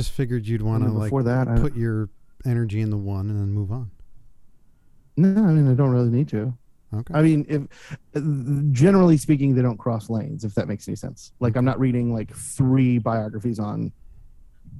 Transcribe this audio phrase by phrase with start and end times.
[0.00, 2.08] just figured you'd want to like before that, I, put your
[2.46, 3.90] energy in the one and then move on.
[5.18, 6.54] no, I mean I don't really need to.
[6.92, 7.14] Okay.
[7.14, 10.42] I mean, if generally speaking, they don't cross lanes.
[10.44, 11.32] If that makes any sense.
[11.38, 13.92] Like I'm not reading like three biographies on,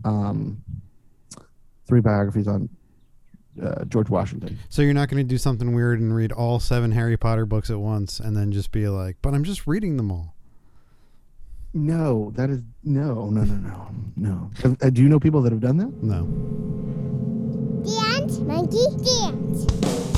[0.04, 0.62] um,
[1.86, 2.68] three biographies on
[3.62, 4.58] uh, George Washington.
[4.70, 7.68] so you're not going to do something weird and read all seven Harry Potter books
[7.70, 10.34] at once and then just be like, "But I'm just reading them all."
[11.72, 14.50] No, that is no, no, no, no, no.
[14.64, 16.02] Uh, uh, do you know people that have done that?
[16.02, 16.26] No.
[17.84, 20.09] Dance, monkey, dance.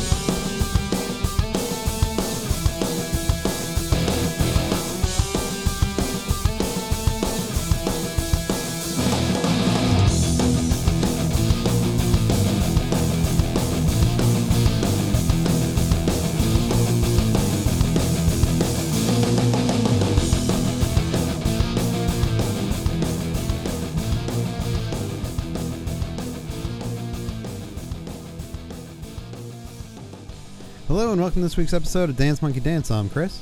[31.03, 32.89] Hello and welcome to this week's episode of Dance Monkey Dance.
[32.89, 33.41] I'm Chris.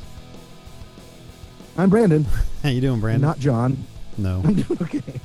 [1.76, 2.24] I'm Brandon,
[2.62, 3.20] How you doing, Brandon?
[3.20, 3.76] not John.
[4.16, 4.40] no.
[4.42, 5.20] I'm doing okay.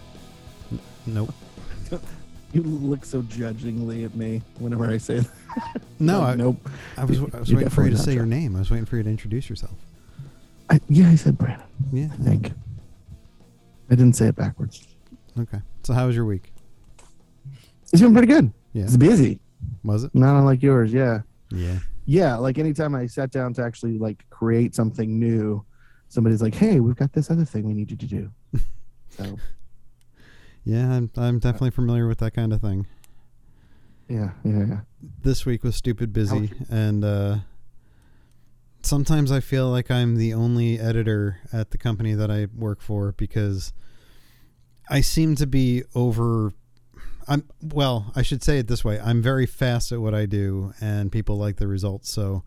[1.06, 1.34] Nope.
[2.52, 5.82] You look so judgingly at me whenever I say that.
[5.98, 6.70] No, Like, I, nope.
[6.98, 8.58] I was I was waiting for you to say not your name.
[8.58, 9.72] I was waiting for you to introduce yourself.
[10.70, 11.66] I, yeah, I said Brandon.
[11.94, 12.10] Yeah.
[12.12, 12.52] I think.
[13.90, 14.86] I didn't say it backwards.
[15.40, 15.60] Okay.
[15.84, 16.52] So how was your week?
[17.94, 18.52] It's been pretty good.
[18.74, 18.84] Yeah.
[18.84, 19.40] It's busy.
[19.86, 20.14] Was it?
[20.14, 20.92] Not unlike yours.
[20.92, 21.22] Yeah.
[21.50, 21.80] Yeah.
[22.06, 22.36] Yeah.
[22.38, 25.66] Like anytime I sat down to actually like create something new,
[26.08, 28.32] somebody's like, "Hey, we've got this other thing we need you to do."
[29.10, 29.38] so
[30.64, 32.88] Yeah, I'm I'm definitely familiar with that kind of thing.
[34.08, 34.80] yeah, yeah, yeah.
[35.24, 37.38] This week was stupid busy and uh
[38.82, 43.12] sometimes I feel like I'm the only editor at the company that I work for
[43.14, 43.74] because
[44.90, 46.54] I seem to be over
[47.28, 49.00] I'm well, I should say it this way.
[49.00, 52.12] I'm very fast at what I do and people like the results.
[52.12, 52.44] So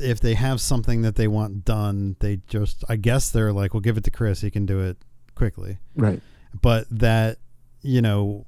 [0.00, 3.80] if they have something that they want done, they just I guess they're like, "Well,
[3.80, 4.40] give it to Chris.
[4.40, 4.96] He can do it
[5.34, 6.20] quickly." Right.
[6.60, 7.38] but that
[7.82, 8.46] you know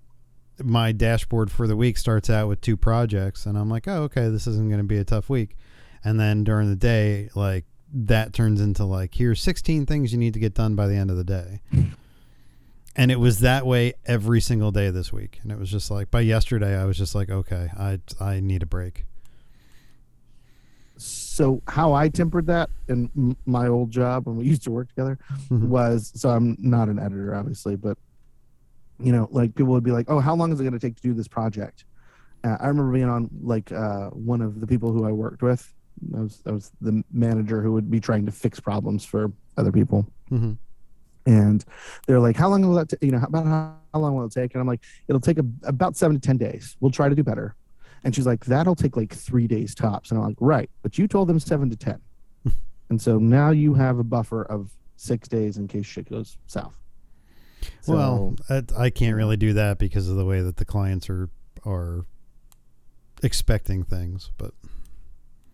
[0.63, 4.29] my dashboard for the week starts out with two projects and i'm like oh okay
[4.29, 5.57] this isn't going to be a tough week
[6.05, 10.35] and then during the day like that turns into like here's 16 things you need
[10.35, 11.61] to get done by the end of the day
[12.97, 16.11] and it was that way every single day this week and it was just like
[16.11, 19.05] by yesterday i was just like okay i i need a break
[20.97, 25.19] So how I tempered that in my old job when we used to work together
[25.51, 25.69] Mhm.
[25.69, 27.99] was so I'm not an editor, obviously, but
[29.01, 30.95] you know, like people would be like, "Oh, how long is it going to take
[30.97, 31.85] to do this project?"
[32.45, 35.63] Uh, I remember being on like uh, one of the people who I worked with.
[36.17, 39.73] I was I was the manager who would be trying to fix problems for other
[39.73, 40.53] people, hmm
[41.27, 41.65] and
[42.07, 42.91] they're like, "How long will that?
[42.91, 45.21] ta- you know, how, about how, how long will it take?" And I'm like, "It'll
[45.21, 46.77] take a, about seven to ten days.
[46.81, 47.55] We'll try to do better."
[48.03, 51.09] And she's like, "That'll take like three days tops." And I'm like, "Right, but you
[51.09, 52.01] told them seven to ten,
[52.91, 56.79] and so now you have a buffer of six days in case shit goes south."
[57.89, 61.31] well I, I can't really do that because of the way that the clients are
[61.65, 62.05] are
[63.23, 64.53] expecting things but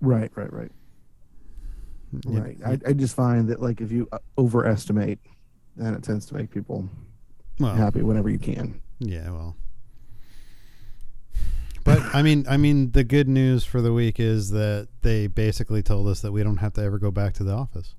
[0.00, 0.72] right, right, right,
[2.26, 2.56] right.
[2.66, 5.20] I, I just find that like if you uh, overestimate,
[5.80, 6.88] then it tends to make people
[7.58, 8.80] well, happy whenever you can.
[8.98, 9.56] Yeah, well.
[11.84, 15.82] But I mean, I mean, the good news for the week is that they basically
[15.82, 17.94] told us that we don't have to ever go back to the office.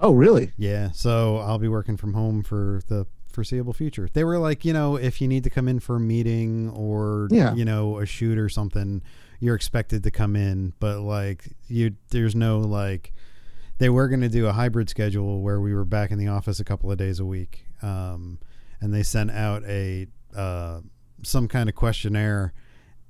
[0.00, 0.52] Oh, really?
[0.56, 4.08] Yeah, so I'll be working from home for the foreseeable future.
[4.12, 7.28] They were like, you know, if you need to come in for a meeting or
[7.30, 7.54] Yeah.
[7.54, 9.02] you know a shoot or something,
[9.40, 13.12] you're expected to come in, but like you, there's no like.
[13.78, 16.58] They were going to do a hybrid schedule where we were back in the office
[16.60, 18.38] a couple of days a week, um,
[18.80, 20.06] and they sent out a
[20.36, 20.80] uh,
[21.22, 22.52] some kind of questionnaire,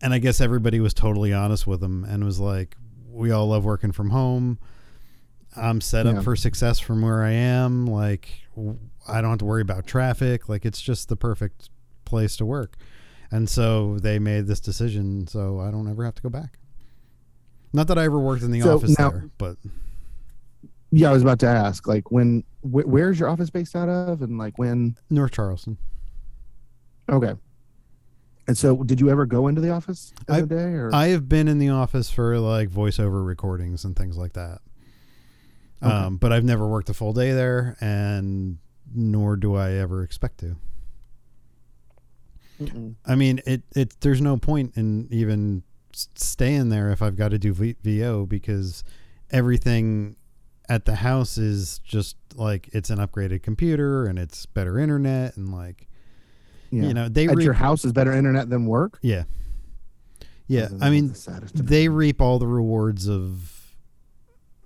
[0.03, 2.77] and I guess everybody was totally honest with them and was like,
[3.11, 4.59] "We all love working from home."
[5.57, 6.13] I'm set Yeah.
[6.19, 7.87] up for success from where I am.
[7.87, 8.29] Like,
[9.09, 10.49] I don't have to worry about traffic.
[10.49, 11.71] Like, it's just the perfect
[12.05, 12.77] place to work.
[13.31, 15.27] And so they made this decision.
[15.27, 16.59] So I don't ever have to go back.
[17.73, 19.57] Not that I ever worked in the So office now- there, but
[20.91, 21.87] Yeah, I was about to ask.
[21.87, 24.97] Like, when wh- where's your office based out of, and like when?
[25.11, 25.77] North Charleston.
[27.11, 27.35] Okay.
[28.47, 31.09] And so, did you ever go into the office the I- other day, or I
[31.09, 34.61] have been in the office for like voiceover recordings and things like that.
[35.83, 35.93] Okay.
[35.93, 38.59] Um, but I've never worked a full day there, and
[38.95, 40.57] nor do I ever expect to.
[42.61, 42.95] Mm-mm.
[43.07, 45.63] I mean, it it there's no point in even
[45.93, 48.83] staying there if I've got to do v- VO because
[49.31, 50.17] everything
[50.69, 55.53] at the house is just like it's an upgraded computer and it's better internet and
[55.53, 55.89] like
[56.71, 56.85] Yeah.
[56.85, 58.99] you know they At reap, your house is better internet than work.
[59.03, 59.25] yeah
[60.47, 61.69] yeah i mean the saddest to me.
[61.69, 63.75] they reap all the rewards of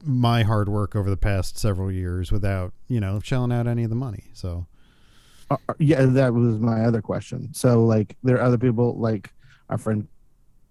[0.05, 3.91] my hard work over the past several years without you know shelling out any of
[3.91, 4.67] the money so
[5.51, 7.53] Uh, uh, yeah, that was my other question.
[7.53, 9.35] So, like, there are other people, like
[9.69, 10.09] our friend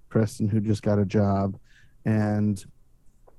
[0.10, 1.60] Kristen, who just got a job,
[2.04, 2.64] and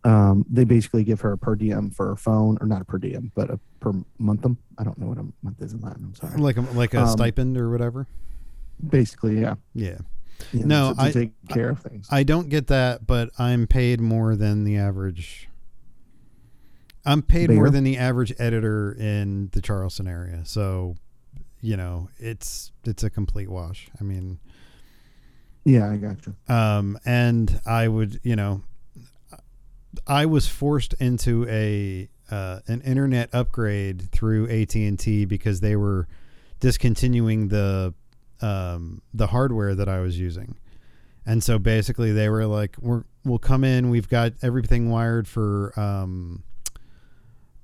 [0.04, 2.98] um, they basically give her a per diem for her phone, or not a per
[2.98, 4.56] diem, but a per monthum.
[4.78, 6.04] I don't know what a month is in Latin.
[6.04, 6.40] I'm sorry.
[6.40, 8.06] like a, like a Um, stipend or whatever
[8.88, 9.54] Basically, yeah.
[9.74, 9.98] yeah
[10.52, 12.08] yeah No, to, to I- take care of things.
[12.10, 15.48] I don't get that, but I'm paid more than the average.
[17.04, 20.42] I'm paid more than the average editor in the Charleston area.
[20.44, 20.94] So,
[21.60, 23.88] you know, it's it's a complete wash.
[24.00, 24.38] I mean,
[25.64, 26.34] yeah, I got you.
[26.54, 28.62] um, and I would, you know,
[30.06, 35.76] I was forced into a uh, an internet upgrade through AT and T because they
[35.76, 36.08] were
[36.60, 37.94] discontinuing the
[38.40, 40.56] um, the hardware that I was using,
[41.26, 43.90] and so basically they were like, "We're we'll come in.
[43.90, 46.42] We've got everything wired for um,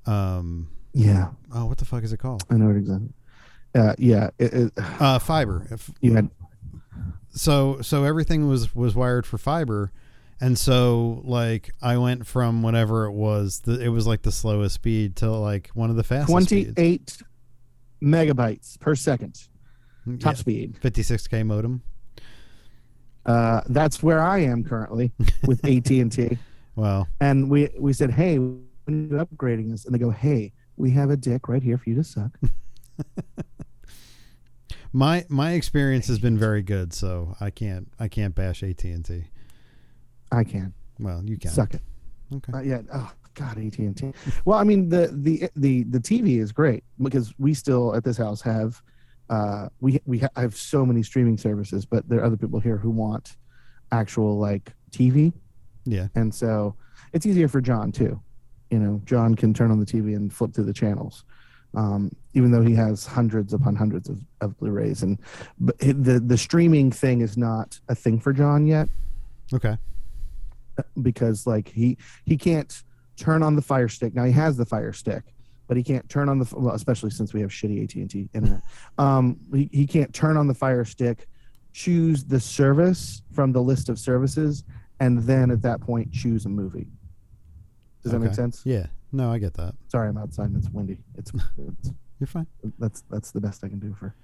[0.07, 2.45] um, Yeah, oh, what the fuck is it called?
[2.51, 3.09] I know it exactly.
[3.75, 5.67] Uh, yeah, it, it, Uh, fiber.
[5.71, 6.31] If, you had
[7.31, 9.93] so so everything was was wired for fiber
[10.41, 14.75] and so like i went from whatever it was the, it was like the slowest
[14.77, 16.75] speed to like one of the fastest speeds.
[16.75, 17.19] 28
[18.03, 19.35] megabytes per second
[20.21, 20.79] top Yeah, speed.
[20.81, 21.83] 56k modem
[23.27, 25.13] Uh, that's where I am currently
[25.47, 26.39] with AT and T.
[26.77, 30.91] wow And we we said, hey, when you upgrading this, And they go, hey, we
[30.93, 32.39] have a dick right here for you to suck.
[34.93, 39.25] my my experience has been very good so i can't i can't bash at&t
[40.33, 41.83] I can well you can suck it.
[42.35, 42.81] okay Uh, yeah.
[42.93, 44.13] Oh God, AT and T.
[44.45, 48.17] Well, I mean the the the the TV is great because we still at this
[48.17, 48.83] house have
[49.31, 52.59] uh we we ha- I have so many streaming services, but there are other people
[52.61, 53.37] here who want
[53.93, 55.33] actual like TV,
[55.85, 56.75] yeah and so
[57.13, 58.21] it's easier for John too.
[58.71, 61.25] You know, John can turn on the TV and flip through the channels.
[61.75, 65.19] Um, even though he has hundreds upon hundreds of, of Blu-rays, and
[65.61, 68.89] but the the streaming thing is not a thing for John yet
[69.55, 69.77] okay
[71.03, 72.83] because like he he can't
[73.17, 74.15] turn on the fire stick.
[74.15, 75.25] Now he has the fire stick
[75.67, 78.63] but he can't turn on the well, especially since we have shitty AT&T internet.
[78.97, 81.29] Um he, he can't turn on the fire stick
[81.73, 84.65] choose the service from the list of services
[85.01, 86.89] and then at that point choose a movie.
[88.03, 88.63] Does that make sense?
[88.65, 88.87] Yeah.
[89.13, 89.75] No i get that.
[89.89, 90.99] Sorry i'm outside and it's windy.
[91.17, 92.47] It's, it's you're fine.
[92.79, 94.15] That's that's the best I can do for.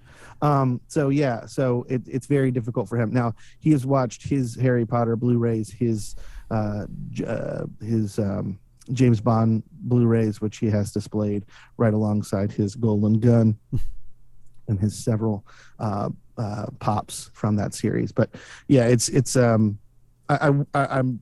[0.42, 3.12] Um, so yeah, so it, it's very difficult for him.
[3.12, 6.16] Now he has watched his Harry Potter Blu-rays, his
[6.50, 6.86] uh,
[7.26, 8.58] uh, his um,
[8.92, 11.44] James Bond Blu-rays, which he has displayed
[11.76, 13.58] right alongside his Golden Gun
[14.68, 15.44] and his several
[15.78, 18.12] uh, uh, pops from that series.
[18.12, 18.30] But
[18.68, 19.78] yeah, it's it's um,
[20.28, 21.20] I, I, I I'm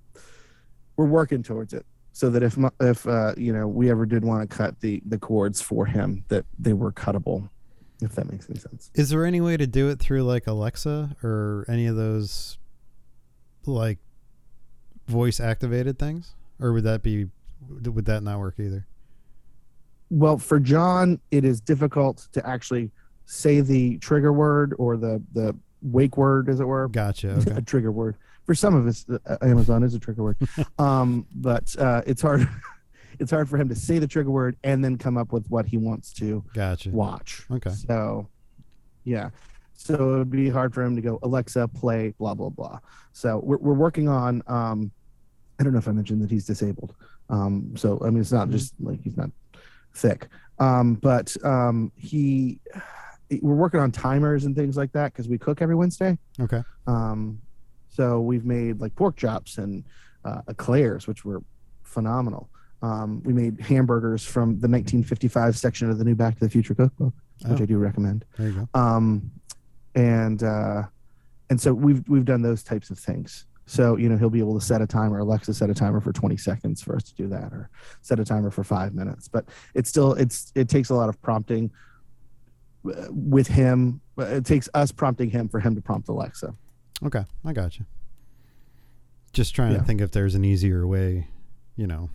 [0.96, 4.48] we're working towards it so that if if uh, you know we ever did want
[4.48, 7.48] to cut the the cords for him that they were cuttable
[8.00, 11.16] if that makes any sense is there any way to do it through like alexa
[11.22, 12.58] or any of those
[13.64, 13.98] like
[15.06, 16.34] voice activated things?
[16.60, 17.28] Or would that be
[17.84, 18.86] would that not work either?
[20.10, 22.90] Well for john it is difficult to actually
[23.24, 26.88] say the trigger word or the the wake word as it were.
[26.88, 27.52] Gotcha okay.
[27.52, 28.16] a trigger word.
[28.44, 30.36] For some of us uh, amazon is a trigger word.
[30.78, 32.48] Um but uh it's hard
[33.18, 35.66] it's hard for him to say the trigger word and then come up with what
[35.66, 36.90] he wants to gotcha.
[36.90, 37.44] watch.
[37.50, 37.70] Okay.
[37.70, 38.28] So,
[39.04, 39.30] yeah.
[39.84, 42.78] So it would be hard for him to go, Alexa, play, blah, blah, blah.
[43.12, 44.92] So we're, we're working on, um,
[45.58, 46.94] I don't know if I mentioned that he's disabled.
[47.28, 49.30] Um, so, I mean, it's not just like he's not
[49.94, 50.28] thick,
[50.60, 52.60] um, but um, he,
[53.40, 56.16] we're working on timers and things like that because we cook every Wednesday.
[56.40, 57.40] okay Um,
[57.88, 59.82] so we've made like pork chops and
[60.24, 61.42] uh, eclairs, which were
[61.82, 62.48] phenomenal.
[62.82, 66.74] Um, we made hamburgers from the 1955 section of the new Back to the Future
[66.74, 67.12] cookbook,
[67.46, 67.62] which Oh.
[67.62, 68.24] I do recommend.
[68.38, 69.30] there you go Um,
[69.94, 70.82] and uh,
[71.50, 73.46] and so we've we've done those types of things.
[73.66, 75.18] So you know he'll be able to set a timer.
[75.18, 77.70] Alexa set a timer for 20 seconds for us to do that, or
[78.02, 79.28] set a timer for five minutes.
[79.28, 81.70] But it's still it's it takes a lot of prompting
[82.86, 84.00] uh, with him.
[84.18, 86.54] It takes us prompting him for him to prompt Alexa.
[87.04, 87.86] Okay, I got you.
[89.32, 89.78] Just trying Yeah.
[89.78, 91.28] to think if there's an easier way,
[91.76, 92.10] you know.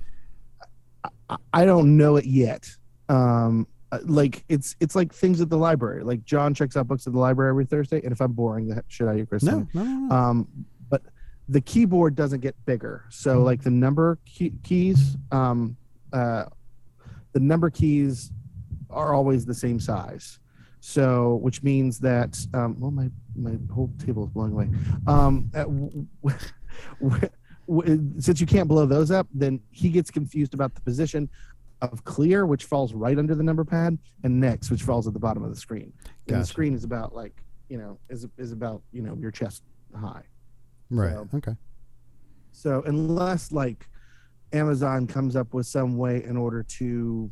[1.30, 2.70] I- I don't know it yet.
[3.10, 6.04] Um, uh, like it's it's like things at the library.
[6.04, 8.84] Like John checks out books at the library every Thursday, and if I'm boring the
[8.88, 9.44] shit out of you, Chris.
[9.44, 10.16] No, no, no, no.
[10.16, 10.48] Um,
[10.90, 11.02] but
[11.48, 13.06] the keyboard doesn't get bigger.
[13.10, 15.78] So like the number key- keys um,
[16.14, 16.46] uh,
[17.34, 18.32] the number keys
[18.90, 20.40] are always the same size.
[20.80, 24.70] So, which means that um, well, my my whole table is blowing away.
[25.08, 26.08] Um, uh, w-
[27.02, 27.30] w-
[27.68, 31.30] w- since you can't blow those up, then he gets confused about the position
[31.82, 35.20] of clear, which falls right under the number pad, and next, which falls at the
[35.20, 35.94] bottom of the screen.
[36.28, 39.64] And the screen is about like you know is is about you know your chest
[40.00, 40.24] high.
[40.90, 41.14] Right.
[41.14, 41.56] So- okay.
[42.52, 43.88] So unless like
[44.54, 47.32] Amazon comes up with some way in order to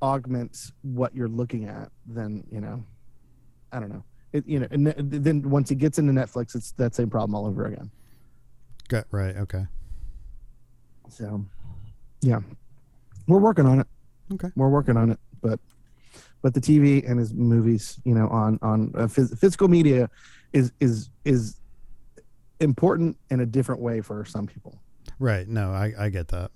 [0.00, 2.82] augment what you're looking at, then you know,
[3.72, 4.04] I don't know.
[4.32, 7.44] It, you know, and then once it gets into Netflix, it's that same problem all
[7.46, 7.90] over again.
[8.88, 9.36] Got right.
[9.36, 9.66] Okay.
[11.10, 11.44] So,
[12.22, 12.40] yeah,
[13.26, 13.86] we're working on it.
[14.34, 14.48] Okay.
[14.56, 15.58] we're working on it, but
[16.42, 20.08] but the TV and his movies, you know, on on uh, phys- physical media
[20.52, 21.58] is is is
[22.60, 24.80] important in a different way for some people.
[25.18, 25.46] Right.
[25.46, 26.50] No, I I get that.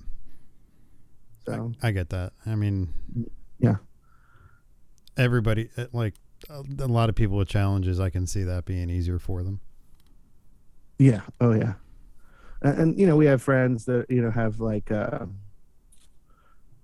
[1.46, 2.32] So I get that.
[2.44, 2.92] I mean,
[3.58, 3.76] Yeah.
[5.16, 6.14] Everybody uh, like
[6.50, 8.00] a a lot of people with challenges.
[8.00, 9.60] I can see that being easier for them.
[10.98, 11.20] Yeah.
[11.40, 11.74] Oh yeah.
[12.62, 15.26] And, and you know, we have friends that you know have like uh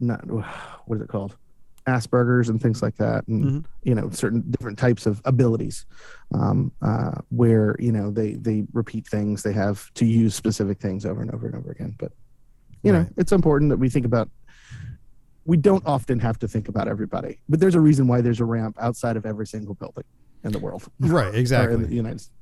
[0.02, 0.20] not
[0.86, 1.36] what is it called?
[1.86, 3.64] Asperger's and things like that, and Mhm.
[3.82, 5.84] you know, certain different types of abilities,
[6.32, 11.04] um, uh, where you know they they repeat things, they have to use specific things
[11.04, 11.96] over and over and over again.
[11.98, 12.12] But
[12.84, 14.30] you know, it's important that we think about.
[15.44, 18.44] We don't often have to think about everybody, but there's a reason why there's a
[18.44, 20.04] ramp outside of every single building
[20.44, 20.84] in the world.
[21.00, 21.26] Right.
[21.26, 21.84] or in Exactly.
[21.84, 22.36] the United States.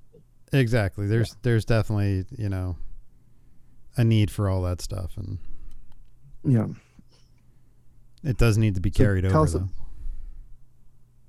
[0.53, 1.07] Exactly.
[1.07, 2.77] There's there's definitely you know
[3.97, 5.39] a need for all that stuff, and
[6.45, 6.67] Yeah.
[8.23, 9.47] It does need to be carried over.
[9.47, 9.69] Though.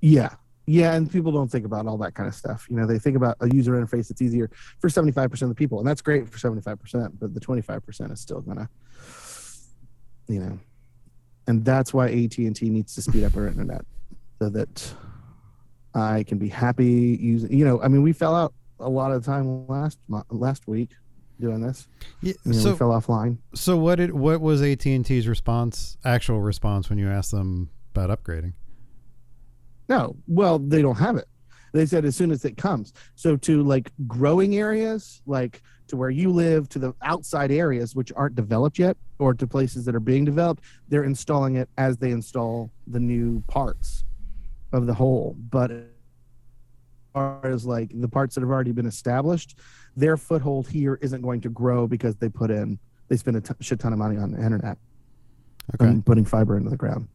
[0.01, 0.35] Yeah.
[0.67, 0.93] Yeah.
[0.93, 2.67] And people don't think about all that kind of stuff.
[2.69, 5.79] You know, they think about a user interface that's easier for 75% of the people.
[5.79, 8.69] And that's great for 75%, but the 25% is still going to,
[10.27, 10.59] you know,
[11.47, 13.83] and that's why AT&T needs to speed up our internet
[14.39, 14.93] so that
[15.93, 19.23] I can be happy using, you know, I mean, we fell out a lot of
[19.23, 20.91] the time last, last week
[21.41, 21.87] doing this,
[22.21, 23.37] Yeah, you know, so fell offline.
[23.53, 25.97] so what did what was AT and T's response?
[26.05, 28.53] Actual response when you asked them about upgrading?
[29.89, 31.27] No, well, they don't have it.
[31.73, 32.93] They said as soon as it comes.
[33.15, 38.11] So to like growing areas, like to where you live, to the outside areas which
[38.15, 42.11] aren't developed yet, or to places that are being developed, they're installing it as they
[42.11, 44.03] install the new parts
[44.73, 45.35] of the whole.
[45.49, 45.71] But
[47.13, 49.57] far as like the parts that have already been established,
[49.95, 53.53] their foothold here isn't going to grow because they put in they spend a t-
[53.59, 54.77] shit ton of money on the internet
[55.75, 55.85] Okay.
[55.89, 57.07] and putting fiber into the ground.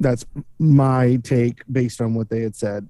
[0.00, 0.24] That's
[0.58, 2.88] my take based on what they had said.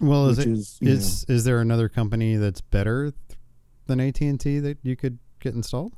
[0.00, 3.12] well, is it is, is is there another company that's better
[3.86, 5.92] than AT and T that you could get installed?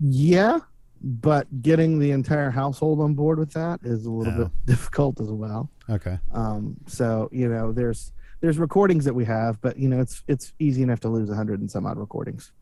[0.00, 0.58] yeah,
[1.02, 5.28] but getting the entire household on board with that is a little bit difficult as
[5.30, 5.70] well.
[5.88, 6.18] Okay.
[6.32, 10.52] Um, so you know, there's there's recordings that we have, but you know, it's it's
[10.58, 12.52] easy enough to lose a hundred and some odd recordings.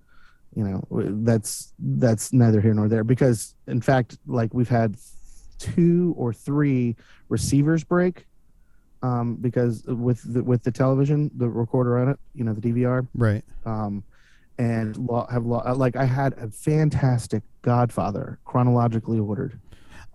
[0.54, 0.84] You know,
[1.24, 4.96] that's that's neither here nor there because in fact, like we've had
[5.58, 6.96] two or three
[7.28, 8.26] receivers break
[9.02, 13.06] um, because with the, with the television, the recorder on it, you know, the DVR,
[13.14, 13.44] Right.
[13.64, 14.02] um,
[14.58, 19.58] and have like I had a fantastic Godfather chronologically ordered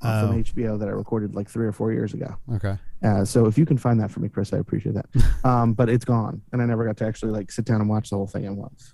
[0.01, 0.27] uh, Oh.
[0.27, 2.35] from HBO that I recorded like three or four years ago.
[2.53, 2.77] Okay.
[3.03, 5.07] Uh, so if you can find that for me, Chris, I appreciate that.
[5.43, 8.09] Um, but it's gone, and I never got to actually like sit down and watch
[8.09, 8.93] the whole thing at once.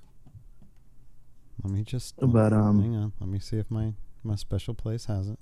[1.63, 2.15] Let me just.
[2.22, 3.13] But um, hang on.
[3.19, 3.93] Let me see if my
[4.24, 5.39] my special place has it.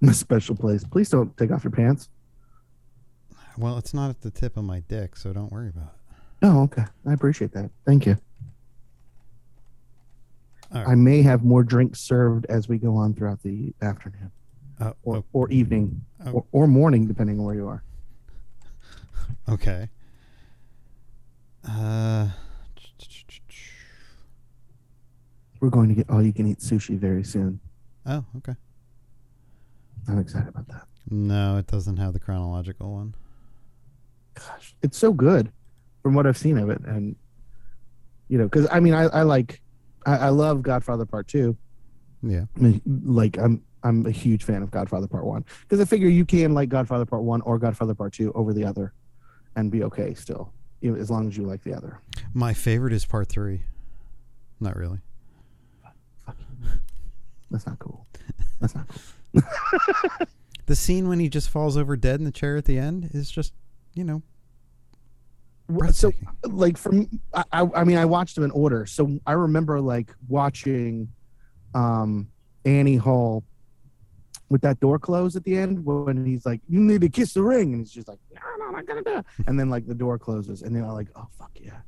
[0.00, 0.82] My special place.
[0.84, 2.08] Please don't take off your pants.
[3.58, 6.16] Well, it's not at the tip of my dick, so don't worry about it.
[6.42, 6.84] Oh, okay.
[7.06, 7.70] I appreciate that.
[7.86, 8.18] Thank you.
[10.72, 10.88] Right.
[10.88, 14.30] I may have more drinks served as we go on throughout the afternoon
[14.80, 16.30] Oh, or, oh, or evening Oh.
[16.32, 17.82] or, or morning, depending on where you are.
[19.48, 19.88] okay.
[21.68, 22.28] Uh.
[25.60, 27.60] We're going to get all you can eat sushi very soon.
[28.04, 28.54] Oh, okay.
[30.06, 30.86] I'm excited about that.
[31.10, 33.14] No, it doesn't have the chronological one.
[34.34, 35.50] Gosh, it's so good
[36.02, 37.16] from what I've seen of it, and
[38.28, 39.60] you know, because I mean, I, I like,
[40.06, 41.56] I, I love Godfather Part Two.
[42.22, 42.44] Yeah.
[42.56, 46.08] I mean, like I'm I'm a huge fan of Godfather Part One because I figure
[46.08, 48.92] you can like Godfather Part One or Godfather Part Two over the other,
[49.56, 52.00] and be okay still, as long as you like the other.
[52.32, 53.62] My favorite is part three.
[54.60, 55.00] Not really.
[57.50, 58.06] That's not cool.
[58.60, 59.42] That's not cool.
[60.66, 63.30] The scene when he just falls over dead in the chair at the end is
[63.30, 63.54] just,
[63.94, 64.22] you know,
[65.90, 66.12] So,
[66.44, 71.08] like from I, I mean I watched them in order, so I remember like watching,
[71.74, 72.28] um,
[72.64, 73.44] Annie Hall
[74.48, 77.42] with that door closed at the end when he's like, "You need to kiss the
[77.42, 79.86] ring," and he's just like, "No, no, I'm not gonna do." it." And then like
[79.86, 81.80] the door closes, and they're like, "Oh fuck yeah,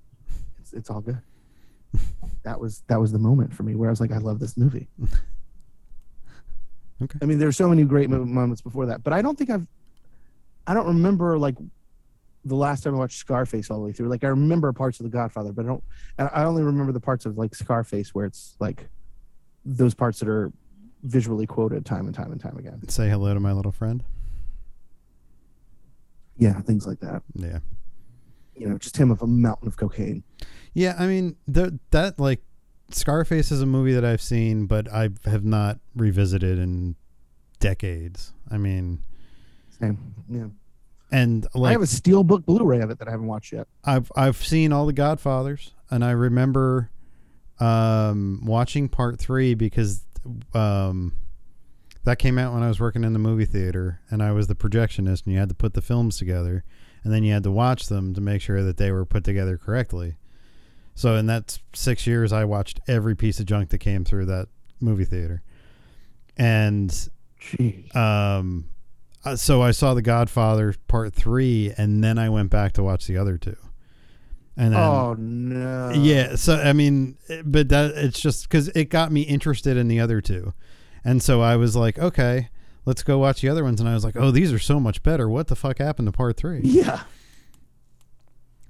[0.58, 1.20] it's it's all good."
[2.42, 4.56] that was that was the moment for me where I was like, "I love this
[4.56, 4.88] movie."
[7.00, 7.18] Okay.
[7.22, 9.64] I mean, there's so many great moments before that, but I don't think I've,
[10.66, 11.54] I don't remember like
[12.48, 14.08] the last time I watched Scarface all the way through.
[14.08, 15.84] Like I remember parts of The Godfather, but I don't.
[16.18, 18.88] I I only remember the parts of like Scarface where it's like
[19.64, 20.52] those parts that are
[21.02, 22.88] visually quoted time and time and time again.
[22.88, 24.02] Say hello to my little friend.
[26.36, 27.22] Yeah, things like that.
[27.34, 27.58] Yeah.
[28.54, 30.22] You know, just him of a mountain of cocaine.
[30.72, 32.42] Yeah, I mean the, that like
[32.90, 36.96] Scarface is a movie that I've seen, but I have not revisited in
[37.60, 38.32] decades.
[38.50, 39.02] I mean,
[39.78, 40.14] Same.
[40.28, 40.46] Yeah.
[41.10, 43.66] And I have a steelbook Blu-ray of it that I haven't watched yet.
[43.84, 46.90] I've I've seen all the Godfathers, and I remember
[47.60, 50.04] um, watching Part Three because
[50.54, 51.14] um,
[52.04, 54.54] that came out when I was working in the movie theater, and I was the
[54.54, 56.64] projectionist, and you had to put the films together,
[57.04, 59.56] and then you had to watch them to make sure that they were put together
[59.56, 60.16] correctly.
[60.94, 64.48] So in that six years, I watched every piece of junk that came through that
[64.80, 65.42] movie theater,
[66.36, 66.90] and
[67.40, 67.94] Jeez.
[67.94, 68.68] um,
[69.28, 73.06] uh, so I saw The Godfather Part Three, and then I went back to watch
[73.06, 73.56] the other two,
[74.56, 75.90] and then oh no.
[75.94, 76.36] yeah.
[76.36, 80.20] So I mean, but that it's just because it got me interested in the other
[80.20, 80.54] two,
[81.04, 82.48] and so I was like, okay,
[82.84, 85.02] let's go watch the other ones, and I was like, oh, these are so much
[85.02, 85.28] better.
[85.28, 86.60] What the fuck happened to Part Three?
[86.62, 87.02] Yeah.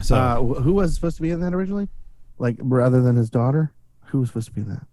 [0.01, 1.89] So uh, who was supposed to be in that originally?
[2.39, 3.73] Like rather than his daughter,
[4.07, 4.87] who was supposed to be in that?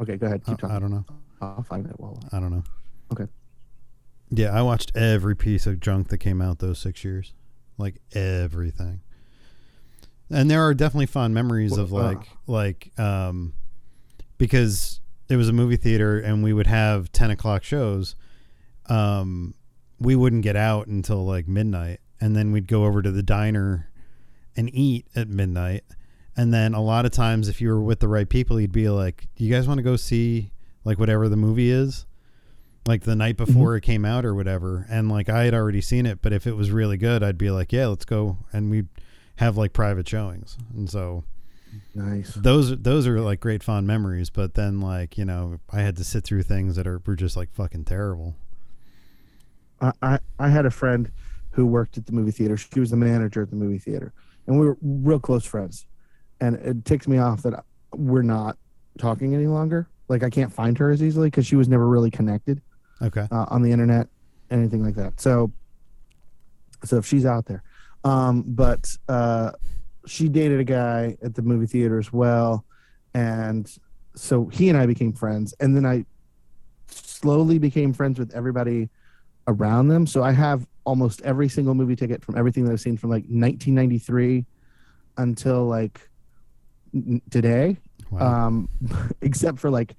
[0.00, 0.44] Okay, go ahead.
[0.44, 0.76] Keep talking.
[0.76, 1.04] I don't know.
[1.40, 1.98] I'll find it.
[1.98, 2.62] Well, I don't know.
[3.12, 3.26] Okay.
[4.30, 7.32] Yeah, I watched every piece of junk that came out those six years,
[7.78, 9.00] like everything.
[10.30, 13.54] And there are definitely fond memories of uh, like like um
[14.36, 18.14] because it was a movie theater and we would have ten o'clock shows.
[18.86, 19.54] Um,
[19.98, 23.90] we wouldn't get out until like midnight, and then we'd go over to the diner
[24.56, 25.84] and eat at midnight.
[26.36, 28.88] And then a lot of times, if you were with the right people, you'd be
[28.88, 30.52] like, "Do you guys want to go see
[30.84, 32.06] like whatever the movie is?"
[32.88, 33.52] Like the night mm-hmm.
[33.52, 34.86] before it came out or whatever.
[34.88, 37.50] And like I had already seen it, but if it was really good, I'd be
[37.50, 38.88] like, "Yeah, let's go." And we'd
[39.36, 40.56] have like private showings.
[40.74, 41.24] And so
[41.94, 42.32] nice.
[42.32, 44.30] those those are like great fond memories.
[44.30, 47.36] But then like you know, I had to sit through things that are were just
[47.36, 48.36] like fucking terrible.
[49.82, 51.12] I, I I had a friend
[51.50, 52.56] who worked at the movie theater.
[52.56, 54.14] She was the manager at the movie theater,
[54.46, 55.84] and we were real close friends.
[56.40, 58.56] And it ticks me off that we're not
[58.96, 59.90] talking any longer.
[60.08, 62.62] Like I can't find her as easily because she was never really connected
[63.02, 63.26] Okay.
[63.30, 64.08] uh, on the internet,
[64.50, 65.20] anything like that.
[65.20, 65.52] So,
[66.84, 67.62] so if she's out there,
[68.04, 69.52] um, but uh,
[70.06, 72.64] she dated a guy at the movie theater as well,
[73.14, 73.70] and
[74.14, 76.04] so he and I became friends, and then I
[76.88, 78.88] slowly became friends with everybody
[79.46, 80.06] around them.
[80.06, 83.24] So I have almost every single movie ticket from everything that I've seen from like
[83.24, 84.44] 1993
[85.18, 86.08] until like
[86.94, 87.76] n- today
[88.10, 88.46] Wow.
[88.46, 88.68] um,
[89.20, 89.94] except for like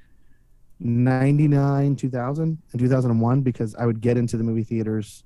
[0.79, 5.23] 99 2000 and 2001 because i would get into the movie theaters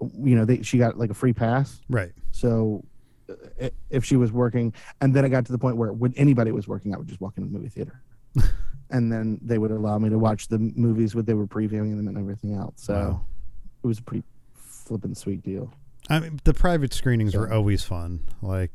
[0.00, 2.12] you know they, she got like a free pass right.
[2.32, 2.82] so
[3.30, 6.50] uh, if she was working and then it got to the point where when anybody
[6.52, 8.02] was working i would just walk into the movie theater
[8.90, 12.08] and then they would allow me to watch the movies what they were previewing them
[12.08, 13.26] and everything else so Wow.
[13.82, 15.72] it was a pretty flippin' sweet deal
[16.10, 18.28] I mean, the private screenings were always fun.
[18.42, 18.70] Like,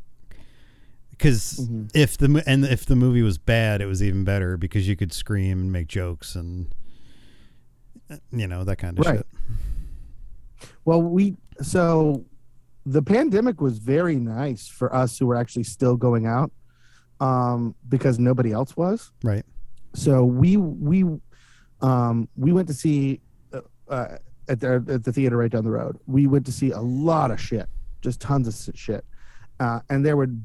[1.19, 1.91] because Mhm.
[1.93, 5.11] if the and if the movie was bad, it was even better because you could
[5.11, 6.73] scream and make jokes and
[8.31, 9.17] you know that kind of Right.
[9.17, 9.27] shit.
[10.85, 12.23] Well, we so
[12.85, 16.51] the pandemic was very nice for us who were actually still going out
[17.19, 19.11] um, because nobody else was.
[19.21, 19.45] Right.
[19.93, 21.03] So we we
[21.81, 23.19] um, we went to see
[23.51, 25.97] uh, uh, at the at the theater right down the road.
[26.07, 27.67] We went to see a lot of shit,
[28.01, 29.03] just tons of shit,
[29.59, 30.41] uh, and there would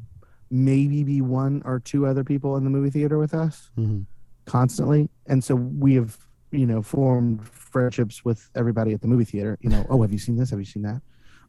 [0.51, 4.03] maybe be one or two other people in the movie theater with us hmm
[4.47, 5.09] constantly.
[5.27, 6.19] And so we have
[6.51, 10.19] you know formed friendships with everybody at the movie theater you know oh have you
[10.19, 10.51] seen this?
[10.51, 11.01] Have you seen that?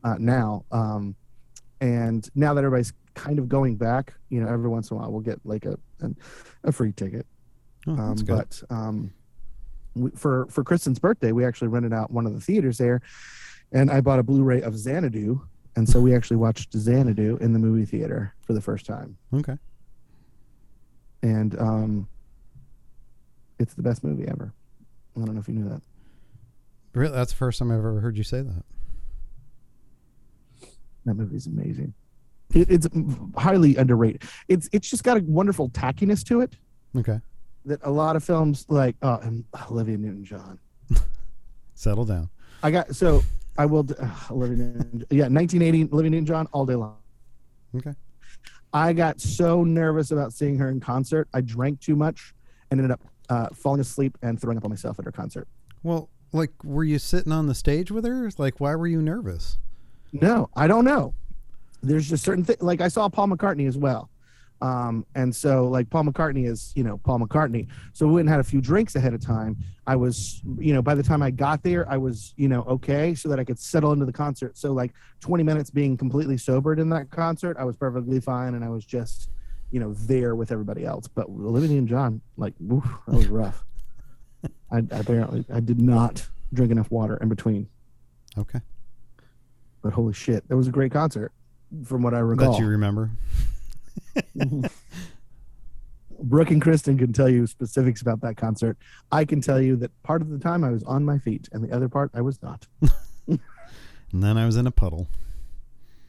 [0.03, 1.15] Uh, now um
[1.81, 5.11] and now that everybody's kind of going back you know every once in a while
[5.11, 6.09] we'll get like a a,
[6.63, 7.25] a free ticket.
[7.87, 9.11] Oh, um, but um
[9.93, 13.01] we, for for kristen's birthday we actually rented out one of the theaters there.
[13.73, 15.41] And i bought a blu-ray of xanadu
[15.75, 19.57] and so we actually watched xanadu in the movie theater for the first time Okay.
[21.23, 22.07] and um,
[23.59, 24.53] it's the best movie ever.
[25.15, 25.81] I don't know if you knew that.
[26.93, 28.63] Really, that's the first time I've ever heard you say that.
[31.05, 31.93] That movie's amazing.
[32.53, 32.87] It, it's
[33.37, 34.23] highly underrated.
[34.47, 36.55] It's it's just got a wonderful tackiness to it.
[36.97, 37.19] Okay.
[37.65, 40.59] that a lot of films like oh, and Olivia Newton-John.
[41.75, 42.29] Settle down.
[42.63, 43.23] I got so
[43.57, 44.09] I will uh,
[45.09, 46.97] yeah 1980 Olivia Newton-John all day long.
[47.75, 47.93] Okay.
[48.73, 51.29] I got so nervous about seeing her in concert.
[51.33, 52.33] I drank too much
[52.69, 55.47] and ended up uh, falling asleep and throwing up on myself at her concert.
[55.83, 58.29] Well, like, were you sitting on the stage with her?
[58.37, 59.57] Like, why were you nervous?
[60.11, 61.13] No, I don't know.
[61.81, 62.61] There's just certain things.
[62.61, 64.09] Like I saw Paul McCartney as well,
[64.65, 67.67] um, and so like Paul McCartney is you know Paul McCartney.
[67.93, 69.57] So we went and had a few drinks ahead of time.
[69.85, 73.13] I was you know by the time I got there, I was you know okay,
[73.13, 74.57] so that I could settle into the concert.
[74.57, 78.63] So like 20 minutes being completely sobered in that concert, I was perfectly fine, and
[78.63, 79.29] I was just
[79.71, 81.07] you know there with everybody else.
[81.07, 83.63] But Olivia Newton-John, like woof, that was rough.
[84.71, 87.67] I apparently I did not drink enough water in between.
[88.37, 88.61] Okay.
[89.83, 91.31] But holy shit, that was a great concert,
[91.83, 92.53] from what I recall.
[92.53, 93.11] That you remember.
[96.19, 98.77] Brooke and Kristen can tell you specifics about that concert.
[99.11, 101.63] I can tell you that part of the time I was on my feet, and
[101.63, 102.67] the other part I was not.
[104.15, 105.09] And then I was in a puddle.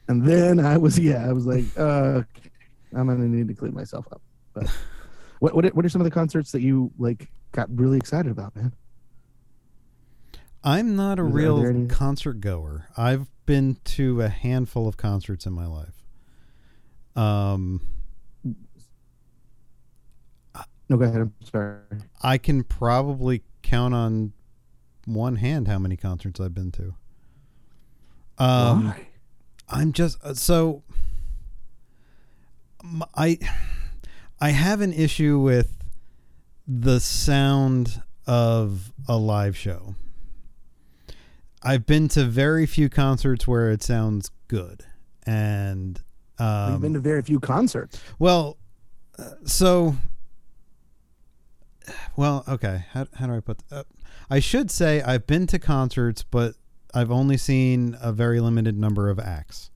[0.07, 2.21] And then I was, yeah, I was like, uh,
[2.95, 4.21] I'm gonna need to clean myself up.
[4.53, 4.69] But
[5.39, 8.55] what what what are some of the concerts that you like got really excited about,
[8.55, 8.71] man?
[10.63, 12.87] I'm not a real concert goer.
[12.95, 15.96] I've been to a handful of concerts in my life.
[17.17, 17.81] Um,
[20.89, 21.21] No, go ahead.
[21.21, 21.79] I'm sorry.
[22.23, 24.31] I can probably count on
[25.05, 26.93] one hand how many concerts I've been to.
[28.37, 29.07] Um, Why?
[29.67, 30.83] I'm just uh, so
[33.13, 33.39] I
[34.39, 35.83] have an issue with
[36.65, 39.95] the sound of a live show.
[41.63, 44.85] I've been to very few concerts where it sounds good,
[45.25, 46.01] and
[46.39, 47.99] um, You've been to very few concerts.
[48.19, 48.57] well,
[49.17, 49.95] uh, so
[52.15, 52.85] well, okay.
[52.91, 53.59] How how do I put?
[53.71, 53.83] Uh,
[54.29, 56.55] I should say I've been to concerts, but
[56.93, 59.71] I've only seen a very limited number of acts.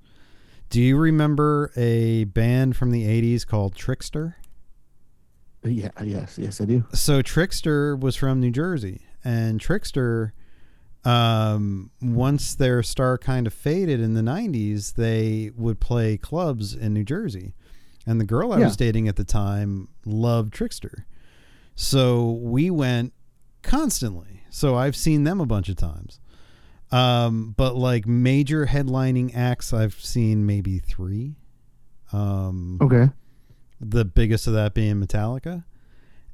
[0.70, 4.36] Do you remember a band from the '80s called Trixter?
[5.64, 6.86] Yeah, yes, yes, I do.
[6.94, 10.32] So Trixter was from New Jersey, and Trixter,
[11.04, 16.94] um, once their star kind of faded in the '90s, they would play clubs in
[16.94, 17.54] New Jersey,
[18.06, 18.66] and the girl I Yeah.
[18.66, 21.06] was dating at the time loved Trixter,
[21.76, 23.14] so we went
[23.64, 24.42] constantly.
[24.50, 26.20] So I've seen them a bunch of times.
[26.92, 31.38] Um, but like major headlining acts, I've seen maybe three.
[32.12, 33.10] Um, Okay.
[33.80, 35.64] the biggest of that being Metallica.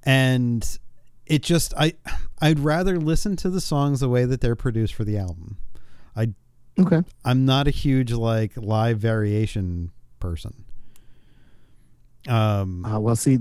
[0.02, 0.80] And
[1.30, 1.94] it just I
[2.42, 5.58] I'd rather listen to the songs the way that they're produced for the album.
[6.16, 6.34] I
[6.80, 7.02] okay.
[7.24, 10.64] I'm not a huge like live variation person.
[12.28, 13.38] Um Uh, well, see,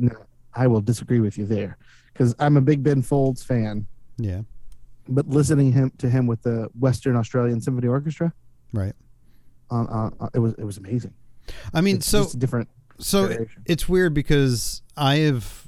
[0.55, 1.77] I will disagree with you there
[2.12, 4.42] because I'm a big Ben Folds fan, yeah,
[5.09, 8.33] but listening him to him with the Western Australian Symphony Orchestra,
[8.72, 8.94] right.
[9.70, 11.14] uh, uh, uh, it was it was amazing.
[11.75, 12.68] I mean It's so different.
[12.99, 13.62] so variation.
[13.66, 15.65] it's weird because I have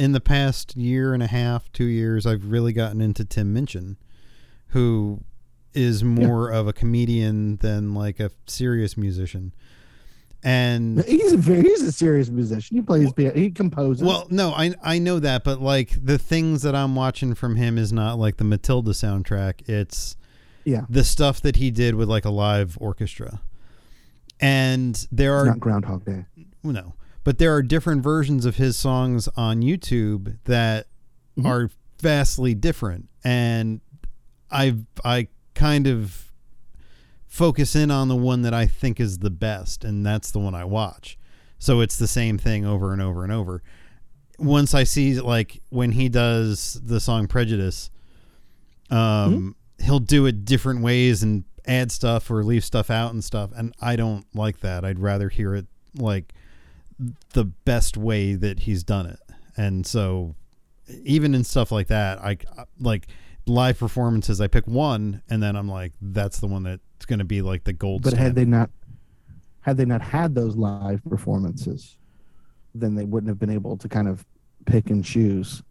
[0.00, 3.96] in the past year and a half, 2 years I've really gotten into Tim Minchin
[4.70, 5.20] who
[5.74, 9.52] is more of a comedian than like a serious musician.
[10.42, 12.76] And He's a very he's a serious musician.
[12.76, 13.34] He plays piano.
[13.34, 14.02] He composes.
[14.02, 17.76] Well, no, I I know that, but like the things that I'm watching from him
[17.76, 19.68] is not like the Matilda soundtrack.
[19.68, 20.16] It's
[20.64, 23.42] yeah, the stuff that he did with like a live orchestra.
[24.40, 26.24] And there it's are not Groundhog Day.
[26.62, 26.94] no,
[27.30, 30.88] but there are different versions of his songs on YouTube that
[31.38, 31.46] Mhm.
[31.46, 31.70] are
[32.02, 33.08] vastly different.
[33.22, 33.80] And
[34.50, 36.32] I I kind of
[37.28, 40.56] focus in on the one that I think is the best, and that's the one
[40.56, 41.16] I watch.
[41.60, 43.62] So it's the same thing over and over and over.
[44.40, 47.90] Once I see like when he does the song Prejudice,
[48.90, 53.52] um, he'll do it different ways and add stuff or leave stuff out and stuff,
[53.54, 54.84] and I don't like that.
[54.84, 56.32] I'd rather hear it like
[57.32, 59.18] the best way that he's done it.
[59.56, 60.34] And so
[61.04, 62.38] even in stuff like that, I
[62.78, 63.08] like
[63.46, 64.40] live performances.
[64.40, 67.64] I pick one, and then I'm like, that's the one that's going to be like
[67.64, 68.02] the gold.
[68.02, 68.70] But had they not
[69.60, 71.96] had they not had those live performances,
[72.74, 74.24] then they wouldn't have been able to kind of
[74.66, 75.62] pick and choose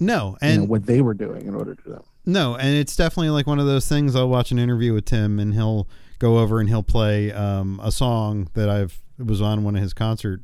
[0.00, 2.02] no, you and know, what they were doing in order to do that.
[2.24, 4.14] No, and it's definitely like one of those things.
[4.14, 7.90] I'll watch an interview with Tim, and he'll go over and he'll play um, a
[7.90, 10.42] song that I've it was on one of his concert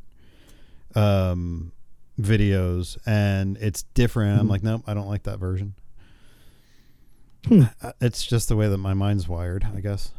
[0.94, 1.72] um,
[2.20, 4.38] videos, and it's different.
[4.40, 4.50] I'm Mhm.
[4.50, 5.74] like, nope, I don't like that version.
[7.46, 7.64] Hmm.
[7.83, 10.12] Uh, It's just the way that my mind's wired, I guess.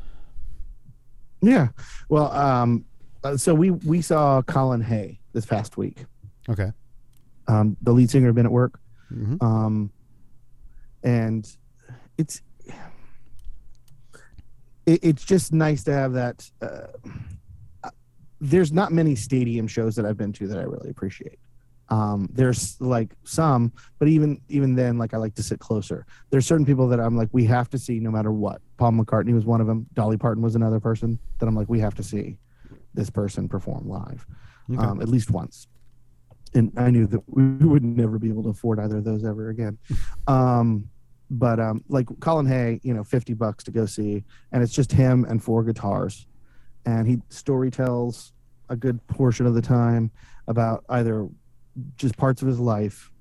[1.42, 1.70] Yeah.
[2.10, 2.86] Well, um,
[3.24, 6.06] uh, so we we saw Colin Hay this past week.
[6.50, 6.72] Okay.
[7.48, 8.80] um, the lead singer of Men at Work.
[9.12, 9.42] Mhm.
[9.42, 9.92] Um,
[11.04, 11.48] and
[12.18, 12.42] it's
[14.86, 16.50] it, it's just nice to have that.
[16.62, 16.88] Uh,
[18.42, 21.40] there's not many stadium shows that I've been to that I really appreciate.
[21.90, 26.06] Um, there's like some, but even even then, like I like to sit closer.
[26.32, 28.62] There's certain people that I'm like, we have to see no matter what.
[28.78, 29.86] Paul McCartney was one of them.
[29.94, 32.38] Dolly Parton was another person that I'm like, we have to see
[32.94, 34.26] this person perform live
[34.74, 34.82] Okay.
[34.84, 35.68] um, at least once.
[36.56, 39.50] And I knew that we would never be able to afford either of those ever
[39.50, 39.78] again.
[40.28, 40.90] Um,
[41.30, 44.92] but um, like Colin Hay, you know, 50 bucks to go see, and it's just
[44.92, 46.28] him and four guitars.
[46.86, 48.34] And he story tells
[48.70, 50.12] a good portion of the time
[50.48, 51.28] about either
[51.98, 53.12] just parts of his life.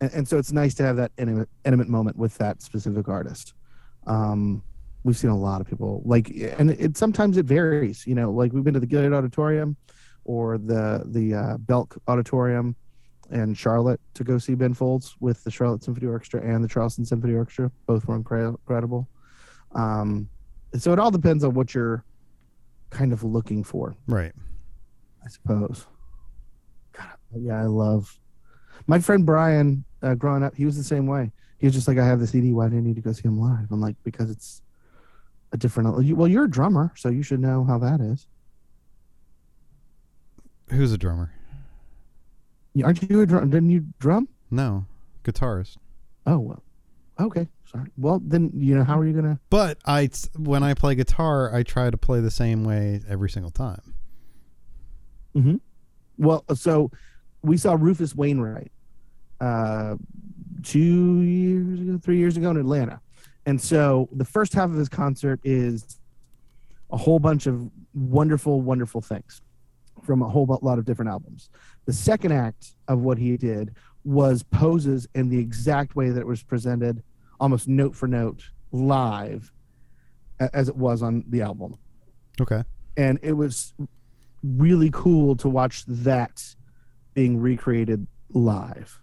[0.00, 3.54] And, and so it's nice to have that intimate, intimate moment with that specific artist.
[4.06, 4.62] Um,
[5.04, 8.52] we've seen a lot of people like, and it sometimes it varies, you know, like
[8.52, 9.76] we've been to the Gilead Auditorium
[10.24, 12.76] or the the uh, Belk Auditorium
[13.30, 17.04] in Charlotte to go see Ben Folds with the Charlotte Symphony Orchestra and the Charleston
[17.04, 17.70] Symphony Orchestra.
[17.86, 19.08] Both were incredible.
[19.74, 20.28] Um,
[20.76, 22.04] so it all depends on what you're
[22.92, 24.32] kind of looking for, right.
[25.24, 25.86] I suppose.
[26.92, 28.18] God, yeah, I love
[28.86, 29.84] my friend Brian.
[30.02, 31.30] Uh, growing up, he was the same way.
[31.58, 32.52] He was just like, "I have the CD.
[32.52, 34.62] Why do I need to go see him live?" I'm like, "Because it's
[35.52, 38.26] a different." Well, you're a drummer, so you should know how that is.
[40.70, 41.32] Who's a drummer?
[42.82, 43.50] Aren't you a drum?
[43.50, 44.28] Didn't you drum?
[44.50, 44.86] No,
[45.24, 45.76] guitarist.
[46.26, 46.62] Oh well.
[47.20, 47.90] Okay, sorry.
[47.96, 49.38] Well, then you know how are you gonna?
[49.50, 53.50] But I, when I play guitar, I try to play the same way every single
[53.50, 53.94] time.
[55.34, 55.56] Hmm.
[56.18, 56.90] Well, so
[57.42, 58.70] we saw Rufus Wainwright
[59.40, 59.96] uh,
[60.62, 63.00] two years ago, three years ago in Atlanta,
[63.46, 65.98] and so the first half of his concert is
[66.90, 69.42] a whole bunch of wonderful, wonderful things
[70.02, 71.50] from a whole lot of different albums.
[71.86, 76.26] The second act of what he did was poses in the exact way that it
[76.26, 77.02] was presented,
[77.40, 79.52] almost note for note, live,
[80.52, 81.76] as it was on the album
[82.40, 82.64] Okay.
[82.96, 83.74] and it was
[84.42, 86.42] really cool to watch that
[87.14, 88.98] being recreated live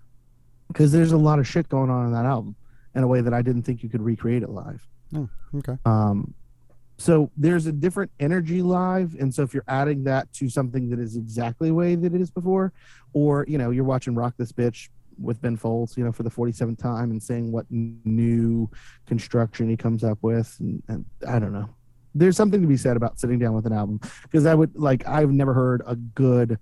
[0.67, 2.55] because there's a lot of shit going on in that album
[2.93, 4.85] in a way that I didn't think you could recreate it live.
[5.15, 5.77] Oh, okay.
[5.85, 6.33] Um,
[6.99, 10.99] so there's a different energy live, and so if you're adding that to something that
[10.99, 12.71] is exactly the way that it is before,
[13.13, 16.29] or you know you're watching Rock This Bitch with Ben Folds, you know, for the
[16.29, 18.69] 47th time and seeing what new
[19.05, 21.69] construction he comes up with, and, and I don't know.
[22.15, 25.07] There's something to be said about sitting down with an album because I would like
[25.07, 26.57] I've never heard a good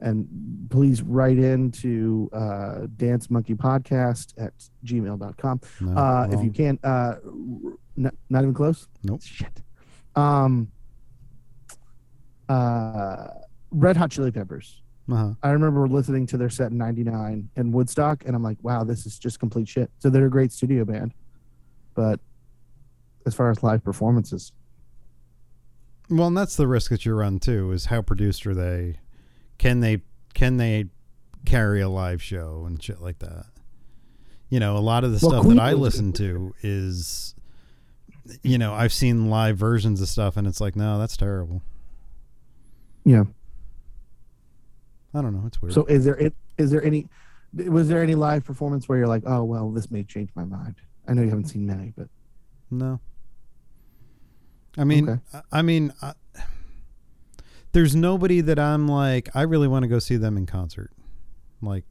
[0.00, 0.26] and
[0.70, 4.52] please write into uh, dance monkey podcast at
[4.84, 7.14] gmail.com No, uh, if you can uh
[7.96, 9.22] n- not even close Nope.
[9.22, 9.62] shit
[10.16, 10.70] um
[12.48, 13.28] uh
[13.70, 15.32] red hot chili peppers Uh-huh.
[15.42, 19.04] i remember listening to their set in 99 in woodstock and i'm like wow this
[19.06, 21.12] is just complete shit so they're a great studio band
[21.94, 22.20] but
[23.26, 24.52] as far as live performances
[26.08, 27.70] Well, and that's the risk that you run too.
[27.72, 29.00] Is how produced are they?
[29.58, 30.00] Can they
[30.32, 30.86] can they
[31.44, 33.44] carry a live show and shit like that?
[34.48, 37.34] You know, a lot of the Well, stuff Queen that I listen to is,
[38.42, 41.62] you know, I've seen live versions of stuff, and it's like, no, that's terrible.
[43.04, 43.24] yeah
[45.14, 45.44] I don't know.
[45.46, 45.72] It's weird.
[45.74, 47.08] so is there it is there any
[47.66, 50.74] was there any live performance where you're like oh well this may change my mind
[51.08, 52.08] i know you haven't seen many but
[52.70, 53.00] No.
[54.76, 55.20] I mean, Okay.
[55.32, 56.12] I- I mean, I,
[57.72, 60.92] there's nobody that I'm like, I really want to go see them in concert.
[61.60, 61.84] Like,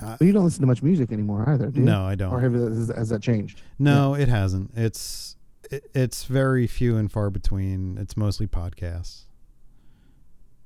[0.00, 1.86] But you don't listen to much music anymore either, do you?
[1.86, 2.32] no, I don't.
[2.32, 3.62] Or have, has, has that changed?
[3.78, 4.70] No, it hasn't.
[4.76, 5.36] It's
[5.70, 7.98] it, it's very few and far between.
[7.98, 9.24] It's mostly podcasts.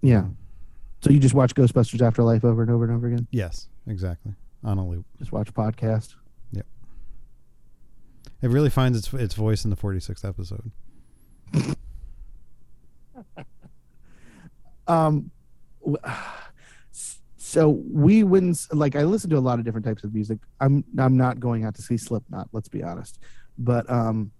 [0.02, 0.26] Yeah.
[1.02, 3.26] So you just watch Ghostbusters Afterlife over and over and over again?
[3.30, 4.32] Yes, exactly.
[4.62, 5.04] On a loop.
[5.18, 6.14] Just watch podcast?
[6.52, 6.66] Yep.
[8.42, 10.70] It really finds its its voice in the 46th episode.
[14.86, 15.30] Um,
[15.80, 15.96] w-
[17.54, 18.96] so we wouldn't like.
[18.96, 20.38] I listen to a lot of different types of music.
[20.60, 22.48] I'm I'm not going out to see Slipknot.
[22.50, 23.20] Let's be honest,
[23.56, 24.32] but um,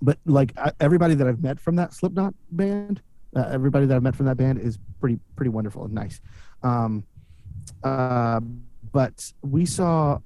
[0.00, 3.02] but like I, everybody that I've met from that Slipknot band,
[3.36, 6.22] uh, everybody that I've met from that band is pretty pretty wonderful and nice.
[6.62, 7.04] Um,
[7.84, 8.40] uh,
[8.90, 10.18] but we saw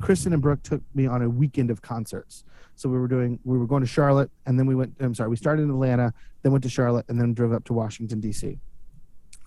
[0.00, 2.44] Kristen and Brooke took me on a weekend of concerts.
[2.74, 5.30] So we were doing we were going to Charlotte and then we went I'm sorry,
[5.30, 8.58] we started in Atlanta, then went to Charlotte and then drove up to Washington DC.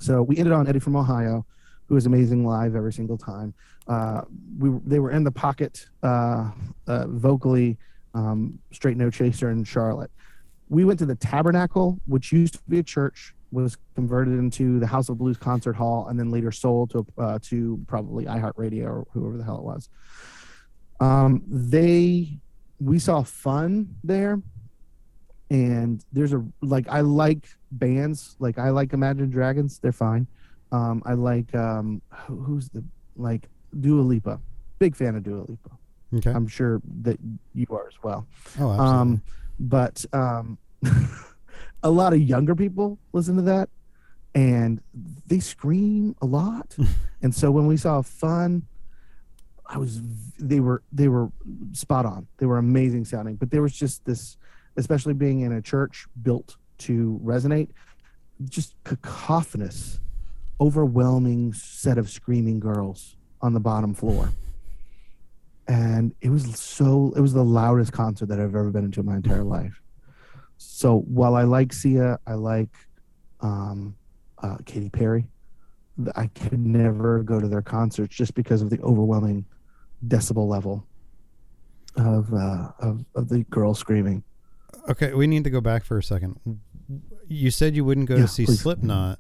[0.02, 1.46] So we ended on Eddie from Ohio,
[1.88, 3.54] who is amazing live every single time.
[3.88, 4.22] Uh,
[4.58, 6.50] we they were in the pocket uh,
[6.88, 7.78] uh, vocally,
[8.16, 10.10] um, straight no chaser in Charlotte.
[10.70, 14.88] We went to the Tabernacle, which used to be a church was converted into the
[14.88, 19.08] House of Blues concert hall, and then later sold to uh, to probably iHeartRadio or
[19.12, 19.90] whoever the hell it was.
[21.00, 22.40] Um, they
[22.80, 24.42] we saw fun there,
[25.52, 29.80] and there's a like I like bands like I like Imagine Dragons.
[29.80, 30.28] They're fine.
[30.72, 32.84] Um, I like um, who's the
[33.16, 33.48] like
[33.80, 34.40] Dua Lipa.
[34.80, 35.70] Big fan of Dua Lipa.
[36.16, 36.32] Okay.
[36.32, 37.18] I'm sure that
[37.54, 38.28] you are as well.
[38.60, 38.80] oh, absolutely.
[38.80, 39.22] Um,
[39.60, 40.58] but um,
[41.84, 43.70] a lot of younger people listen to that,
[44.36, 44.82] and
[45.28, 46.76] they scream a lot.
[47.22, 48.64] and so when we saw Fun,
[49.66, 50.02] I was
[50.38, 51.30] they were they were
[51.72, 52.28] spot on.
[52.38, 54.38] They were amazing sounding, but there was just this,
[54.76, 57.70] especially being in a church built to resonate,
[58.44, 60.00] just cacophonous,
[60.60, 64.30] overwhelming set of screaming girls on the bottom floor
[65.72, 69.06] and it was so it was the loudest concert that I've ever been into in
[69.06, 69.82] my entire life.
[70.58, 72.76] So while I like Sia, I like
[73.40, 73.96] um,
[74.40, 75.28] uh, Katy Perry.
[76.16, 79.46] I could never go to their concerts just because of the overwhelming
[80.08, 80.86] decibel level
[81.96, 84.24] of uh, of, of the girl screaming.
[84.90, 86.40] okay, we need to go back for a second.
[87.32, 88.60] You said you wouldn't go Yeah, to see please.
[88.62, 89.20] Slipknot,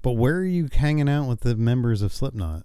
[0.00, 2.64] but where are you hanging out with the members of Slipknot?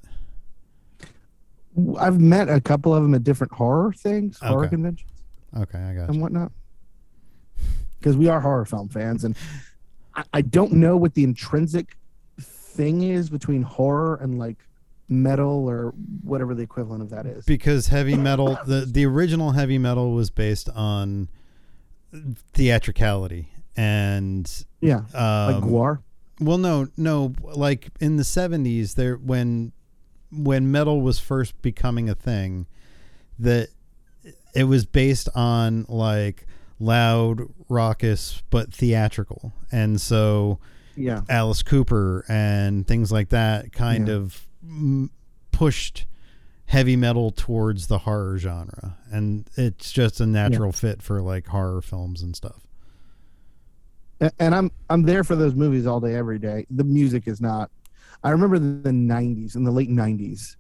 [2.00, 5.12] I've met a couple of them at different horror things, horror conventions.
[5.56, 6.21] Okay, I got and you.
[6.21, 6.52] whatnot.
[8.00, 9.36] Because we are horror film fans, and
[10.15, 11.97] I, I don't know what the intrinsic
[12.39, 14.58] thing is between horror and like
[15.10, 17.43] metal or whatever the equivalent of that is.
[17.45, 21.28] Because heavy metal, the the original heavy metal was based on
[22.54, 26.00] theatricality and yeah, um, like GWAR.
[26.42, 27.34] Well, no, no.
[27.42, 29.72] Like in the seventies, there when
[30.32, 32.68] when metal was first becoming a thing,
[33.40, 33.70] that
[34.54, 36.46] it was based on like
[36.80, 40.60] loud, raucous, but theatrical, and so
[40.96, 44.13] Yeah, Alice Cooper and things like that kind Yeah.
[44.16, 45.10] of mm,
[45.52, 46.06] pushed
[46.66, 51.82] heavy metal towards the horror genre, and it's just a natural fit for like horror
[51.82, 52.66] films and stuff.
[54.39, 56.65] And I'm I'm there for those movies all day, every day.
[56.69, 57.69] The music is not.
[58.23, 60.56] I remember the, the '90s, in the late '90s.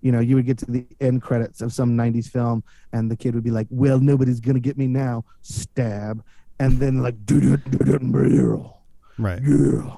[0.00, 3.16] You know, you would get to the end credits of some '90s film, and the
[3.16, 6.22] kid would be like, "Well, nobody's gonna get me now." Stab,
[6.60, 8.70] and then like, "Do do do do do
[9.18, 9.40] Right.
[9.42, 9.96] yeah."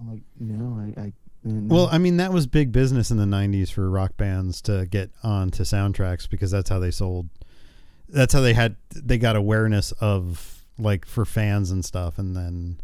[0.00, 1.00] I'm like, no, I.
[1.00, 1.12] I
[1.46, 4.86] mm, Well, I mean, that was big business in the 90s for rock bands to
[4.86, 7.28] get onto soundtracks because that's how they sold.
[8.08, 12.18] That's how they had, they got awareness of, like, for fans and stuff.
[12.18, 12.80] And then,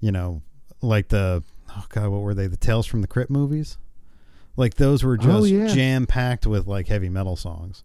[0.00, 0.42] you know,
[0.82, 2.46] like the, oh God, what were they?
[2.46, 3.78] The Tales from the Crypt movies?
[4.56, 5.66] Like, those were Oh, just yeah.
[5.68, 7.84] jam packed with, like, heavy metal songs.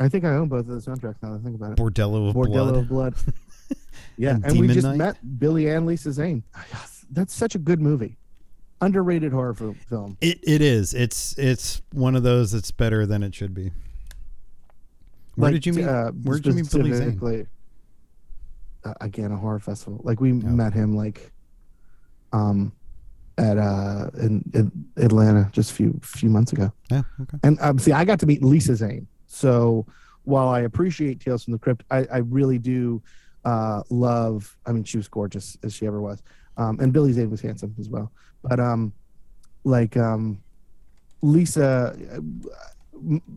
[0.00, 1.76] I think I own both of those soundtracks now that I think about it.
[1.78, 2.74] Bordello of Bordello Blood.
[2.76, 3.14] of Blood.
[4.16, 4.96] yeah, And and, we just Knight.
[4.96, 6.42] met Billy and Lisa Zane.
[7.10, 8.16] That's such a good movie.
[8.80, 10.16] Underrated horror fil- film.
[10.20, 10.94] It, it is.
[10.94, 13.72] It's, it's one of those that's better than it should be.
[15.34, 15.84] Where Like, did you meet?
[15.84, 17.18] uh, where did you meet Billy Zane?
[19.00, 20.00] Again, a horror festival.
[20.04, 20.34] Like we Oh.
[20.34, 21.32] met him like,
[22.32, 22.72] um,
[23.36, 26.72] at uh in, in Atlanta just a few few months ago.
[26.90, 27.02] Yeah.
[27.20, 27.38] Okay.
[27.44, 29.06] And um, see, I got to meet Lisa Zane.
[29.26, 29.86] So
[30.24, 33.00] while I appreciate Tales from the Crypt, I, I really do
[33.44, 34.56] uh, love.
[34.66, 36.20] I mean, she was gorgeous as she ever was,
[36.56, 38.10] um, and Billy Zane was handsome as well.
[38.42, 38.92] But um,
[39.64, 40.40] like um,
[41.22, 41.94] Lisa,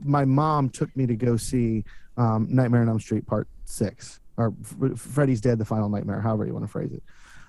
[0.04, 1.84] my mom took me to go see
[2.18, 4.54] um, Nightmare on Elm Street Part Six or
[4.92, 7.04] F- Freddy's Dead: The Final Nightmare, however you want to phrase it.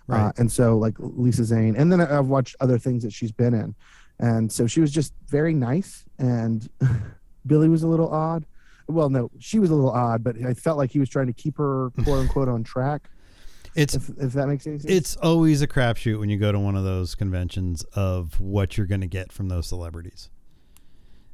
[0.09, 3.33] Uh, and so like Lisa Zane, and then I- I've watched other things that she's
[3.33, 3.74] been in,
[4.18, 6.05] and so she was just very nice.
[6.18, 6.68] And
[7.46, 8.44] Billy was a little odd.
[8.88, 11.33] Well, no, she was a little odd, but I felt like he was trying to
[11.33, 13.09] keep her quote unquote on track.
[13.74, 14.92] It's If, if that makes any sense.
[14.92, 18.87] it's always a crapshoot when you go to one of those conventions of what you're
[18.87, 20.28] going to get from those celebrities.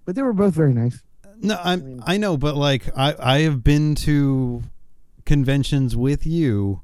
[0.04, 1.02] but they were both very nice.
[1.40, 4.62] No, I'm mean- I know, but like I I have been to
[5.28, 6.80] conventions with you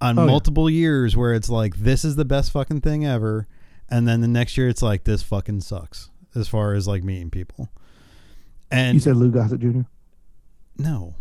[0.00, 0.26] on Oh, yeah.
[0.26, 3.46] multiple years where it's like this is the best fucking thing ever,
[3.88, 7.30] and then the next year it's like this fucking sucks as far as like meeting
[7.30, 7.68] people.
[8.72, 9.80] And You said Lou Gossett Jr.
[10.78, 11.14] no,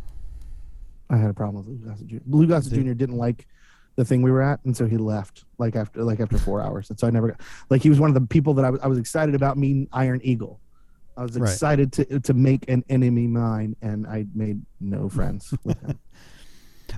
[1.09, 2.17] I had a problem with Lou Gossett Jr.
[2.27, 2.93] Lou Gossett Did- Jr.
[2.93, 3.47] didn't like
[3.95, 6.89] the thing we were at, and so he left like after like after four hours.
[6.89, 8.79] And so I never got like he was one of the people that I was
[8.81, 10.61] I was excited about meeting Iron Eagle.
[11.19, 11.51] I was Right.
[11.51, 15.99] excited to to make an enemy mine, and I made no friends with him.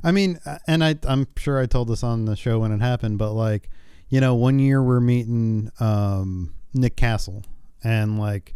[0.03, 2.82] I mean, uh, and I I'm sure I told this on the show when it
[2.82, 3.69] happened, but like,
[4.09, 7.43] you know, one year we're meeting um, Nick Castle,
[7.84, 8.53] and like,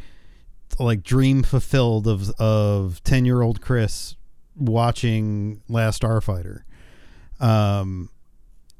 [0.80, 4.16] like dream fulfilled of of ten year old Chris
[4.56, 6.62] watching Last Starfighter,
[7.40, 8.10] um,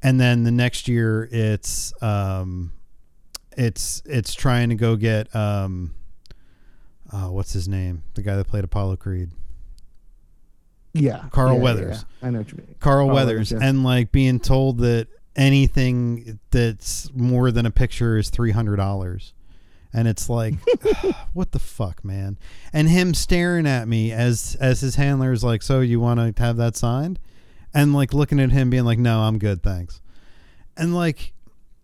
[0.02, 2.72] and then the next year it's um,
[3.56, 5.94] it's it's trying to go get um,
[7.12, 8.02] uh, what's his name?
[8.14, 9.30] The guy that played Apollo Creed.
[10.92, 12.04] Yeah, Carl yeah, Weathers.
[12.22, 12.28] yeah.
[12.28, 12.74] I know what you mean.
[12.80, 13.68] Carl Carl Weathers, Weathers, yeah.
[13.68, 19.34] and like being told that anything that's more than a picture is three hundred dollars,
[19.92, 20.54] and it's like,
[21.32, 22.38] what the fuck, man?
[22.72, 26.42] And him staring at me as as his handler is like, so you want to
[26.42, 27.18] have that signed,
[27.74, 30.00] and like looking at him being like, no, I'm good, thanks,
[30.76, 31.34] and like,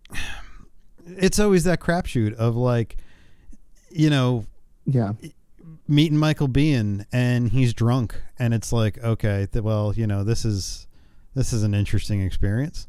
[1.05, 2.97] it's always that crapshoot of like,
[3.91, 4.47] you know,
[4.85, 5.13] Yeah,
[5.87, 10.43] meeting Michael Biehn and he's drunk and it's like okay th- well you know this
[10.45, 10.87] is
[11.35, 12.87] this is an interesting experience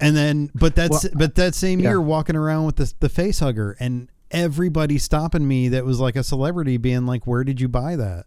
[0.00, 1.90] and then but that's Well, but that same yeah.
[1.90, 6.14] year walking around with the the face hugger and everybody stopping me that was like
[6.16, 8.26] a celebrity being like where did you buy that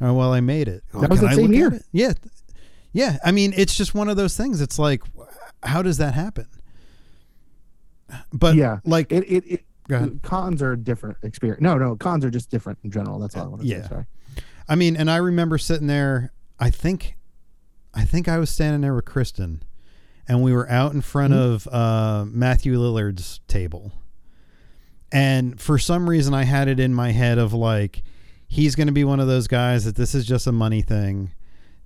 [0.00, 1.72] oh well I made it oh, That was the I same year.
[1.74, 1.82] it?
[1.92, 2.12] yeah
[2.92, 5.02] yeah I mean it's just one of those things it's like
[5.62, 6.46] how does that happen
[8.32, 8.80] but yeah.
[8.84, 10.20] like It it, it Go ahead.
[10.22, 11.62] cons are different experience.
[11.62, 13.18] No, no, cons are just different in general.
[13.18, 13.82] That's all I want to Yeah.
[13.82, 13.88] say.
[13.88, 14.04] Sorry.
[14.68, 16.32] I mean, and I remember sitting there.
[16.60, 17.16] I think,
[17.94, 19.62] I think I was standing there with Kristen,
[20.28, 21.36] and we were out in front Mhm.
[21.38, 23.92] of uh, Matthew Lillard's table.
[25.10, 28.02] And for some reason, I had it in my head of like,
[28.46, 31.30] he's going to be one of those guys that this is just a money thing,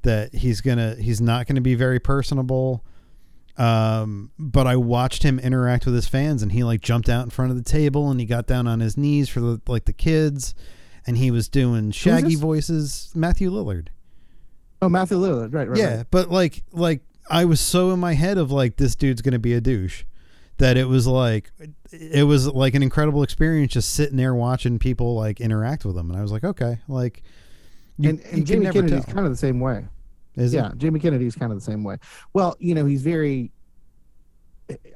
[0.03, 2.85] that he's gonna he's not going to be very personable.
[3.59, 7.31] Um, but I watched him interact with his fans, and he like jumped out in
[7.31, 9.93] front of the table, and he got down on his knees for the like the
[9.93, 10.55] kids,
[11.07, 13.13] and he was doing shaggy voices.
[13.15, 13.89] Matthew Lillard.
[14.81, 15.53] Oh, Matthew Lillard.
[15.53, 15.69] Right.
[15.69, 15.79] Right.
[15.79, 16.07] Yeah, right.
[16.11, 19.55] but like like I was so in my head of like this dude's gonna be
[19.55, 20.05] a douche
[20.59, 21.51] that it was like
[21.91, 26.11] it was like an incredible experience just sitting there watching people like interact with him,
[26.11, 27.23] and I was like, okay, like
[27.99, 29.85] you, and, you and Jamie Kennedy's kind of the same way.
[30.37, 30.79] Is yeah, it?
[30.79, 31.99] Jamie Kennedy's kind of the same way.
[32.33, 33.53] Well, you know, he's very.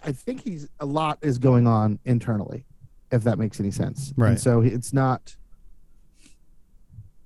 [0.03, 2.65] I think he's a lot is going on internally,
[3.11, 4.15] if that makes any sense.
[4.17, 4.31] Right.
[4.31, 5.37] And so it's not.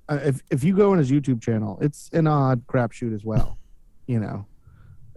[0.08, 3.58] Uh, if if you go on his YouTube channel, it's an odd crapshoot as well.
[4.06, 4.46] You know,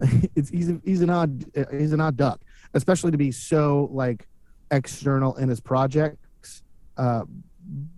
[0.36, 2.40] it's he's a, he's an odd he's an odd duck,
[2.74, 4.28] especially to be so like
[4.70, 6.62] external in his projects.
[6.96, 7.22] Uh,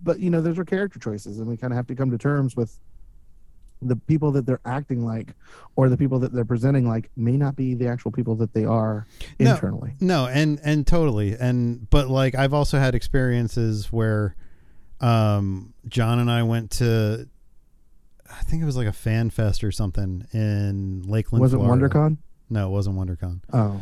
[0.01, 2.17] but you know, those are character choices, and we kind of have to come to
[2.17, 2.79] terms with
[3.81, 5.33] the people that they're acting like
[5.75, 8.65] or the people that they're presenting like may not be the actual people that they
[8.65, 9.05] are
[9.39, 9.51] No.
[9.51, 9.93] internally.
[9.99, 14.35] No, and and totally, and but like I've also had experiences where,
[14.99, 17.27] um, John and I went to,
[18.29, 21.41] I think it was like a fan fest or something in Lakeland.
[21.41, 21.87] Was it Florida.
[21.87, 22.17] WonderCon?
[22.49, 23.41] No, it wasn't WonderCon.
[23.53, 23.79] Oh,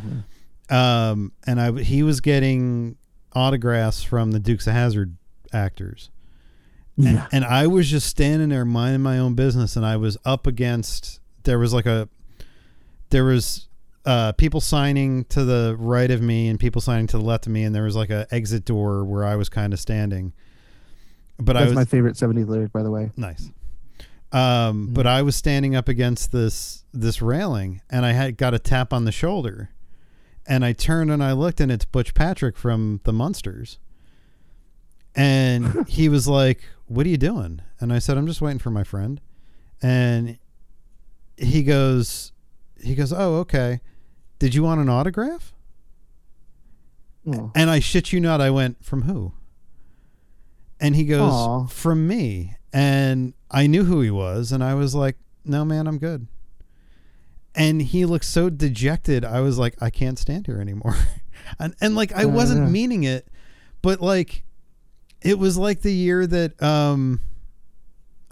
[0.76, 2.98] um, and I he was getting
[3.34, 5.16] autographs from the Dukes of Hazzard
[5.54, 6.10] actors,
[6.98, 7.28] yeah.
[7.32, 11.20] and I was just standing there minding my own business, and I was up against
[11.44, 12.10] there was like a
[13.10, 13.68] there was
[14.06, 17.52] uh, people signing to the right of me and people signing to the left of
[17.52, 20.34] me, and there was like a exit door where I was kind of standing,
[21.38, 23.12] but I That's was my favorite 70s lyric, by the way.
[23.18, 23.50] Nice.
[24.32, 28.60] Um, but I was standing up against this this railing, and I had got a
[28.60, 29.72] tap on the shoulder,
[30.46, 33.80] and I turned and I looked, and it's Butch Patrick from the Munsters,
[35.16, 38.72] and he was like, "What are you doing?" And I said, "I'm just waiting for
[38.72, 39.22] my friend,"
[39.82, 40.38] and
[41.38, 42.32] he goes,
[42.82, 43.82] he goes, "Oh, okay.
[44.40, 45.54] Did you want an autograph?"
[47.28, 47.52] Oh.
[47.56, 49.34] And I shit you not, I went, From who?
[50.80, 51.66] And he goes, Aw.
[51.68, 52.56] From me.
[52.72, 54.52] And I knew who he was.
[54.52, 56.28] And I was like, No, man, I'm good.
[57.56, 59.24] And he looked so dejected.
[59.24, 60.96] I was like, I can't stand here anymore.
[61.60, 62.70] and, and like, I wasn't yeah.
[62.70, 63.28] meaning it,
[63.82, 64.44] but like,
[65.22, 67.22] it was like the year that, um,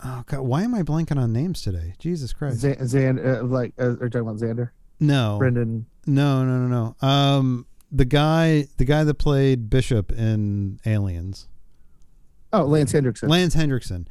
[0.04, 1.94] oh God, why am I blanking on names today?
[2.00, 2.58] Jesus Christ.
[2.60, 4.70] Z- Zan, uh, like, uh, are you talking about Xander?
[5.00, 5.86] no, Brendan.
[6.06, 7.08] no, no, no, no.
[7.08, 11.48] Um, the guy, the guy that played Bishop in Aliens.
[12.52, 13.30] Oh, Lance Henriksen.
[13.30, 14.08] Lance Henriksen.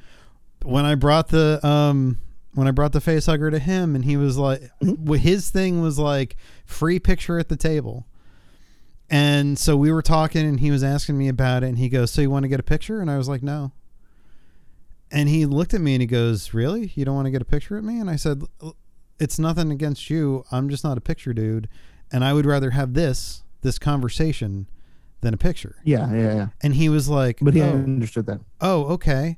[0.65, 2.19] When I brought the um
[2.55, 5.13] when I brought the face hugger to him and he was like Mm-hmm.
[5.15, 8.07] his thing was like free picture at the table.
[9.11, 12.11] And so we were talking and he was asking me about it and he goes,
[12.11, 13.73] "So you want to get a picture?" And I was like, "No."
[15.11, 16.93] And he looked at me and he goes, "Really?
[16.95, 18.43] You don't want to get a picture at me?" And I said,
[19.19, 20.45] "It's nothing against you.
[20.51, 21.69] I'm just not a picture dude,
[22.11, 24.67] and I would rather have this this conversation
[25.21, 26.47] than a picture." yeah, yeah, yeah.
[26.63, 28.41] And he was like, But he "Oh." understood that.
[28.63, 29.37] oh, okay.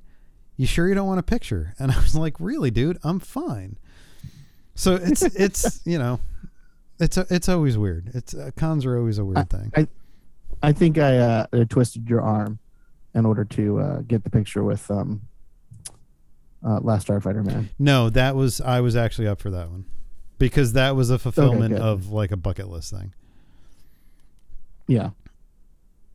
[0.56, 1.74] You sure you don't want a picture?
[1.80, 3.76] And I was like, really, dude, I'm fine.
[4.76, 6.20] So it's it's you know,
[6.98, 8.10] it's it's always weird.
[8.14, 9.72] It's uh, cons are always a weird thing.
[9.76, 9.88] I
[10.62, 12.58] I think I uh, twisted your arm
[13.14, 15.22] in order to uh, get the picture with um,
[16.64, 17.70] uh, Last Starfighter Man.
[17.78, 19.84] No, that was I was actually up for that one
[20.38, 21.82] because that was a fulfillment good.
[21.82, 23.12] of like a bucket list thing.
[24.86, 25.10] Yeah.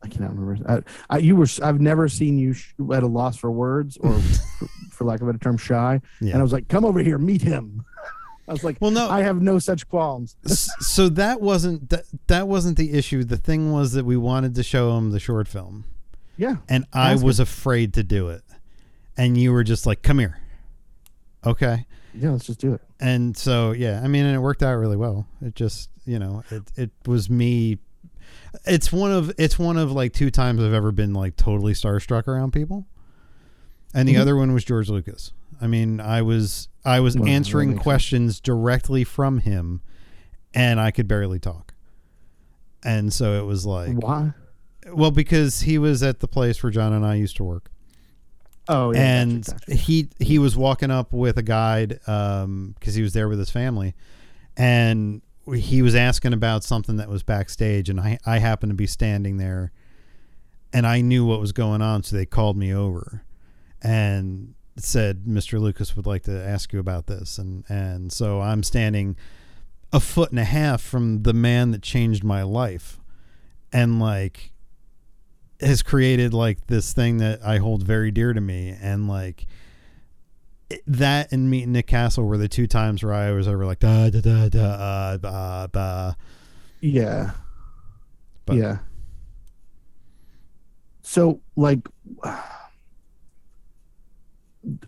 [0.02, 0.82] I cannot remember.
[1.10, 1.46] I, I, you were.
[1.62, 4.18] I've never seen you sh- at a loss for words, or
[4.58, 6.00] for, for lack of a better term, shy.
[6.22, 6.32] Yeah.
[6.32, 7.84] And I was like, "Come over here, meet him."
[8.50, 9.08] I was like, Well, no.
[9.08, 10.36] I have no such qualms."
[10.80, 13.22] So that wasn't that, that wasn't the issue.
[13.24, 15.84] The thing was that we wanted to show him the short film,
[16.36, 16.56] Yeah.
[16.68, 18.42] and I was afraid to do it,
[19.16, 20.38] and you were just like, "Come here."
[21.46, 21.86] Okay.
[22.12, 22.30] Yeah.
[22.32, 22.80] Let's just do it.
[22.98, 26.42] and so yeah i mean and it worked out really well it just you know
[26.50, 27.78] it, it was me
[28.66, 32.26] it's one of it's one of like two times i've ever been like totally starstruck
[32.26, 32.84] around people
[33.94, 34.20] and the Mhm.
[34.20, 37.82] other one was george lucas i mean i was i was Well, answering makes sense.
[37.84, 39.80] questions directly from him
[40.54, 41.74] and i could barely talk
[42.82, 44.32] and so it was like Why?
[44.92, 47.70] well because he was at the place where john and i used to work
[48.68, 49.00] Oh, yeah.
[49.22, 49.74] and gotcha, gotcha.
[49.80, 53.50] he he was walking up with a guide um because he was there with his
[53.50, 53.94] family
[54.56, 55.22] and
[55.56, 59.38] he was asking about something that was backstage and i i happened to be standing
[59.38, 59.72] there
[60.72, 63.24] and i knew what was going on so they called me over
[63.82, 68.62] and said mr lucas would like to ask you about this and and so i'm
[68.62, 69.16] standing
[69.92, 73.00] a foot and a half from the man that changed my life
[73.72, 74.52] and like
[75.60, 79.46] has created like this thing that I hold very dear to me and like
[80.86, 84.08] that and meeting Nick Castle were the two times where I was over like da
[84.08, 86.16] da da da uh, ba ba
[86.80, 87.32] Yeah.
[88.46, 88.78] But- yeah.
[91.02, 91.80] So like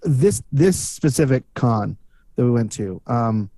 [0.02, 1.96] this this specific con
[2.36, 3.50] that we went to, um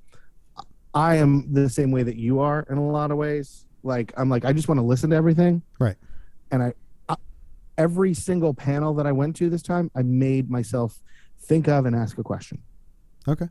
[0.94, 3.66] I am the same way that you are in a lot of ways.
[3.82, 5.62] Like I'm like I just want to listen to everything.
[5.78, 5.96] Right.
[6.50, 6.72] And I,
[7.08, 7.16] I
[7.76, 11.00] every single panel that I went to this time, I made myself
[11.40, 12.62] think of and ask a question.
[13.28, 13.48] okay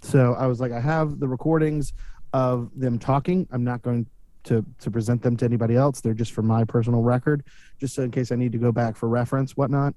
[0.00, 1.92] So I was like, I have the recordings
[2.32, 3.48] of them talking.
[3.50, 4.06] I'm not going
[4.44, 6.00] to to present them to anybody else.
[6.00, 7.44] They're just for my personal record,
[7.80, 9.94] just so in case I need to go back for reference, whatnot.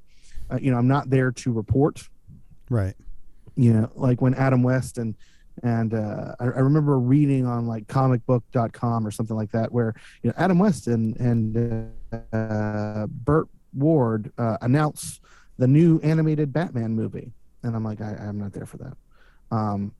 [0.51, 2.07] Uh, you know, I'm not there to report.
[2.69, 2.95] right
[3.55, 5.15] You know, like when Adam West and
[5.63, 9.93] and uh, I, I remember reading on like comicbook.com or something like that, where
[10.23, 11.91] you know Adam West and and
[12.33, 15.19] uh, Burt Ward uh, announce
[15.57, 17.31] the new animated Batman movie,
[17.63, 18.93] and I'm like, I, I'm not there for that.
[19.51, 19.93] Um,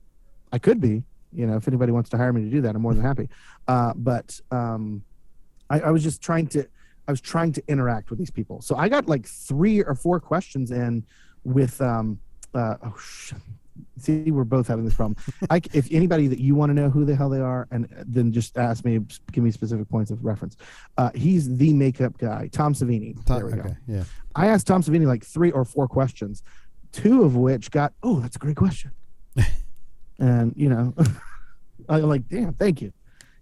[0.52, 2.82] I could be, you know, if anybody wants to hire me to do that, I'm
[2.82, 3.28] more than happy.
[3.68, 5.04] Uh, but um,
[5.70, 6.66] I, I was just trying to,
[7.08, 8.60] I was trying to interact with these people.
[8.60, 11.04] So I got like three or four questions in
[11.44, 12.20] with, um,
[12.54, 13.32] uh, oh, sh-
[13.98, 15.16] see, we're both having this problem.
[15.50, 18.32] I, if anybody that you want to know who the hell they are, and then
[18.32, 19.00] just ask me,
[19.32, 20.56] give me specific points of reference.
[20.96, 23.24] Uh, he's the makeup guy, Tom Savini.
[23.24, 23.76] Ta- there we go.
[23.88, 26.42] yeah I asked Tom Savini like three or four questions,
[26.92, 28.92] two of which got, oh, that's a great question.
[30.18, 30.94] and, you know,
[31.88, 32.92] I'm like, damn, thank you.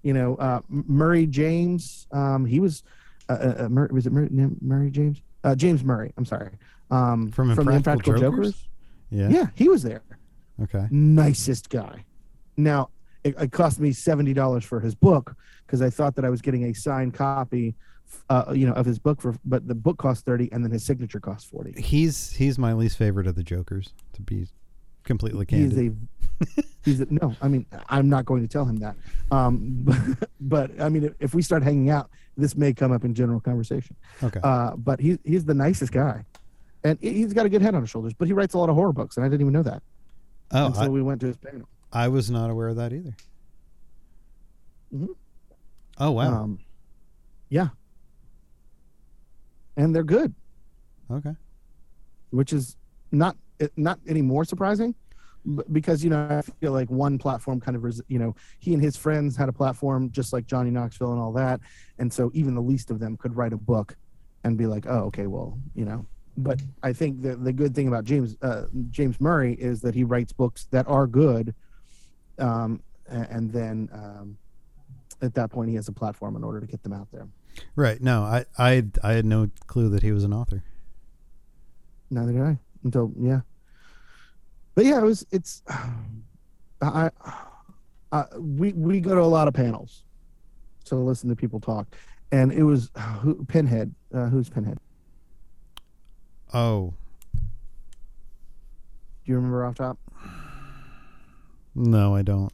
[0.02, 2.82] You know, uh, Murray James, um, he was,
[3.30, 4.28] uh, uh, uh, was it Murray,
[4.60, 5.22] Murray James?
[5.44, 6.50] Uh, James Murray, I'm sorry.
[6.90, 8.46] Um, From the Impractical Impractical Jokers?
[8.52, 8.68] Jokers.
[9.10, 10.02] yeah, Yeah, he was there.
[10.62, 12.04] okay Nicest guy.
[12.56, 12.90] Now,
[13.24, 16.64] it, it cost me $70 for his book because I thought that I was getting
[16.64, 17.74] a signed copy,
[18.28, 20.84] uh, you know, of his book for, but the book cost 30 and then his
[20.84, 21.80] signature cost 40.
[21.80, 24.46] he's he's my least favorite of the jokers to be
[25.04, 25.96] completely candid
[26.48, 28.94] a he's a, no i mean i'm not going to tell him that
[29.30, 32.10] um but, but i mean if we start hanging out
[32.40, 33.94] this may come up in general conversation.
[34.22, 34.40] Okay.
[34.42, 36.24] Uh but he, he's the nicest guy.
[36.84, 38.68] And he- he's got a good head on his shoulders but he writes a lot
[38.68, 39.82] of horror books and i didn't even know that.
[40.52, 41.68] Oh until I, we went to his panel.
[41.92, 43.14] I was not aware of that either.
[44.94, 45.08] Mhm.
[45.98, 46.42] oh wow.
[46.44, 46.58] Um
[47.48, 47.68] yeah.
[49.76, 50.34] And they're good.
[51.10, 51.34] Okay.
[52.30, 52.76] Which is
[53.12, 53.36] not
[53.76, 54.94] not any more surprising
[55.72, 58.82] because you know I feel like one platform kind of res- you know he and
[58.82, 61.60] his friends had a platform just like Johnny Knoxville and all that.
[61.98, 63.96] And so even the least of them could write a book
[64.44, 66.06] and be like oh okay well you know.
[66.36, 70.04] But I think the the good thing about James uh, James Murray is that he
[70.04, 71.54] writes books that are good
[72.38, 74.38] um, and then um,
[75.22, 77.28] at that point he has a platform in order to get them out there.
[77.76, 78.00] Right.
[78.00, 80.62] No I I I had no clue that he was an author.
[82.10, 83.40] Neither did I until yeah.
[84.74, 85.62] But yeah, it was it's.
[86.82, 87.10] I,
[88.12, 90.04] I we we go to a lot of panels,
[90.86, 91.86] to listen to people talk,
[92.32, 92.90] and it was
[93.20, 93.94] who, Pinhead.
[94.12, 94.78] Uh, who's Pinhead?
[96.52, 96.92] oh
[97.32, 97.40] Do
[99.24, 99.98] you remember off top?
[101.76, 102.52] no I don't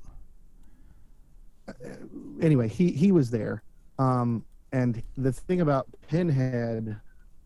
[2.40, 3.62] Anyway, he he was there,
[3.98, 7.00] um, and the thing about Pinhead.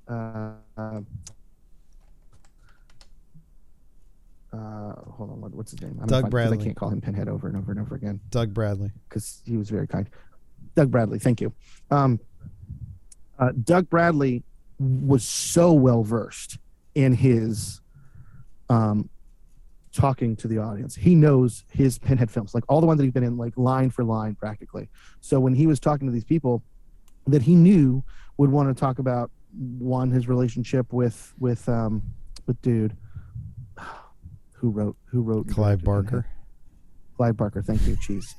[0.08, 0.52] Uh,
[4.52, 5.40] uh, hold on.
[5.40, 5.98] What, what's his name?
[6.00, 6.58] I'm Doug fine, Bradley.
[6.58, 8.90] I can't call him Pinhead over and over and over again Doug Bradley.
[9.08, 10.08] because he was very kind.
[10.74, 11.52] Doug Bradley, thank you.
[11.90, 12.20] Um,
[13.38, 14.42] uh, Doug Bradley
[14.78, 16.58] was so well versed
[16.94, 17.80] in his
[18.68, 19.08] um,
[19.92, 20.94] talking to the audience.
[20.94, 23.90] He knows his Pinhead films, like all the ones that he's been in, like line
[23.90, 24.88] for line, practically.
[25.20, 26.62] So when he was talking to these people
[27.26, 28.02] that he knew
[28.36, 29.30] would want to talk about
[29.78, 32.02] one his relationship with with um,
[32.46, 32.96] with dude
[34.60, 35.82] who wrote who wrote Clive.
[35.82, 36.26] Barker.
[37.16, 37.62] Clive Barker.
[37.62, 37.96] Thank you.
[37.96, 38.34] Cheese.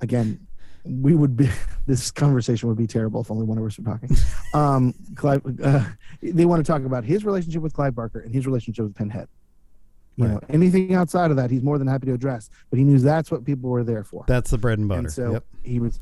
[0.00, 0.46] Again,
[0.84, 1.48] we would be.
[1.88, 4.14] This conversation would be terrible if only one of us were talking.
[4.52, 5.40] Um, Clive.
[5.58, 5.86] Uh,
[6.22, 9.26] they want to talk about his relationship with Clive Barker and his relationship with Pinhead.
[10.16, 12.50] You know, anything outside of that, he's more than happy to address.
[12.68, 14.24] But he knew that's what people were there for.
[14.28, 15.00] That's the bread and butter.
[15.00, 15.44] And so yep.
[15.62, 15.98] he was,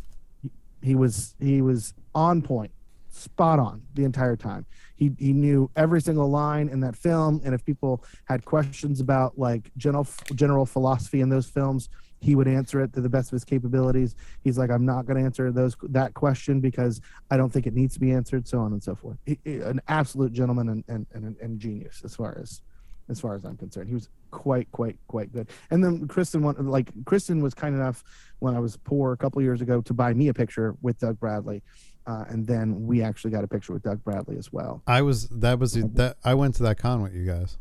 [0.82, 2.72] he was, he was on point,
[3.16, 4.66] spot on the entire time.
[4.94, 9.38] He he knew every single line in that film, and if people had questions about
[9.38, 11.88] like general general philosophy in those films,
[12.20, 14.16] he would answer it to the best of his capabilities.
[14.42, 17.00] He's like, I'm not going to answer those that question because
[17.30, 19.18] I don't think it needs to be answered, so on and so forth.
[19.26, 22.62] He- he- an absolute gentleman and and, and and genius as far as
[23.08, 23.88] as far as I'm concerned.
[23.88, 25.48] He was quite, quite, quite good.
[25.70, 28.02] And then Kristen, one like Kristen was kind enough
[28.40, 31.20] when I was poor a couple years ago to buy me a picture with Doug
[31.20, 31.62] Bradley,
[32.06, 34.82] uh, and then we actually got a picture with Doug Bradley as well.
[34.86, 37.58] I was that was that I went to that con with you guys.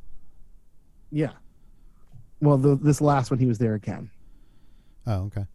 [1.11, 1.31] Yeah.
[2.41, 4.09] Well, the, this last one he was there again,
[5.07, 5.45] Oh, okay.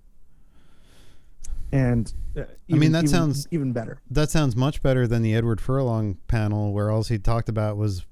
[1.73, 4.01] and uh, I mean, that even- sounds- even better.
[4.11, 8.07] That sounds much better than the Edward Furlong panel where all he talked about was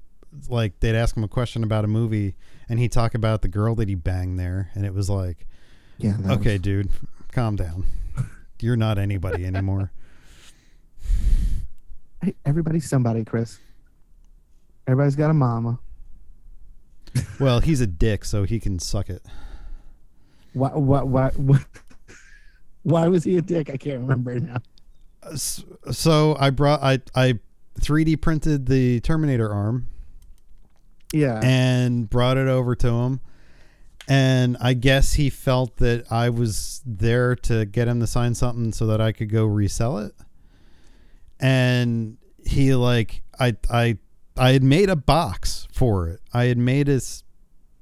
[0.47, 2.35] like they'd ask him a question about a movie
[2.69, 5.47] and he'd talk about the girl that he banged there and it was like,
[5.97, 6.15] Yeah.
[6.29, 6.89] okay, was- dude,
[7.31, 7.85] calm down.
[8.61, 9.91] You're not anybody anymore.
[12.23, 13.59] hey, everybody's somebody, Chris.
[14.87, 15.79] Everybody's got a mama.
[17.39, 19.23] Well, he's a dick, so he can suck it.
[20.53, 20.69] Why?
[20.69, 21.01] Why?
[21.01, 21.29] Why?
[21.35, 21.59] Why,
[22.83, 23.69] why was he a dick?
[23.69, 24.57] I can't remember now.
[25.91, 27.39] So I brought I I
[27.79, 29.87] 3D printed the Terminator arm
[31.13, 31.39] Yeah.
[31.43, 33.19] and brought it over to him.
[34.07, 38.71] And I guess he felt that I was there to get him to sign something
[38.73, 40.13] so that I could go resell it.
[41.39, 43.97] And he like I I
[44.37, 46.21] I had made a box for it.
[46.33, 47.23] I had made this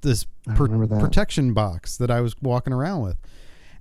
[0.02, 1.00] this I pr- remember that.
[1.00, 3.18] protection box that I was walking around with.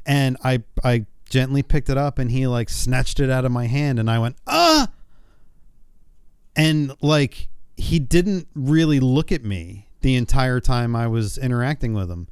[0.05, 3.67] And I I gently picked it up and he like snatched it out of my
[3.67, 4.89] hand and I went, "Ah!"
[6.55, 12.11] And like he didn't really look at me the entire time I was interacting with
[12.11, 12.29] him.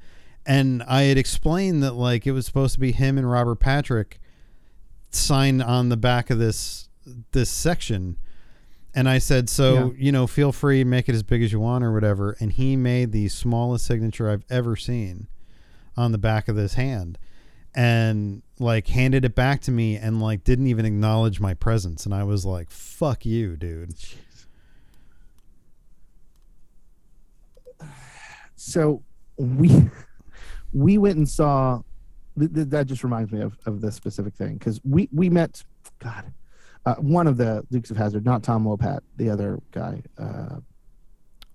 [0.47, 4.21] And I had explained that like it was supposed to be him and Robert Patrick
[5.11, 6.89] signed on the back of this
[7.33, 8.17] this section.
[8.95, 10.05] And I said, so, Yeah.
[10.05, 12.37] you know, feel free, make it as big as you want or whatever.
[12.41, 15.27] And he made the smallest signature I've ever seen
[15.97, 17.19] on the back of this hand
[17.75, 22.05] and like handed it back to me and like didn't even acknowledge my presence.
[22.07, 23.95] And I was like, fuck you, dude.
[28.57, 29.03] so
[29.37, 29.91] we
[30.73, 31.83] we went and saw
[32.39, 35.65] th- th- that just reminds me of, of this specific thing because we we met
[35.99, 36.33] god
[36.87, 40.57] uh, one of the dukes of hazzard not tom wopat the other guy uh,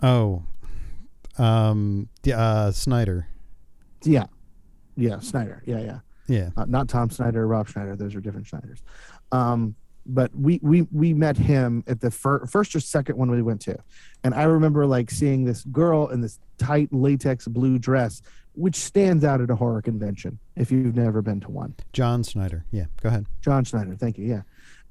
[0.01, 0.43] Oh,
[1.37, 3.27] um, uh, Schneider.
[4.03, 4.25] yeah
[4.95, 6.49] yeah schneider yeah yeah Yeah.
[6.57, 8.81] uh, not tom snyder rob schneider those are different schneiders
[9.31, 9.75] um
[10.05, 13.61] but we we we met him at the fir- first or second one we went
[13.61, 13.77] to
[14.23, 18.21] and i remember like seeing this girl in this tight latex blue dress
[18.53, 22.65] which stands out at a horror convention if you've never been to one John Schneider.
[22.71, 22.85] Yeah.
[23.01, 23.25] Go ahead.
[23.41, 23.95] John Schneider.
[23.95, 24.25] thank you.
[24.25, 24.41] Yeah.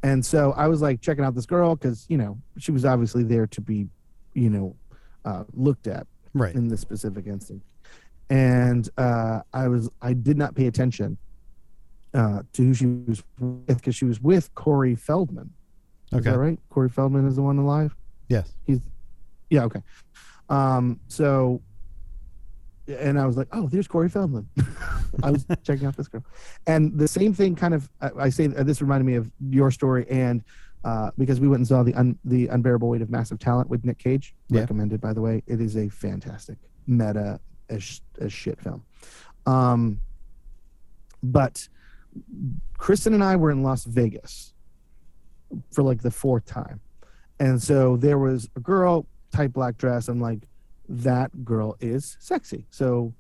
[0.03, 3.25] And so I was like checking out this girl because, you know, she was obviously
[3.25, 3.89] there to be,
[4.35, 4.77] you know,
[5.25, 6.55] uh, looked at Right.
[6.55, 7.65] in this specific instance.
[8.31, 11.17] And uh, I was, I did not pay attention
[12.15, 15.51] uh, to who she was with because she was with Corey Feldman.
[16.13, 16.31] Is Okay.
[16.31, 16.59] that right?
[16.71, 17.97] Corey Feldman is the one alive?
[18.29, 18.55] Yes.
[18.67, 18.81] He's,
[19.51, 19.83] yeah, okay.
[20.49, 21.61] Um, so,
[22.89, 24.49] and I was like, oh, there's Corey Feldman.
[25.23, 26.25] I was checking out this girl.
[26.67, 29.71] And the same thing kind of, I, I say uh, this reminded me of your
[29.71, 30.07] story.
[30.09, 30.43] And
[30.85, 33.85] uh, because we went and saw the un, the unbearable weight of massive talent with
[33.85, 34.61] Nick Cage, Yeah.
[34.61, 35.43] recommended by the way.
[35.47, 38.85] It is a fantastic meta as, as shit film.
[39.47, 40.01] Um,
[41.23, 41.69] but
[42.79, 44.55] Kristen and I were in Las Vegas
[45.73, 46.81] for like the fourth time.
[47.41, 50.09] And so there was a girl, tight black dress.
[50.09, 50.49] I'm like,
[50.89, 52.67] that girl is sexy.
[52.71, 53.15] So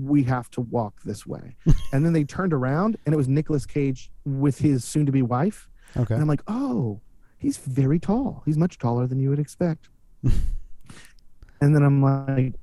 [0.00, 1.56] we have to walk this way.
[1.92, 5.22] and then they turned around and it was Nicolas Cage with his soon to be
[5.22, 5.68] wife.
[5.96, 6.14] Okay.
[6.14, 7.00] And I'm like, oh,
[7.38, 8.42] he's very tall.
[8.44, 9.88] He's much taller than you would expect.
[10.22, 12.54] and then I'm like,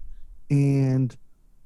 [0.50, 1.16] and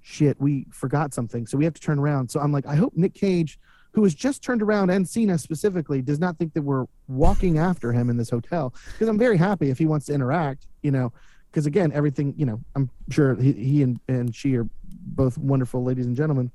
[0.01, 1.45] shit, we forgot something.
[1.45, 2.31] So we have to turn around.
[2.31, 3.59] So I'm like, I hope Nick Cage,
[3.91, 7.57] who has just turned around and seen us specifically, does not think that we're walking
[7.57, 8.73] after him in this hotel.
[8.93, 11.11] Because I'm very happy if he wants to interact, you know,
[11.51, 15.83] because again, everything, you know, I'm sure he, he and, and she are both wonderful
[15.83, 16.51] ladies and gentlemen.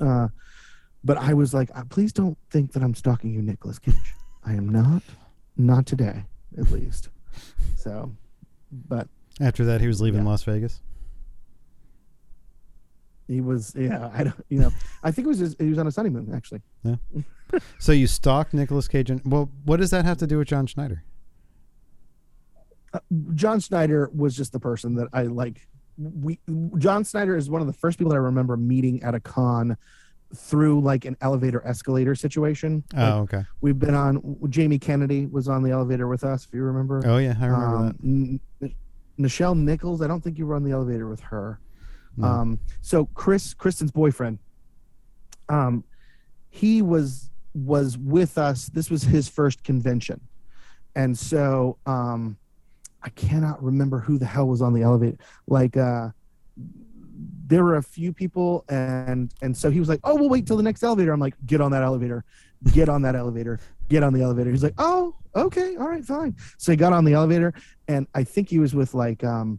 [0.00, 0.28] Uh,
[1.04, 3.94] but I was like, uh, please don't think that I'm stalking you, Nicolas Cage.
[4.44, 5.02] I am not,
[5.56, 6.24] not today,
[6.58, 7.10] at least.
[7.76, 8.10] So,
[8.88, 9.08] but
[9.40, 10.30] After that, he was leaving Yeah.
[10.30, 10.80] Las Vegas.
[13.28, 14.70] he was, yeah, I don't, you know,
[15.02, 16.60] I think it was his, he was on a honeymoon actually.
[16.82, 16.96] Yeah.
[17.78, 19.10] so you stalked Nicolas Cage.
[19.10, 21.02] And, well, what does that have to do with John Schneider?
[23.34, 25.66] John Schneider was just the person that I like.
[25.96, 26.38] We
[26.78, 29.76] John Schneider is one of the first people that I remember meeting at a con
[30.34, 32.82] through like an elevator escalator situation.
[32.92, 33.44] Like, Oh, okay.
[33.60, 34.36] we've been on.
[34.50, 37.00] Jamie Kennedy was on the elevator with us, if you remember.
[37.04, 37.96] Oh, yeah, I remember Um, that.
[38.04, 38.74] N- N-
[39.20, 40.02] Nichelle Nichols.
[40.02, 41.60] I don't think you were on the elevator with her.
[42.16, 42.26] No.
[42.26, 44.38] Um, so Chris, Kristen's boyfriend,
[45.48, 45.84] um,
[46.50, 48.66] he was was with us.
[48.66, 50.20] This was his first convention,
[50.96, 52.36] and so um,
[53.04, 55.18] I cannot remember who the hell was on the elevator.
[55.46, 56.08] Like, uh,
[57.46, 60.56] there were a few people, and and so he was like, "Oh, we'll wait till
[60.56, 62.24] the next elevator." I'm like, "Get on that elevator,
[62.72, 66.34] get on that elevator, get on the elevator." He's like, "Oh, okay, all right, fine."
[66.56, 67.52] So he got on the elevator,
[67.88, 69.58] and I think he was with like um,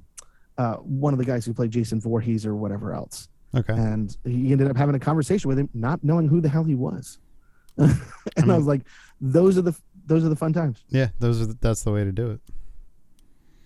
[0.57, 3.73] uh, one of the guys who played Jason Voorhees or whatever else, Okay.
[3.73, 6.75] and he ended up having a conversation with him, not knowing who the hell he
[6.75, 7.19] was.
[7.77, 7.91] and
[8.37, 8.81] I, mean- was like,
[9.21, 9.75] "Those are the
[10.07, 12.41] those are the fun times." Yeah, those are the, that's the way to do it.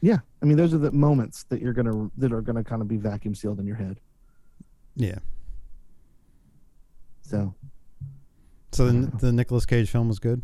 [0.02, 2.88] Yeah, I mean, those are the moments that you're gonna that are gonna kind of
[2.88, 4.00] be vacuum sealed in your head.
[4.96, 5.20] Yeah.
[7.22, 7.54] So,
[8.72, 10.42] So the the Nicolas Cage film was good.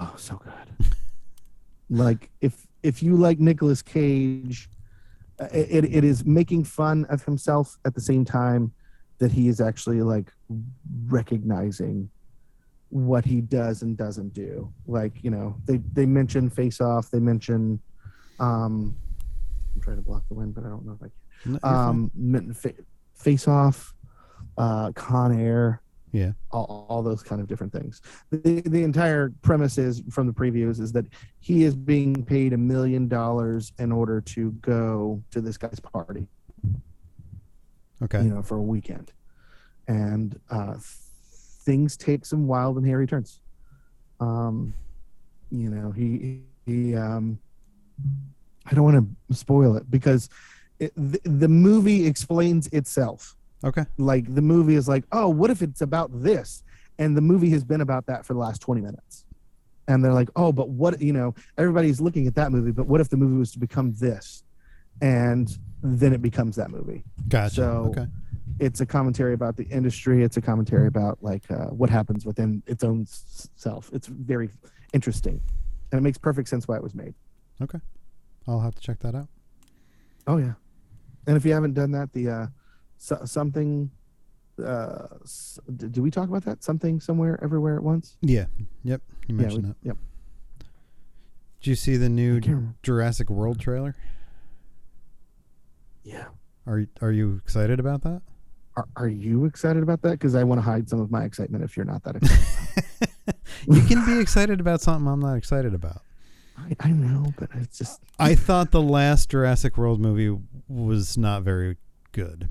[0.00, 0.86] oh, so good.
[1.90, 4.68] like if if you like Nicolas Cage,
[5.40, 8.72] uh, it it is making fun of himself at the same time
[9.18, 10.32] that he is actually like
[11.08, 12.10] recognizing
[12.90, 14.72] what he does and doesn't do.
[14.86, 17.80] Like you know, they they mention Face Off, they mention.
[18.38, 18.96] Um
[19.74, 21.10] I'm trying to block the wind, but I don't know if I
[21.42, 21.52] can.
[21.52, 22.72] No, um fa-
[23.14, 23.94] face off
[24.58, 25.82] uh con air
[26.12, 26.32] Yeah.
[26.50, 30.80] all, all those kind of different things the, the entire premise is from the previews
[30.80, 31.04] is that
[31.40, 36.26] he is being paid a million dollars in order to go to this guy's party
[38.02, 38.22] okay.
[38.22, 39.12] you know for a weekend
[39.88, 43.40] and uh things take some wild and hairy turns
[44.20, 44.72] um
[45.50, 47.38] you know he he um
[48.66, 50.28] i don't want to spoil it because
[50.78, 53.36] it, the, the movie explains itself.
[53.64, 53.86] Okay.
[53.96, 56.62] like the movie is like oh what if it's about this?
[56.98, 59.24] And the movie has been about that for the last 20 minutes.
[59.88, 63.00] And they're like oh but what you know everybody's looking at that movie but what
[63.00, 64.44] if the movie was to become this?
[65.00, 67.02] And then it becomes that movie.
[67.28, 67.54] Gotcha.
[67.54, 68.06] So- okay.
[68.60, 70.22] it's a commentary about the industry.
[70.22, 73.90] It's a commentary about like uh, what happens within its own self.
[73.92, 74.50] It's very
[74.92, 75.40] interesting.
[75.92, 77.14] And it makes perfect sense why it was made
[78.48, 79.28] I'll have to check that out.
[80.26, 80.54] oh yeah
[81.26, 82.46] and if you haven't done that the uh
[82.98, 83.90] so, something
[84.64, 85.58] uh s-
[85.96, 88.46] we talk about that something somewhere everywhere at once Yeah.
[88.84, 89.02] Yep.
[89.28, 89.76] You yeah mentioned we, it.
[89.82, 89.96] yep
[91.60, 92.76] Did you see the new I can't remember.
[92.82, 93.94] Jurassic World trailer?
[96.04, 96.26] yeah
[96.66, 98.22] Are are you excited about that?
[98.76, 101.64] are, are you excited about that because i want to hide some of my excitement
[101.64, 103.34] if you're not that excited
[103.68, 106.02] you can be excited about something I'm not excited about.
[106.58, 110.36] I, I know but it's just I thought the last Jurassic World movie
[110.68, 111.76] was not very
[112.12, 112.48] good.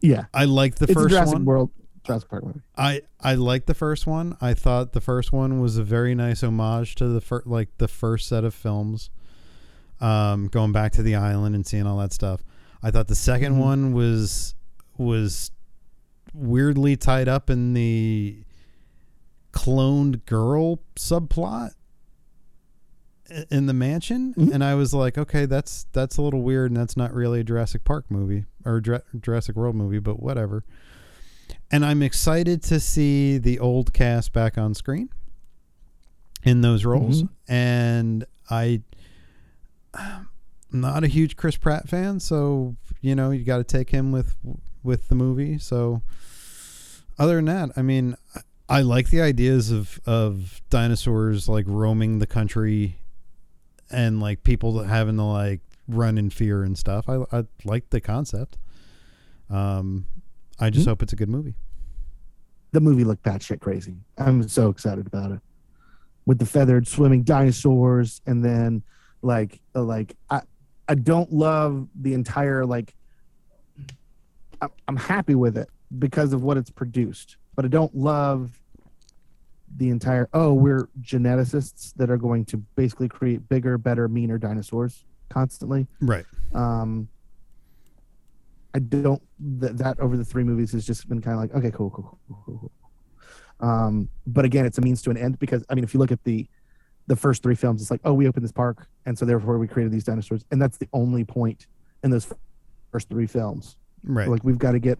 [0.00, 1.44] yeah I liked the it's first jurassic one.
[1.44, 1.70] world
[2.04, 4.36] jurassic park movie I I liked the first one.
[4.40, 7.88] I thought the first one was a very nice homage to the fir- like the
[7.88, 9.10] first set of films.
[10.00, 12.42] Um, going back to the island and seeing all that stuff.
[12.82, 13.58] I thought the 2nd Mhm.
[13.58, 14.54] one was
[14.98, 15.52] was
[16.34, 18.42] weirdly tied up in the
[19.52, 21.70] cloned girl subplot
[23.50, 24.52] in the mansion Mhm.
[24.52, 27.44] and I was like okay that's that's a little weird and that's not really a
[27.44, 30.64] Jurassic Park movie or Dra- Jurassic World movie but whatever
[31.70, 35.08] and I'm excited to see the old cast back on screen
[36.44, 37.22] in those roles.
[37.22, 37.28] Mhm.
[37.48, 38.82] And I,
[39.94, 40.28] I'm
[40.70, 44.34] not a huge Chris Pratt fan, so you know you got to take him with
[44.82, 45.58] with the movie.
[45.58, 46.02] So
[47.18, 48.40] other than that, I mean, I,
[48.78, 52.96] I like the ideas of of dinosaurs like roaming the country
[53.92, 57.08] and like people having to like run in fear and stuff.
[57.08, 58.58] I I like the concept.
[59.50, 60.06] Um,
[60.58, 60.90] I just Mhm.
[60.90, 61.54] hope it's a good movie.
[62.72, 63.94] the movie looked batshit crazy.
[64.16, 65.40] I'm so excited about it.
[66.24, 68.82] With the feathered swimming dinosaurs, and then
[69.20, 70.40] like uh, like I
[70.88, 72.94] I don't love the entire like
[74.62, 75.68] I'm, I'm happy with it
[75.98, 78.61] because of what it's produced, but I don't love
[79.76, 80.28] the entire.
[80.32, 85.86] Oh, we're geneticists that are going to basically create bigger, better, meaner dinosaurs constantly.
[86.00, 86.24] Right.
[86.54, 87.08] Um,
[88.74, 89.22] I don't
[89.58, 92.18] that that over the three movies has just been kind of like okay, cool, cool,
[92.28, 92.72] cool, cool, cool.
[93.68, 96.12] Um, but again, it's a means to an end because I mean, if you look
[96.12, 96.48] at the
[97.06, 99.68] the first three films, it's like oh, we opened this park, and so therefore we
[99.68, 101.66] created these dinosaurs, and that's the only point
[102.02, 102.32] in those
[102.90, 103.76] first three films.
[104.04, 104.28] Right.
[104.28, 104.98] Like we've got to get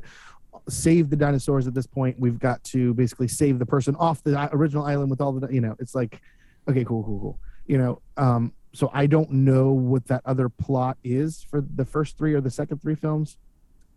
[0.68, 2.18] save the dinosaurs at this point.
[2.18, 5.60] We've got to basically save the person off the original island with all the you
[5.60, 5.76] know.
[5.78, 6.20] It's like
[6.68, 7.38] okay, cool, cool, cool.
[7.66, 12.16] You know, um, so I don't know what that other plot is for the first
[12.16, 13.36] three or the second three films,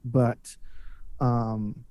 [0.03, 0.57] but
[1.19, 1.85] um,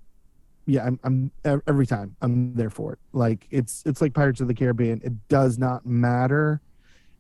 [0.67, 1.31] yeah, I'm, I'm
[1.67, 2.99] every time I'm there for it.
[3.13, 5.01] Like it's it's like Pirates of the Caribbean.
[5.05, 6.61] It does not matter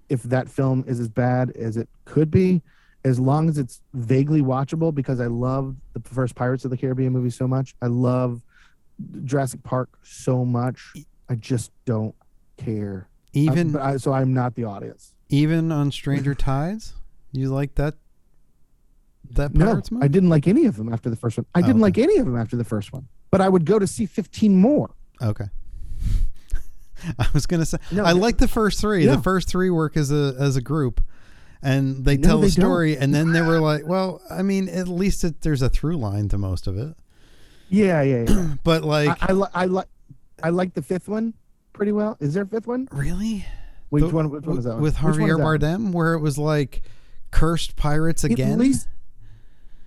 [0.09, 2.63] if that film is as bad as it could be,
[3.05, 4.95] as long as it's vaguely watchable.
[4.95, 7.75] Because I love the first Pirates of the Caribbean movie so much.
[7.83, 8.43] I love
[9.25, 10.93] Jurassic Park so much.
[11.29, 12.15] I just don't
[12.57, 13.09] care.
[13.33, 15.15] even but I, so I'm not the audience.
[15.29, 16.95] even on Stranger Tides,
[17.33, 17.95] you like that
[19.33, 19.89] that No, movie?
[20.03, 21.47] I didn't like any of them after the first one.
[21.55, 21.81] I Oh, didn't okay.
[21.83, 23.09] like any of them after the first one.
[23.31, 24.95] But I would go to see 15 more.
[25.21, 25.47] Okay.
[27.19, 29.05] I was gonna say No, I like the first three.
[29.05, 29.17] Yeah.
[29.17, 31.03] The first three work as a as a group,
[31.65, 32.65] and they No, tell they the don't.
[32.71, 32.97] story.
[32.97, 36.29] And then they were like, "Well, I mean, at least it, there's a through line
[36.29, 36.95] to most of it."
[37.71, 38.55] Yeah, yeah, yeah.
[38.65, 39.89] But like, I, I, li- I like
[40.43, 41.35] I like the fifth one
[41.73, 42.17] pretty well.
[42.21, 42.89] Is there a fifth one?
[42.93, 43.45] really,
[43.89, 44.31] Which The- one?
[44.31, 44.75] Which one is that?
[44.75, 44.83] One?
[44.83, 45.39] with Javier?
[45.39, 46.83] Bardem, where it was like
[47.31, 48.53] cursed pirates again?
[48.53, 48.89] At least,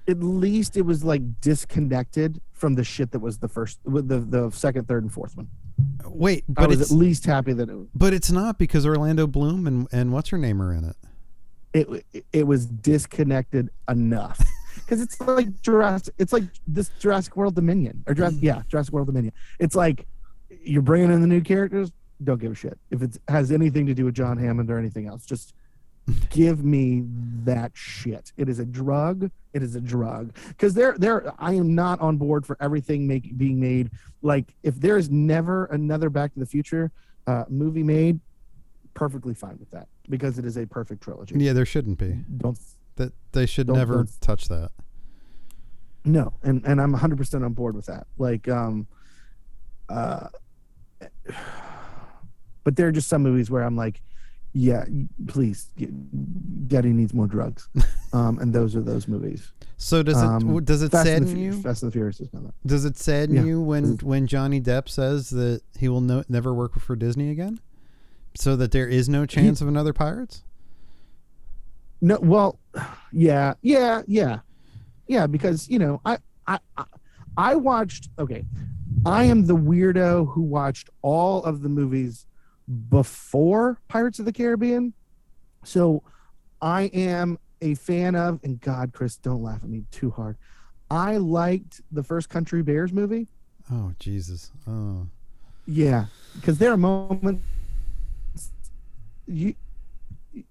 [0.07, 4.19] at least it was like disconnected from the shit that was the first, with the
[4.19, 5.47] the second, third, and fourth one.
[6.07, 7.87] Wait, I but was it's at least happy that it Was.
[7.93, 10.95] but it's not because Orlando Bloom and and what's her name are in it.
[11.73, 14.39] It it, was disconnected enough
[14.75, 16.13] because it's like Jurassic.
[16.17, 19.33] It's like this Jurassic World Dominion or Jurassic, yeah, Jurassic World Dominion.
[19.59, 20.07] It's like
[20.63, 21.91] you're bringing in the new characters.
[22.23, 25.07] Don't give a shit if it has anything to do with John Hammond or anything
[25.07, 25.25] else.
[25.25, 25.53] Just
[26.29, 27.03] give me
[27.43, 28.31] that shit.
[28.37, 29.29] It is a drug.
[29.53, 31.33] It is a drug because there, there.
[31.39, 33.91] I am not on board for everything make, being made.
[34.21, 36.91] Like if there is never another Back to the Future
[37.27, 38.19] uh, movie made,
[38.97, 41.35] perfectly fine with that because it is a perfect trilogy.
[41.37, 42.17] Yeah, there shouldn't be.
[42.37, 42.57] Don't
[42.95, 44.71] That they should Don't- never don't- touch that.
[46.03, 48.07] No, and and I'm 100% on board with that.
[48.17, 48.87] Like um
[49.89, 50.27] uh
[52.63, 54.01] but there are just some movies where I'm like
[54.53, 54.85] yeah,
[55.27, 55.69] please
[56.67, 57.69] Getty needs more drugs.
[58.13, 59.51] Um and those are those movies.
[59.75, 61.61] So does it Um, does it Fast sadden you?
[61.61, 62.53] Fast and the Furious is not.
[62.65, 63.43] Does it sadden Yeah.
[63.43, 67.59] you when when Johnny Depp says that he will no, never work for Disney again?
[68.37, 70.43] So that there is no chance of another Pirates?
[72.01, 72.59] No, well,
[73.11, 74.39] yeah, yeah, yeah,
[75.07, 75.25] yeah.
[75.25, 76.83] Because you know, I, I, I,
[77.35, 78.09] I watched.
[78.19, 78.45] Okay,
[79.07, 82.27] I am the weirdo who watched all of the movies
[82.89, 84.93] before Pirates of the Caribbean.
[85.63, 86.03] So,
[86.61, 88.39] I am a fan of.
[88.43, 90.37] And God, Chris, don't laugh at me too hard.
[90.91, 93.27] I liked the first Country Bears movie.
[93.71, 94.51] Oh Jesus!
[94.67, 95.07] Oh,
[95.65, 97.43] Yeah, because there are moments
[99.27, 99.55] you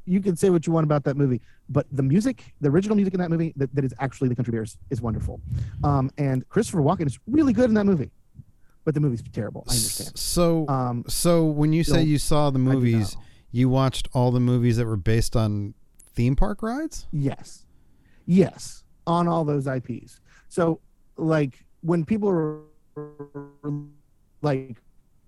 [0.04, 3.14] you can say what you want about that movie, but the music, the original music
[3.14, 5.40] in that movie, that, that is actually the Country Bears, is wonderful.
[5.84, 8.10] Um, and Christopher Walken is really good in that movie,
[8.84, 9.64] but the movie's terrible.
[9.68, 10.18] I understand.
[10.18, 13.16] So Um, so when you say you saw the movies,
[13.52, 15.74] you watched all the movies that were based on
[16.14, 17.06] theme park rides?
[17.12, 17.64] Yes,
[18.26, 20.20] yes, on all those IPs.
[20.48, 20.80] So,
[21.16, 22.62] like when people are
[24.42, 24.76] like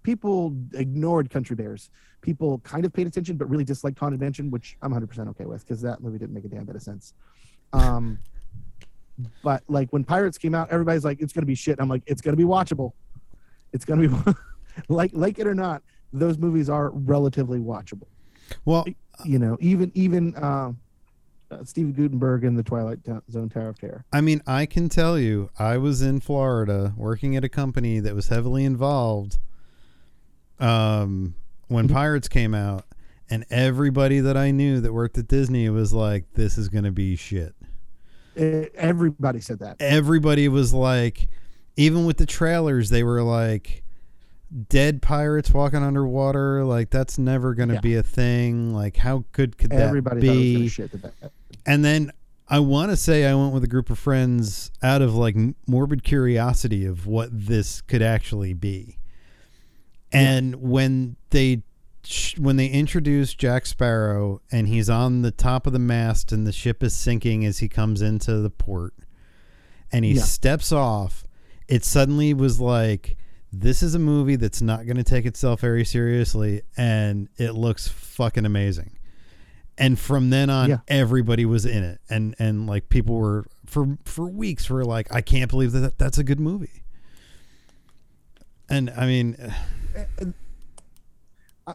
[0.08, 1.90] people ignored Country Bears.
[2.22, 5.66] People kind of paid attention, but really disliked Haunted Mansion, which I'm 100% okay with
[5.66, 7.12] because that movie didn't make a damn bit of sense.
[7.74, 8.18] Um,
[9.42, 12.22] but like when Pirates came out, everybody's like, "It's gonna be shit." I'm like, "It's
[12.22, 12.92] gonna be watchable.
[13.74, 14.32] It's gonna be
[14.88, 15.82] like like it or not."
[16.14, 18.06] Those movies are relatively watchable.
[18.64, 18.86] Well,
[19.26, 20.72] You know, even even uh,
[21.50, 23.00] uh, Steve Guttenberg in the Twilight
[23.30, 24.06] Zone Tower of Terror.
[24.10, 28.14] I mean, I can tell you, I was in Florida working at a company that
[28.14, 29.38] was heavily involved
[30.60, 31.34] um,
[31.68, 31.92] when Mhm.
[31.92, 32.84] Pirates came out,
[33.30, 36.90] and everybody that I knew that worked at Disney was like, "This is going to
[36.92, 37.54] be shit."
[38.36, 39.76] Everybody said that.
[39.80, 41.28] Everybody was like,
[41.76, 43.82] even with the trailers, they were like,
[44.68, 47.80] "Dead pirates walking underwater, like that's never going to Yeah.
[47.80, 48.72] be a thing.
[48.72, 50.90] Like, how good could that Everybody thought be?" shit.
[51.66, 52.12] And then
[52.48, 55.36] I want to say I went with a group of friends out of like
[55.66, 58.97] morbid curiosity of what this could actually be.
[60.12, 61.62] And when they
[62.38, 66.52] when they introduced Jack Sparrow and he's on the top of the mast and the
[66.52, 68.94] ship is sinking as he comes into the port
[69.92, 70.22] and he Yeah.
[70.22, 71.24] steps off,
[71.66, 73.16] it suddenly was like
[73.52, 77.88] this is a movie that's not going to take itself very seriously and it looks
[77.88, 78.92] fucking amazing.
[79.76, 80.78] And from then on Yeah.
[80.88, 85.20] everybody was in it and and like people were for for weeks were like I
[85.20, 86.82] can't believe that that's a good movie.
[88.70, 89.36] And I mean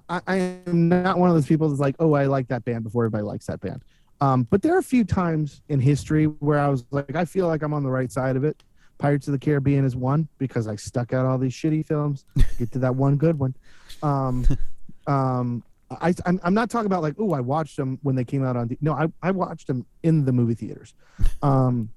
[0.09, 0.35] I, I
[0.67, 3.23] am not one of those people that's like, oh, I like that band before everybody
[3.23, 3.83] likes that band.
[4.21, 7.47] Um, but there are a few times in history where I was like, I feel
[7.47, 8.63] like I'm on the right side of it.
[8.97, 12.25] Pirates of the Caribbean is one because I stuck out all these shitty films,
[12.57, 13.55] get to that one good one.
[14.01, 14.47] Um,
[15.07, 18.45] um, I, I'm, I'm not talking about like, oh, I watched them when they came
[18.45, 18.69] out on.
[18.69, 20.93] The, no, I, I watched them in the movie theaters.
[21.41, 21.89] Um,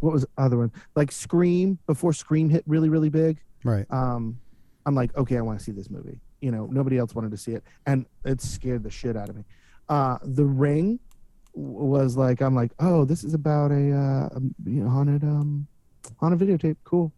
[0.00, 0.72] what was the other one?
[0.96, 3.86] Like Scream before Scream hit really, really big right.
[3.90, 4.38] um,
[4.86, 6.20] I'm like, okay, I want to see this movie.
[6.40, 9.36] You know, nobody else wanted to see it, and it scared the shit out of
[9.36, 9.44] me.
[9.88, 10.98] Uh, the Ring
[11.54, 15.66] was like, I'm like, oh, this is about a, uh, you know, haunted, um,
[16.18, 16.76] haunted videotape.
[16.84, 17.12] Cool,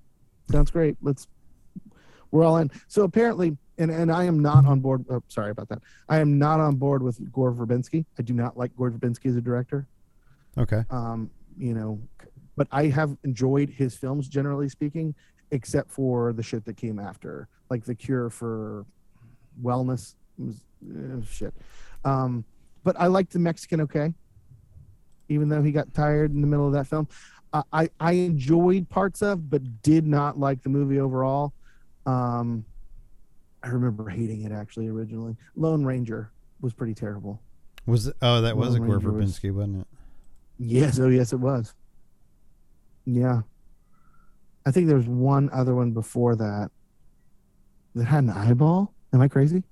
[0.51, 0.97] sounds great.
[1.01, 1.27] Let's,
[2.31, 2.71] we're all in.
[2.89, 5.05] So apparently, and and I am not on board.
[5.11, 5.81] Oh, sorry about that.
[6.09, 8.05] I am not on board with Gore Verbinski.
[8.19, 9.89] I do not like Gore Verbinski as a director
[10.57, 10.83] Okay.
[10.91, 12.01] um, you know,
[12.57, 15.15] but I have enjoyed his films generally speaking,
[15.51, 18.87] except for the shit that came after, like The Cure for
[19.63, 21.55] Wellness was eh, shit.
[22.05, 22.45] Um,
[22.83, 24.13] but I liked the Mexican okay,
[25.29, 27.09] even though he got tired in the middle of that film.
[27.53, 31.53] I, I, I enjoyed parts of, but did not like the movie overall.
[32.05, 32.65] Um,
[33.63, 35.37] I remember hating it actually originally.
[35.57, 37.41] Lone Ranger was pretty terrible.
[37.87, 39.87] Was it, oh that was a Lone Gore Ranger was, wasn't it?
[40.59, 41.75] Yes, oh yes, it was.
[43.07, 43.43] Yeah,
[44.67, 46.71] I think there was one other one before that
[47.95, 48.93] that had an eyeball.
[49.13, 49.63] Am I crazy?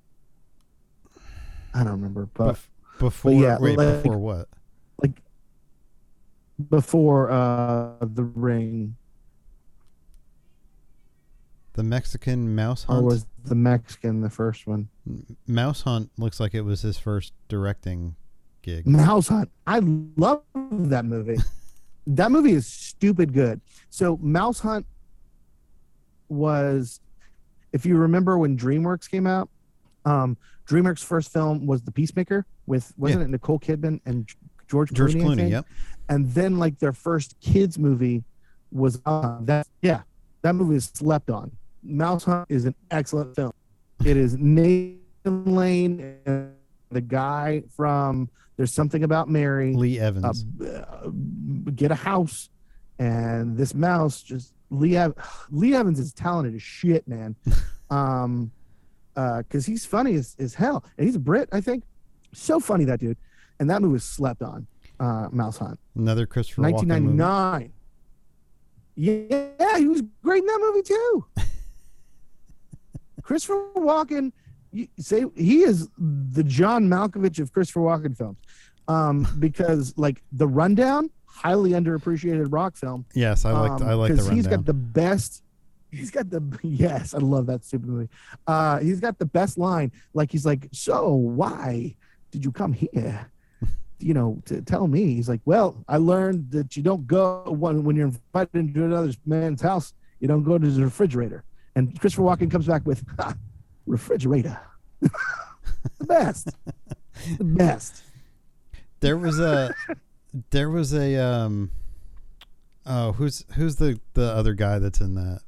[1.73, 2.67] I don't remember, but Bef-
[2.99, 4.47] before yeah, wait, like- before what?
[5.01, 5.21] like
[6.69, 8.95] before uh the ring,
[11.73, 13.05] The Mexican Mouse or Hunt.
[13.07, 14.87] was the Mexican the first one?
[15.47, 18.15] Mouse Hunt looks like it was his first directing
[18.61, 18.85] gig.
[18.87, 19.49] Mouse Hunt.
[19.65, 19.79] I
[20.15, 21.37] love that movie.
[22.07, 23.59] that movie is stupid good.
[23.89, 24.85] So Mouse Hunt
[26.29, 26.99] was,
[27.73, 29.49] if you remember when DreamWorks came out,
[30.05, 34.29] um, DreamWorks' first film was The Peacemaker with wasn't it Nicole Kidman and
[34.67, 35.23] George George Clooney?
[35.23, 35.65] Clooney, yep.
[36.07, 38.23] And then like their first kids movie
[38.71, 39.67] was uh, that.
[39.81, 40.01] Yeah,
[40.41, 41.51] that movie is slept on.
[41.83, 43.53] Mouse Hunt is an excellent film.
[44.05, 45.01] It is Nathan
[45.45, 46.53] Lane and
[46.91, 50.45] the guy from There's Something About Mary Lee uh, Evans.
[50.61, 51.09] uh,
[51.75, 52.49] get a house,
[52.99, 54.99] and this mouse just Lee
[55.51, 57.35] Lee Evans is talented as shit, man.
[57.89, 58.51] um,
[59.15, 61.83] because he's funny as, as hell, and he's a Brit, I think.
[62.33, 63.17] So funny that dude,
[63.59, 64.65] and that movie was slept on.
[64.99, 67.73] Uh, Mouse Hunt, Another Christopher Walken 1999.
[68.95, 71.25] Yeah, he was great in that movie too.
[73.23, 74.31] Christopher Walken,
[74.71, 78.37] you say he is the John Malkovich of Christopher Walken films,
[78.87, 83.05] um, because like the Rundown, highly underappreciated rock film.
[83.13, 85.43] Yes, I like um, I like the 'cause he's got the best.
[85.91, 88.09] He's got the yes, I love that stupid movie.
[88.47, 89.91] Uh, he's got the best line.
[90.13, 91.95] Like he's like, so why
[92.31, 93.29] did you come here?
[93.99, 95.13] You know, to tell me.
[95.13, 99.13] He's like, well, I learned that you don't go when when you're invited into another
[99.25, 99.93] man's house.
[100.19, 101.43] You don't go to the refrigerator.
[101.75, 103.35] And Christopher Walken comes back with ha,
[103.85, 104.59] refrigerator.
[105.01, 106.49] the best,
[107.37, 108.03] the best.
[108.99, 109.73] there was a
[110.51, 111.71] there was a um
[112.85, 115.41] oh who's who's the the other guy that's in that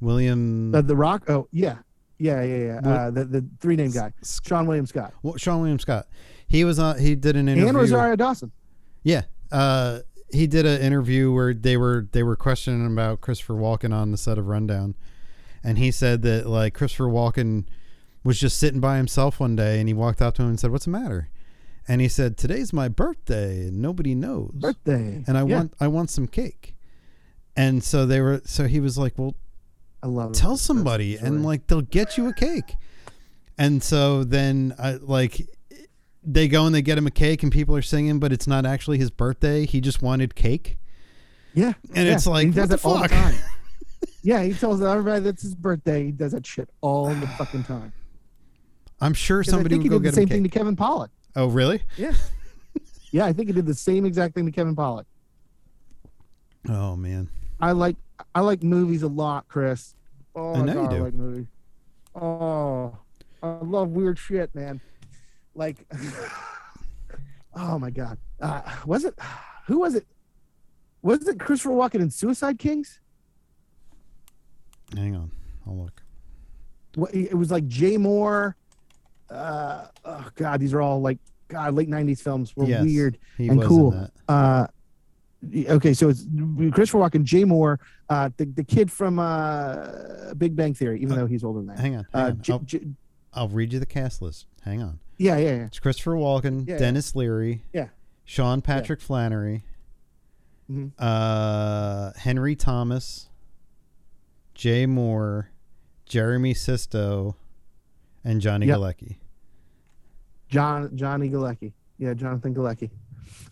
[0.00, 1.24] William Uh, the Rock.
[1.28, 1.78] Oh yeah,
[2.18, 2.74] yeah, yeah, yeah.
[2.76, 6.06] What- Uh, the the three name guy, Seann William Scott, well, Seann William Scott.
[6.46, 6.98] He was on.
[6.98, 7.68] He did an interview.
[7.68, 8.52] and Rosario Dawson.
[9.02, 10.00] Yeah, uh,
[10.32, 14.16] he did an interview where they were they were questioning about Christopher Walken on the
[14.16, 14.94] set of Rundown,
[15.62, 17.64] and he said that like Christopher Walken
[18.24, 20.70] was just sitting by himself one day, and he walked up to him and said,
[20.70, 21.28] "What's the matter?"
[21.88, 25.24] And he said, "Today's my birthday, and nobody knows, birthday.
[25.26, 26.74] and I Yeah, want I want some cake."
[27.56, 28.42] And so they were.
[28.44, 29.34] So he was like, "Well,
[30.02, 30.32] I love.
[30.32, 32.76] tell somebody and like they'll get you a cake
[33.58, 35.40] and so then I, like
[36.22, 38.64] they go and they get him a cake and people are singing but it's not
[38.64, 40.78] actually his birthday he just wanted cake
[41.54, 42.14] yeah, and yeah.
[42.14, 43.34] it's like he does it all the time.
[44.22, 46.04] yeah, he tells everybody that's his birthday.
[46.04, 47.92] He does that shit all the fucking time.
[49.00, 50.76] i'm sure somebody I think would he go did the same him thing to Kevin
[50.76, 51.08] Pollak.
[51.38, 52.14] Oh really Yeah,
[53.12, 55.04] yeah, I think he did the same exact thing to Kevin Pollak.
[56.68, 57.28] oh man
[57.60, 57.96] I like
[58.34, 59.94] I like movies a lot, Chris.
[60.34, 60.96] Oh, I know you do.
[60.96, 61.46] I like movies.
[62.14, 62.96] Oh,
[63.42, 64.80] I love weird shit, man.
[65.54, 65.76] Like,
[67.54, 69.14] oh my God, uh, was it?
[69.66, 70.06] Who was it?
[71.02, 73.00] Was it Christopher Walken in Suicide Kings?
[74.94, 75.30] Hang on,
[75.66, 76.02] I'll look.
[76.94, 78.54] What, it was like Jay Mohr.
[79.30, 81.18] Uh, oh God, these are all like
[81.48, 83.18] God late '90s films were Yes, weird.
[83.38, 84.08] And cool.
[84.28, 84.66] Uh,
[85.68, 86.24] okay, so it's
[86.72, 91.16] Christopher Walken, Jay Mohr, uh, the the kid from uh, Big Bang Theory, even Uh,
[91.20, 91.78] though he's older than that.
[91.78, 92.40] Hang on, hang Uh, on.
[92.42, 92.86] J- I'll, J-
[93.34, 94.46] I'll read you the cast list.
[94.62, 94.98] Hang on.
[95.18, 95.64] yeah, yeah, yeah.
[95.66, 96.78] It's Christopher Walken, Yeah.
[96.78, 97.88] Denis Leary, Yeah.
[98.24, 99.64] Sean Patrick Flanery,
[100.70, 100.92] Mhm.
[100.98, 103.28] uh, Henry Thomas,
[104.54, 105.46] Jay Mohr,
[106.04, 107.36] Jeremy Sisto,
[108.28, 108.78] and Johnny Yep.
[108.78, 109.16] Galecki.
[110.48, 111.72] John Johnny Galecki.
[111.98, 112.90] Yeah, Jonathan Galecki.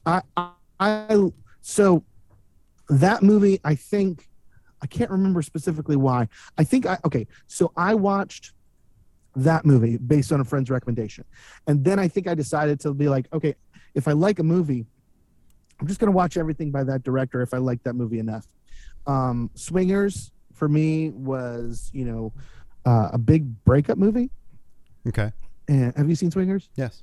[0.04, 1.30] I, I I
[1.62, 2.04] so
[2.90, 4.28] that movie I think
[4.82, 6.28] I can't remember specifically why.
[6.58, 8.52] I think I okay, so I watched
[9.34, 11.24] that movie based on a friend's recommendation.
[11.66, 13.54] And then I think I decided to be like, okay,
[13.94, 14.86] if I like a movie,
[15.80, 18.46] I'm just going to watch everything by that director if I like that movie enough.
[19.06, 22.32] Um Swingers for me was, you know,
[22.84, 24.30] uh, a big breakup movie.
[25.08, 25.32] Okay.
[25.68, 26.68] And have you seen Swingers?
[26.76, 27.02] Yes.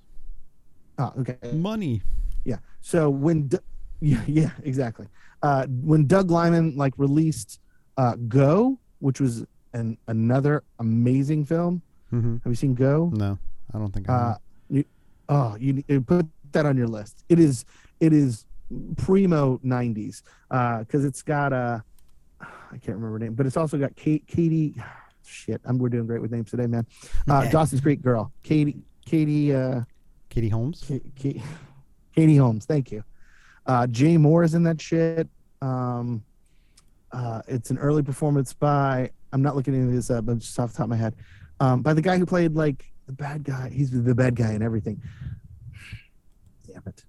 [0.98, 1.38] Oh, okay.
[1.54, 2.02] Money.
[2.46, 2.58] Yeah.
[2.82, 3.58] So when, D-
[4.00, 5.08] yeah, yeah, exactly.
[5.42, 7.60] Uh, when Doug Liman like released
[7.98, 11.82] uh, Go, which was an another amazing film.
[12.10, 13.12] hmm Have you seen Go?
[13.14, 13.38] No,
[13.74, 14.36] I don't think I Uh,
[14.70, 14.86] you,
[15.30, 17.24] oh, you need- put that on your list.
[17.30, 17.66] It is
[18.00, 18.46] it is
[18.98, 21.84] primo '90s because it's got a
[22.42, 24.76] I can't remember her name, but it's also got Kate, Katie.
[25.26, 26.86] Shit, I'm we're doing great with names today, man.
[27.30, 29.54] Uh, Dawson's Creek girl, Katie, Katie.
[29.56, 29.82] Uh,
[30.30, 30.84] Katie Holmes.
[30.88, 31.44] Ka- Ka-
[32.16, 33.04] Katie Holmes, thank you.
[33.66, 35.28] Uh, Jay Mohr is in that shit.
[35.62, 36.24] Um,
[37.12, 40.72] uh, it's an early performance by I'm not looking into this up, but just off
[40.72, 41.16] the top of my head,
[41.60, 43.70] um, by the guy who played like the bad guy.
[43.70, 45.02] He's the bad guy and everything.
[46.68, 47.04] Damn it.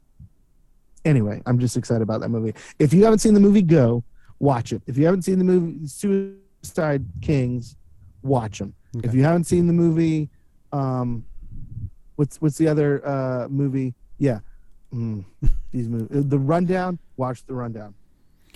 [1.04, 2.54] Anyway, I'm just excited about that movie.
[2.78, 4.04] If you haven't seen the movie Go,
[4.38, 4.82] watch it.
[4.86, 7.76] If you haven't seen the movie Suicide Kings,
[8.24, 8.74] watch them.
[9.02, 10.30] If you haven't seen the movie,
[10.72, 11.24] um,
[12.16, 13.94] what's what's the other uh, movie?
[14.18, 14.40] Yeah,
[14.92, 15.24] mm,
[15.72, 16.26] these movies.
[16.28, 16.98] The Rundown.
[17.16, 17.94] Watch the Rundown.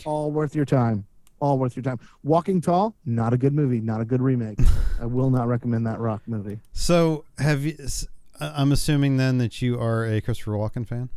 [0.04, 1.06] All worth your time.
[1.40, 2.00] All worth your time.
[2.24, 2.94] Walking Tall.
[3.04, 3.80] Not a good movie.
[3.80, 4.58] Not a good remake.
[5.00, 6.58] I will not recommend that rock movie.
[6.72, 7.76] So have you?
[8.40, 11.08] I'm assuming then that you are a Christopher Walken fan.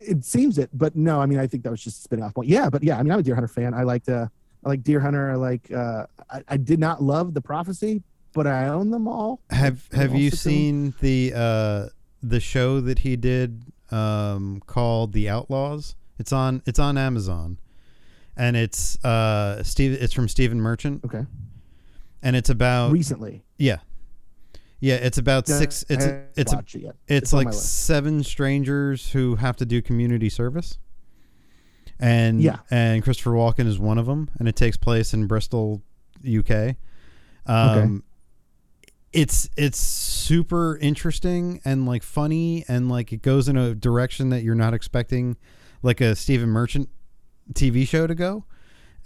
[0.00, 1.20] It seems it, but no.
[1.20, 2.48] I mean, I think that was just a spin off point.
[2.48, 2.98] Yeah, but yeah.
[2.98, 3.74] I mean, I'm a Deer Hunter fan.
[3.74, 4.08] I liked.
[4.08, 4.26] Uh,
[4.64, 5.30] I like Deer Hunter.
[5.30, 5.70] I like.
[5.70, 8.02] Uh, I, I did not love the Prophecy,
[8.32, 9.40] but I own them all.
[9.50, 11.86] Have Have you also seen the uh
[12.22, 15.96] the show that he did um called The Outlaws?
[16.18, 17.58] It's on It's on Amazon,
[18.36, 19.92] and it's uh Steve.
[20.00, 21.26] It's from Stephen Merchant, Okay.
[22.22, 23.44] and it's about Recently.
[23.58, 23.78] yeah,
[24.80, 24.94] yeah.
[24.94, 25.84] It's about six.
[25.88, 30.78] It's it's a, it it's, It's like seven strangers who have to do community service
[32.04, 32.58] and Yeah.
[32.70, 35.82] and christopher walken is one of them and it takes place in bristol
[36.38, 36.76] uk
[37.46, 38.02] um
[39.12, 44.42] it's it's super interesting and like funny and like it goes in a direction that
[44.42, 45.36] you're not expecting
[45.82, 46.88] like a stephen merchant
[47.52, 48.44] tv show to go.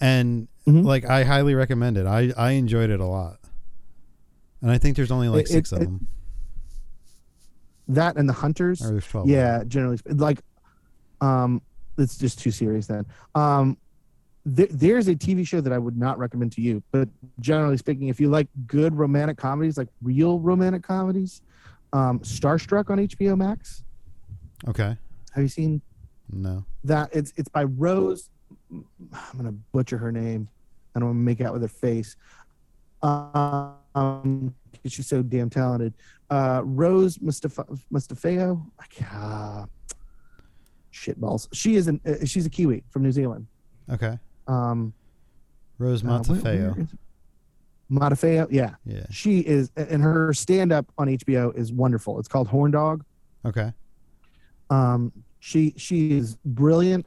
[0.00, 0.84] And Mhm.
[0.84, 2.06] like i highly recommend it.
[2.06, 3.38] I i enjoyed it a lot.
[4.62, 6.06] And i think there's only like It- six it- of it- them
[7.88, 8.80] that and the Hunters.
[8.82, 10.40] or there's 12 yeah generally like
[11.20, 11.60] um
[11.98, 13.04] it's just too serious then.
[13.34, 13.76] Um
[14.46, 17.06] there, there's a tv show that i would not recommend to you but
[17.40, 21.42] generally speaking if you like good romantic comedies like real romantic comedies
[21.92, 23.84] um starstruck on hbo max.
[24.66, 24.96] Okay.
[25.32, 25.82] Have you seen
[26.30, 26.64] no.
[26.84, 27.10] that?
[27.12, 28.30] It's it's by rose
[28.70, 28.84] i'm
[29.36, 30.48] gonna butcher her name.
[30.94, 32.16] I don't want to make out with her face.
[33.02, 34.54] Um
[34.86, 35.94] she's so damn talented.
[36.30, 38.64] Uh rose mustafa mustafeo?
[38.78, 39.70] I can't-
[40.98, 43.46] ah, shit balls she is an uh, she's a kiwi from new zealand
[43.90, 44.18] Okay.
[44.46, 44.92] um
[45.78, 46.74] Rose uh, where- Montefeo.
[46.76, 46.88] where is?
[47.90, 49.06] Montefeo, yeah yeah.
[49.10, 53.04] she is and her stand-up on hbo is wonderful it's called horn dog
[53.44, 53.72] Okay.
[54.68, 57.06] Um, she she is brilliant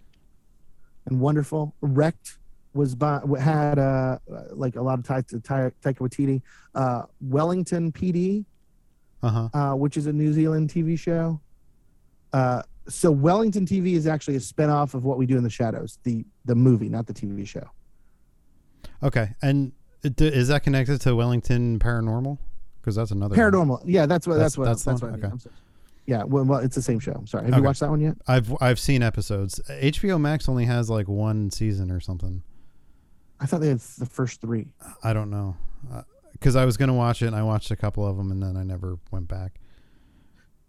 [1.05, 1.75] and wonderful.
[1.81, 2.37] Wrecked
[2.73, 4.17] was by had uh
[4.53, 6.41] like a lot of ties to Taika Waititi.
[6.73, 8.45] Uh, Wellington PD,
[9.21, 9.49] Uh huh.
[9.53, 11.39] uh, which is a New Zealand TV show.
[12.33, 12.63] Uh,
[12.93, 16.25] so Wellington TV is actually a spinoff of What We Do in the Shadows, the
[16.45, 17.67] the movie, not the TV show.
[19.03, 19.29] Okay.
[19.41, 19.71] And
[20.03, 22.37] is that connected to Wellington Paranormal?
[22.81, 23.51] Because that's another one.
[23.51, 25.07] Paranormal, yeah, that's what That's- that's, what that's that's, what.
[25.09, 25.19] I one?
[25.21, 25.25] mean.
[25.25, 25.31] Okay.
[25.33, 25.55] I'm sorry.
[26.07, 27.11] Yeah, well, well, it's the same show.
[27.13, 27.43] I'm sorry.
[27.45, 27.59] Have Okay.
[27.61, 28.17] you watched that one yet?
[28.27, 29.61] I've I've seen episodes.
[29.69, 32.41] HBO Max only has like one season or something.
[33.39, 34.67] I thought they had the first three.
[35.03, 35.55] I don't know.
[35.91, 36.01] Uh,
[36.33, 38.57] because I was gonna watch it and I watched a couple of them and then
[38.57, 39.59] I never went back.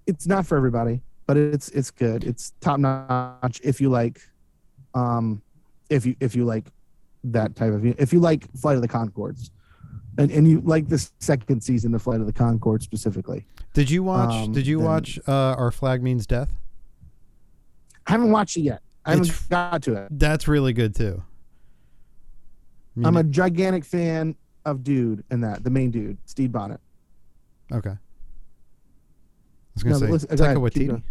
[0.06, 1.00] it's not for everybody.
[1.26, 2.24] But it's it's good.
[2.24, 4.20] It's top notch if you like,
[4.94, 5.40] um,
[5.88, 6.66] if you if you like
[7.24, 9.50] that type of if you like Flight of the Conchords,
[10.18, 13.46] and and you like the second season of Flight of the Conchord specifically.
[13.72, 14.32] Did you watch?
[14.34, 16.50] Um, did you then- watch uh, Our Flag Means Death?
[18.06, 18.82] I haven't watched it yet.
[19.04, 20.08] I haven't It's- got to it.
[20.18, 21.22] That's really good too.
[22.96, 24.34] I mean, I'm a gigantic fan
[24.64, 26.80] of dude and that the main dude, Steve Bonnet.
[27.72, 27.94] okay.
[29.72, 31.02] I was gonna No, say listen- Taika Waititi.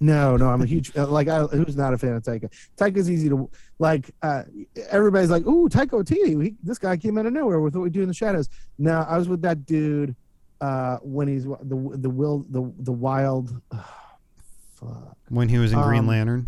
[0.00, 1.28] No, no, I'm a huge uh, like.
[1.28, 2.50] I, who's not a fan of Taika?
[2.76, 4.10] Taika's easy to like.
[4.22, 4.42] Uh,
[4.90, 6.42] everybody's like, "Ooh, Taika Waititi!
[6.42, 9.00] He, this guy came out of nowhere with what we do in the shadows." No,
[9.08, 10.14] I was with that dude
[10.60, 13.60] uh, when he's the the will the the wild.
[14.74, 15.16] fuck.
[15.30, 16.46] When he was in Green Um, Lantern.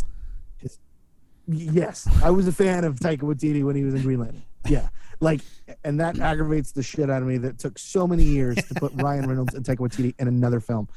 [1.47, 4.43] Yes, I was a fan of Taika Waititi when he was in Green Lantern.
[4.69, 4.89] Yeah,
[5.21, 5.41] like,
[5.85, 7.37] and that aggravates the shit out of me.
[7.39, 10.89] That took so many years to put Ryan Reynolds and Taika Waititi in another film.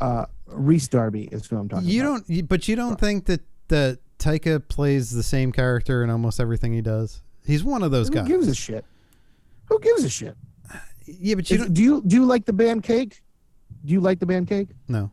[0.00, 2.08] Uh, Rhys Darby is who I'm talking You about.
[2.26, 6.40] don't, you- but you don't think that that Taika plays the same character in almost
[6.40, 7.22] everything he does.
[7.46, 8.26] He's one of those Who guys.
[8.26, 8.84] Who gives a shit?
[9.66, 10.36] Who gives a shit?
[11.06, 11.74] yeah, but you Is- don't.
[11.74, 13.22] do you do you like the band Cake?
[13.84, 14.68] Do you like the band Cake?
[14.88, 15.10] No.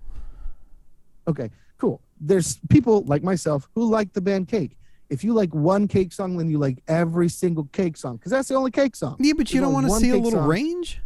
[1.27, 2.01] Okay, cool.
[2.19, 4.77] There's people like myself who like the band Cake.
[5.10, 8.48] If you like one Cake song, then you like every single Cake song because that's
[8.49, 9.18] the only Cake song.
[9.19, 10.48] Yeah, but you There's don't want to see a little song.
[10.48, 11.02] range.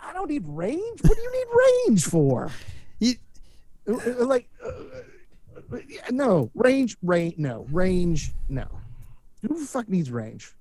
[0.00, 1.02] I don't need range.
[1.02, 2.50] What do you need range for?
[3.00, 3.14] You,
[3.88, 8.66] Uh, uh, like, uh, uh, yeah, no range, range, no range, no.
[9.42, 10.52] Who the fuck needs range?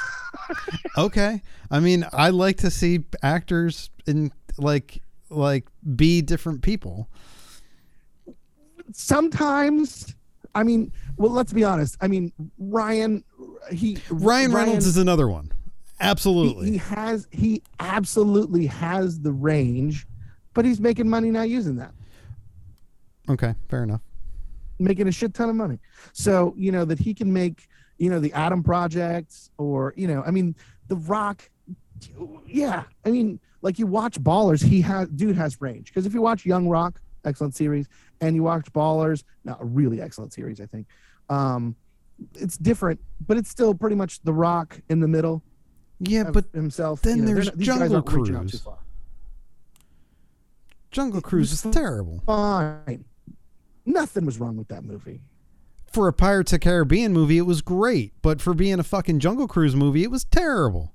[0.98, 1.42] okay.
[1.70, 5.66] I mean, I like to see actors in like like
[5.96, 7.08] be different people.
[8.92, 10.14] Sometimes,
[10.54, 11.96] I mean, well, let's be honest.
[12.00, 13.24] I mean, Ryan,
[13.72, 15.50] he Ryan Reynolds is another one.
[16.00, 16.66] Absolutely.
[16.66, 20.06] He, he has he absolutely has the range,
[20.52, 21.92] but he's making money not using that.
[23.28, 24.00] okay, fair enough.
[24.78, 25.78] Making a shit ton of money.
[26.12, 27.68] So, you know, that he can make,
[27.98, 30.56] you know, the Adam Projects or, you know, I mean,
[30.88, 31.48] The Rock,
[32.46, 32.82] yeah.
[33.04, 35.86] I mean, like you watch Ballers, he has dude has range.
[35.86, 37.88] Because if you watch Young Rock, excellent series,
[38.20, 40.86] and you watched Ballers, not a really excellent series, I think.
[41.28, 41.76] Um,
[42.34, 45.42] it's different, but it's still pretty much The Rock in the middle.
[46.00, 47.02] Yeah, but himself.
[47.02, 48.66] then you know, there's not- Jungle aren't reaching out Cruise.
[50.90, 52.22] Jungle Cruise is terrible.
[52.26, 53.04] Fine.
[53.86, 55.20] Nothing was wrong with that movie.
[55.86, 59.46] For a Pirates of Caribbean movie, it was great, but for being a fucking Jungle
[59.46, 60.92] Cruise movie, it was terrible.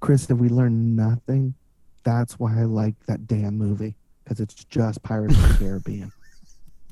[0.00, 1.54] Chris, have we learned nothing?
[2.02, 3.94] That's why I like that damn movie
[4.30, 6.12] because it's just Pirates of the Caribbean.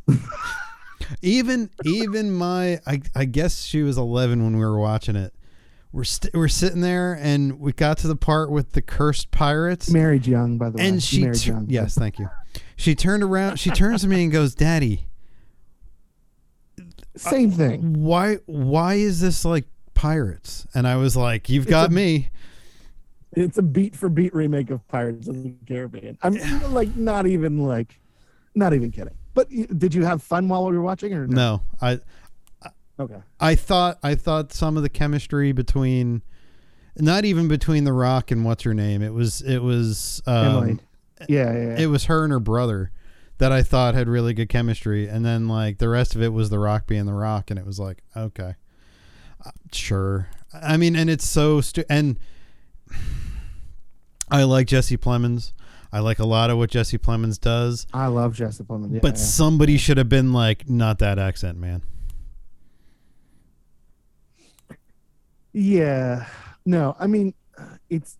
[1.22, 5.32] Even even my I, I guess she was 11 when we were watching it.
[5.92, 9.88] We're st- we're sitting there and we got to the part with the cursed pirates
[9.90, 10.86] Married young, by the way.
[10.88, 11.66] and she married tu- young.
[11.70, 12.28] yes, thank you.
[12.76, 15.06] She turned around, she turns to me and goes, "Daddy,
[16.78, 16.82] uh,
[17.16, 17.94] Same thing.
[18.02, 22.28] why why is this like pirates?" And I was like, "You've It's got a- me."
[23.38, 26.18] It's a beat for beat remake of Pirates of the Caribbean.
[26.22, 26.34] I'm
[26.72, 27.98] like not even like,
[28.54, 29.14] not even kidding.
[29.34, 29.48] But
[29.78, 31.36] did you have fun while we were watching or no?
[31.36, 32.00] No, I
[33.00, 33.20] Okay.
[33.38, 36.22] I thought I thought some of the chemistry between
[36.96, 39.02] not even between The Rock and what's her name.
[39.02, 40.78] It was it was um, Emily.
[41.28, 41.78] Yeah, yeah, yeah.
[41.78, 42.90] it was her and her brother
[43.38, 46.50] that I thought had really good chemistry, and then like the rest of it was
[46.50, 48.54] The Rock being The Rock, and it was like okay,
[49.44, 50.28] uh, sure.
[50.52, 52.18] I mean, and it's so stu- and
[54.30, 55.52] I like Jesse Plemons.
[55.92, 58.92] I like a lot of what Jesse Plemons does, I love Jesse Plemons.
[58.92, 59.24] Yeah, but yeah.
[59.24, 61.82] somebody should have been like, not that accent, man.
[65.52, 66.26] Yeah.
[66.66, 67.32] No, I mean,
[67.88, 68.18] it's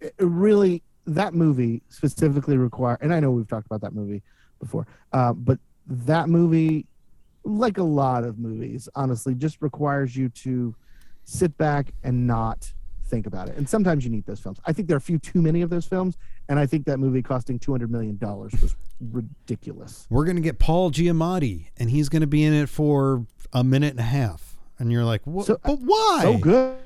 [0.00, 4.22] it really that movie specifically require, and I know we've talked about that movie
[4.58, 6.86] before, uh, but that movie,
[7.44, 10.74] like a lot of movies, honestly, just requires you to
[11.24, 12.72] sit back and not
[13.14, 13.56] think about it.
[13.56, 14.58] And sometimes you need those films.
[14.66, 16.16] I think there are a few too many of those films,
[16.48, 18.74] and I think that movie costing two hundred million dollars was
[19.12, 20.06] ridiculous.
[20.10, 24.00] We're gonna get Paul Giamatti, and he's gonna be in it for a minute and
[24.00, 25.46] a half, and you're like, what?
[25.46, 26.20] So- uh, but why?
[26.22, 26.76] So good,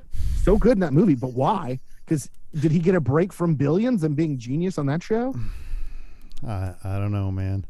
[0.43, 1.81] so good in that movie, but why?
[2.05, 5.35] Because did he get a break from Billions and being genius on that show?
[6.47, 7.65] I, I don't know, man.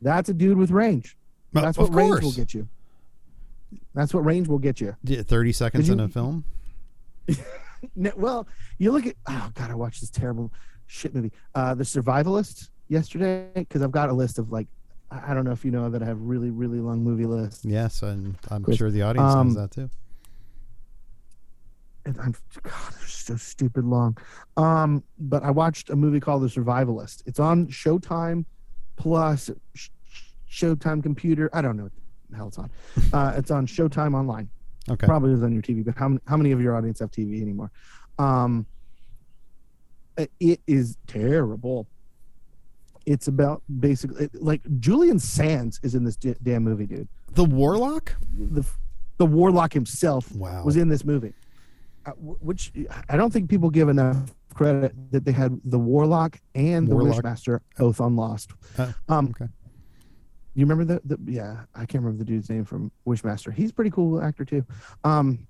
[0.00, 1.16] That's a dude with range.
[1.52, 2.68] But That's what range will get you.
[3.94, 4.94] That's what range will get you.
[5.02, 6.44] Yeah, Thirty seconds Did in a film.
[8.16, 8.48] Well,
[8.78, 10.50] you look at oh god, I watched this terrible
[10.86, 14.66] shit movie, uh, The Survivalist yesterday because I've got a list of like
[15.10, 17.64] I don't know if you know that I have really really long movie lists.
[17.64, 19.90] Yes, and I'm Chris, sure the audience um, knows that too.
[22.06, 24.16] and I'm God, they're so stupid long.
[24.56, 27.22] Um, but I watched a movie called The Survivalist.
[27.26, 28.44] It's on Showtime
[28.96, 29.90] Plus, Sh-
[30.50, 31.50] Showtime Computer.
[31.52, 31.92] I don't know what
[32.30, 32.70] the hell it's on.
[33.12, 34.48] Uh, it's on Showtime Online.
[34.90, 35.06] Okay.
[35.06, 37.42] Probably is on your TV, but how many, how many of your audience have TV
[37.42, 37.70] anymore?
[38.18, 38.66] Um,
[40.40, 41.86] it- is terrible.
[43.04, 47.08] It's about basically like Julian Sands is in this d- damn movie, dude.
[47.34, 48.14] The Warlock?
[48.36, 48.64] The
[49.18, 50.62] the warlock himself Wow.
[50.62, 51.32] was in this movie,
[52.04, 52.70] uh, which
[53.08, 57.24] I don't think people give enough credit that they had the warlock and the Warlock.
[57.24, 58.50] wishmaster both on Lost.
[58.76, 59.50] Uh, um, okay.
[60.56, 63.52] You remember the, the yeah I can't remember the dude's name from Wishmaster.
[63.52, 64.64] He's a pretty cool actor too.
[65.04, 65.46] Um,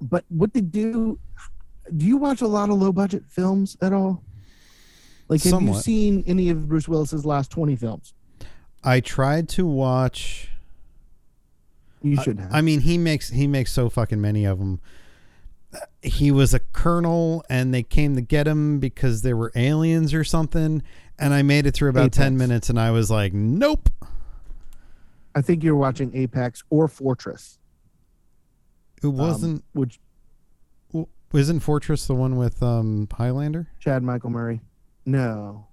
[0.00, 1.18] but what they do?
[1.96, 4.22] Do you watch a lot of low budget films at all?
[5.28, 8.14] Like, have you seen any of Bruce Willis's last twenty films?
[8.84, 10.48] I tried to watch
[12.02, 12.52] You should have.
[12.52, 14.80] I mean, he makes he makes so fucking many of them.
[16.02, 20.22] He was a colonel, and they came to get him because there were aliens or
[20.22, 20.82] something.
[21.18, 23.88] And I made it through about ten minutes, and I was like, "Nope."
[25.34, 27.58] I think you're watching Apex or Fortress.
[29.02, 29.64] It um, wasn't.
[29.72, 30.00] which
[30.92, 33.68] w isn't Fortress the one with um Highlander?
[33.80, 34.60] Chad Michael Murray.
[35.06, 35.66] No.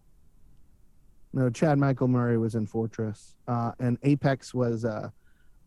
[1.33, 3.35] No, Chad Michael Murray was in Fortress.
[3.47, 5.09] Uh, and Apex was uh,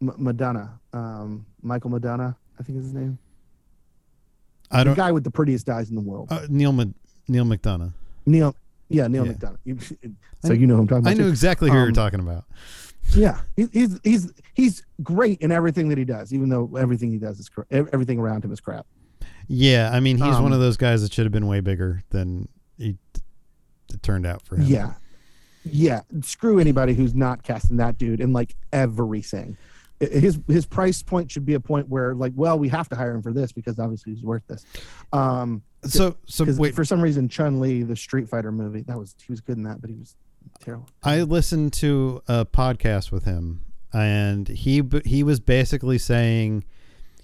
[0.02, 0.78] M- Madonna.
[0.92, 3.18] Um, Michael Madonna, I think is his name.
[4.70, 4.94] I don't.
[4.94, 6.28] The guy with the prettiest eyes in the world.
[6.30, 6.84] Uh, Neal Ma-
[7.28, 7.92] Neal McDonough.
[8.26, 8.54] Neal.
[8.88, 9.32] Yeah, Neal Yeah.
[9.32, 9.58] McDonough.
[9.64, 9.78] You-
[10.44, 11.10] so you know who I'm talking about.
[11.10, 11.28] I knew too.
[11.28, 12.44] exactly who you were Um, talking about.
[13.14, 17.18] Yeah, he, he's he's he's great in everything that he does, even though everything he
[17.18, 18.86] does is cra- everything around him is crap.
[19.46, 22.02] Yeah, I mean, he's one um, of those guys that should have been way bigger
[22.10, 22.48] than
[22.78, 22.96] he
[23.92, 24.64] it turned out for him.
[24.66, 24.94] Yeah,
[25.64, 26.00] yeah.
[26.22, 29.58] Screw anybody who's not casting that dude in like everything.
[30.00, 33.14] His his price point should be a point where like, well, we have to hire
[33.14, 34.64] him for this because obviously he's worth this.
[35.12, 39.14] Um, So so wait, for some reason, Chun Li, the Street Fighter movie, that was
[39.26, 40.16] he was good in that, but he was
[40.60, 40.88] terrible.
[41.02, 43.60] I listened to a podcast with him,
[43.92, 46.64] and he he was basically saying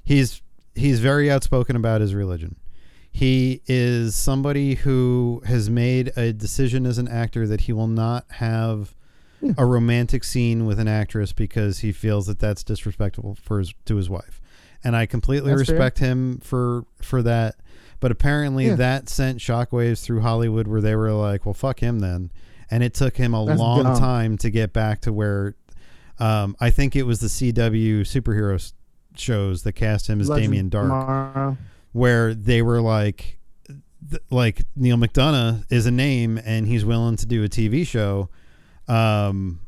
[0.04, 0.42] he's
[0.74, 2.56] he's very outspoken about his religion.
[3.12, 8.24] He is somebody who has made a decision as an actor that he will not
[8.34, 8.94] have
[9.42, 9.54] Yeah.
[9.58, 13.96] a romantic scene with an actress because he feels that that's disrespectful for his to
[13.96, 14.40] his wife.
[14.84, 15.74] And I completely That's fair.
[15.76, 17.56] respect him for for that.
[18.00, 18.76] But apparently Yeah.
[18.76, 22.30] that sent shockwaves through Hollywood where they were like, "Well, fuck him then."
[22.70, 23.98] And it took him a That's long dumb.
[23.98, 25.54] time to get back to where
[26.18, 28.74] um, I think it was the CW superhero s-
[29.16, 31.56] shows that cast him as Legend Damien Darhk
[31.92, 33.38] where they were like
[34.10, 38.28] th- like Neal McDonough is a name and he's willing to do a TV show
[38.86, 39.60] um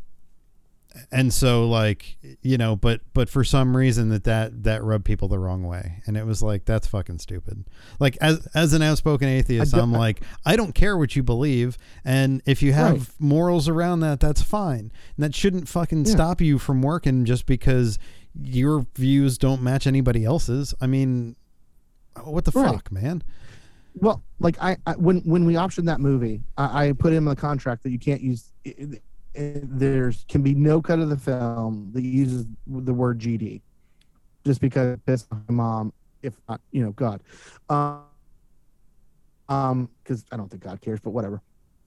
[1.11, 5.29] and so like you know but but for some reason that that that rubbed people
[5.29, 7.65] the wrong way and it was like that's fucking stupid
[7.99, 12.43] like as as an outspoken atheist i'm like i don't care what you believe and
[12.47, 13.09] if you have Right.
[13.19, 16.13] morals around that that's fine and that shouldn't fucking Yeah.
[16.13, 17.99] stop you from working just because
[18.35, 21.37] your views don't match anybody else's i mean
[22.25, 22.71] what the Right.
[22.75, 23.23] fuck man
[23.95, 27.37] Well, like I, I when when we optioned that movie, I, I put in the
[27.37, 28.51] contract that you can't use.
[28.67, 29.01] i- i-
[29.35, 33.63] There's can be no cut of the film that uses the word GD,
[34.45, 35.93] just because it pissed my mom.
[36.23, 37.23] If not, you know, God,
[37.69, 38.03] um,
[39.49, 41.43] um, because I don't think God cares, but whatever,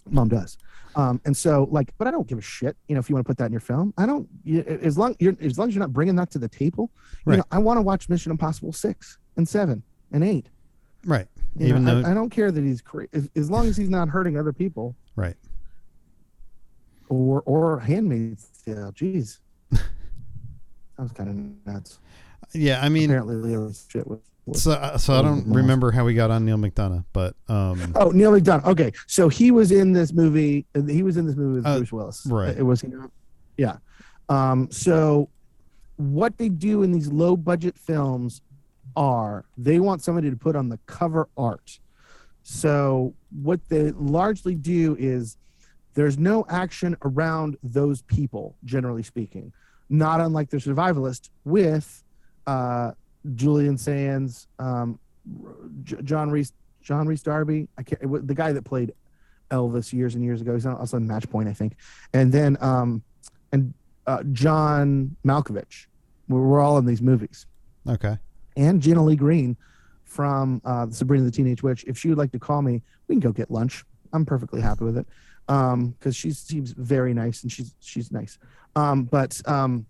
[0.09, 0.57] mom does.
[0.95, 2.76] Um, and so like, but I don't give a shit.
[2.88, 4.27] You know, if you want to put that in your film, I don't.
[4.43, 6.89] You, as long you're as long as you're not bringing that to the table,
[7.26, 7.38] you Right.
[7.38, 10.49] know, I want to watch Mission Impossible six and seven and eight.
[11.05, 11.27] right
[11.57, 13.77] You even know, though I, I don't care that he's cra- as, as long as
[13.77, 15.35] he's not hurting other people right
[17.10, 18.48] or or handmaids.
[18.65, 19.40] Yeah, jeez,
[19.72, 19.82] that
[20.98, 21.30] was kind
[21.65, 21.99] of nuts.
[22.53, 24.22] yeah i mean Apparently, Leo was shit with.
[24.45, 27.94] with so uh, so i don't remember how we got on neal mcdonough but um
[27.95, 28.65] oh, Neal McDonough.
[28.65, 30.65] Okay, so he was in this movie.
[30.88, 32.26] He was in this movie with Uh, Bruce Willis.
[32.27, 32.57] right.
[32.57, 33.11] It was he not?
[33.57, 33.77] Yeah.
[34.30, 34.69] Um.
[34.72, 35.30] So,
[35.98, 38.41] what they do in these low budget films
[38.95, 41.80] are they want somebody to put on the cover art.
[42.44, 43.14] So
[43.44, 45.38] what they largely do is
[45.95, 49.51] there's no action around those people, generally speaking.
[49.89, 52.03] Not unlike the survivalist with
[52.45, 52.91] uh,
[53.34, 54.99] Julian Sands, um,
[55.84, 56.51] J- John Reese,
[56.81, 57.67] John Reese Darby.
[57.77, 58.01] I can't.
[58.01, 58.93] it The guy that played
[59.51, 60.53] Elvis years and years ago.
[60.53, 61.77] He's also in Match Point, I think.
[62.13, 63.01] And then um,
[63.51, 63.73] and
[64.05, 65.88] uh, John Malkovich.
[66.27, 67.45] We're, we're all in these movies
[67.88, 68.17] okay
[68.57, 69.55] and Gina Leigh Green
[70.03, 71.84] from uh, Sabrina the Teenage Witch.
[71.88, 73.85] If she would like to call me, we can go get lunch.
[74.11, 75.05] I'm perfectly happy with it
[75.47, 78.38] because she seems very nice and she's she's nice.
[78.76, 79.85] Um, but um,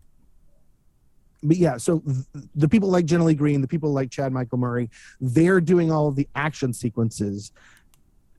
[1.43, 4.89] but yeah, so th- the people like Leigh Green, the people like Chad Michael Murray,
[5.19, 7.51] they're doing all of the action sequences,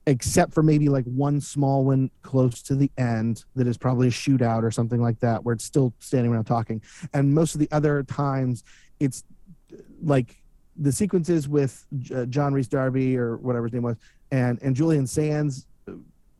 [0.06, 4.10] except for maybe like one small one close to the end that is probably a
[4.10, 6.82] shootout or something like that, where it's still standing around talking.
[7.12, 8.64] And most of the other times,
[9.00, 9.24] it's
[10.02, 10.42] like
[10.76, 13.96] the sequences with uh, John Reese Darby or whatever his name was,
[14.30, 15.66] and and Julian Sands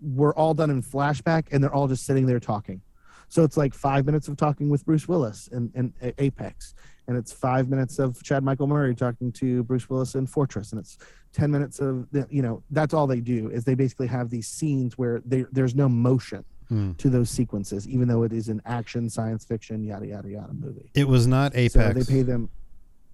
[0.00, 2.80] were all done in flashback, and they're all just sitting there talking.
[3.28, 6.74] So it's like five minutes of talking with Bruce Willis in, in Apex,
[7.08, 10.78] and it's five minutes of Chad Michael Murray talking to Bruce Willis in Fortress, and
[10.78, 10.98] it's
[11.32, 14.46] ten minutes of the- you know that's all they do is they basically have these
[14.46, 16.92] scenes where they, there's no motion Hmm.
[16.94, 20.90] to those sequences, even though it is an action science fiction yada yada yada movie.
[20.94, 22.48] It was not So Apex they pay them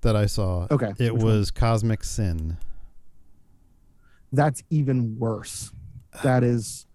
[0.01, 0.67] that I saw.
[0.71, 0.95] okay.
[0.99, 1.33] It which one?
[1.39, 2.57] was Cosmic Sin.
[4.33, 5.71] that's even worse.
[6.23, 6.87] That is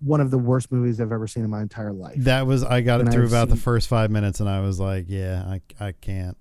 [0.00, 2.16] one of the worst movies I've ever seen in my entire life.
[2.18, 4.80] That was I got it through I've about the first five minutes, and I was
[4.80, 6.36] like, yeah, I I can't.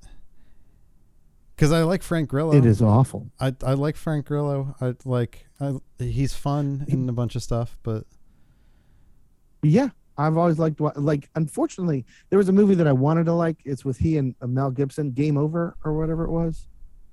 [1.55, 2.53] Because I like Frank Grillo.
[2.53, 3.29] it is awful.
[3.39, 4.75] I I like Frank Grillo.
[4.81, 8.05] I like I he's fun in a bunch of stuff, but
[9.61, 11.29] Yeah, I've always liked like.
[11.35, 13.57] Unfortunately, there was a movie that I wanted to like.
[13.65, 16.67] It's with he and Mel Gibson, Game Over or whatever it was,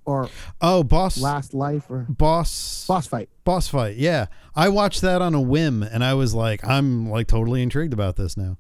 [0.05, 0.29] or
[0.61, 3.29] oh, boss, Last Life or boss, Boss Fight.
[3.45, 3.97] boss fight.
[3.97, 7.93] Yeah, I watched that on a whim, and I was like, I'm like totally intrigued
[7.93, 8.59] about this now.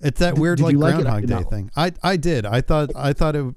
[0.00, 1.50] It's that Did- weird did like you like Groundhog Day not.
[1.50, 1.70] thing.
[1.76, 2.46] I I did.
[2.46, 3.54] I thought I thought it,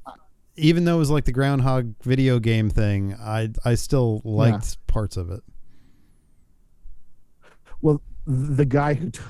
[0.57, 5.15] even though it was like the Groundhog video game thing, I I still liked parts
[5.17, 5.41] of it.
[7.81, 9.21] Well, the guy who t-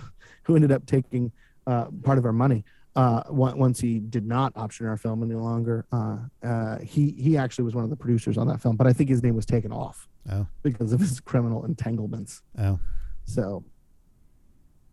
[0.43, 1.31] who ended up taking
[1.65, 2.65] uh, part of our money
[2.95, 7.65] uh, once he did not option our film any longer, uh, uh, he he actually
[7.65, 8.75] was one of the producers on that film.
[8.75, 12.41] But I think his name was taken off Oh, because of his criminal entanglements.
[12.59, 12.79] oh,
[13.25, 13.63] So,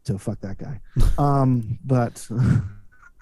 [0.04, 0.80] so fuck that guy.
[1.18, 2.26] um, but,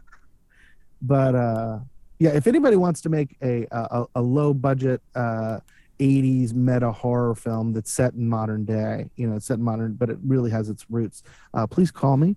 [1.03, 1.79] but uh,
[2.19, 5.59] yeah, if anybody wants to make a a, a low budget uh,
[5.99, 9.95] '80s meta horror film that's set in modern day, you know, it's set in modern,
[9.95, 11.23] but it really has its roots.
[11.55, 12.37] Uh, please call me,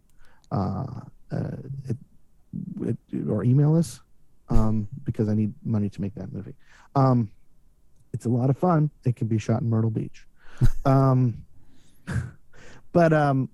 [0.52, 0.86] uh,
[1.32, 1.52] uh,
[1.88, 1.98] it,
[3.30, 4.02] or email us
[4.50, 6.56] um, because I need money to make that movie.
[6.96, 7.32] Um,
[8.14, 8.90] it's a lot of fun.
[9.06, 10.26] It can be shot in Myrtle Beach.
[10.86, 11.44] Um,
[12.92, 13.50] but um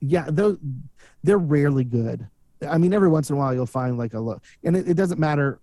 [0.00, 0.58] yeah those
[1.22, 2.26] they're rarely good
[2.68, 4.94] i mean every once in a while you'll find like a look, and it, it
[4.94, 5.60] doesn't matter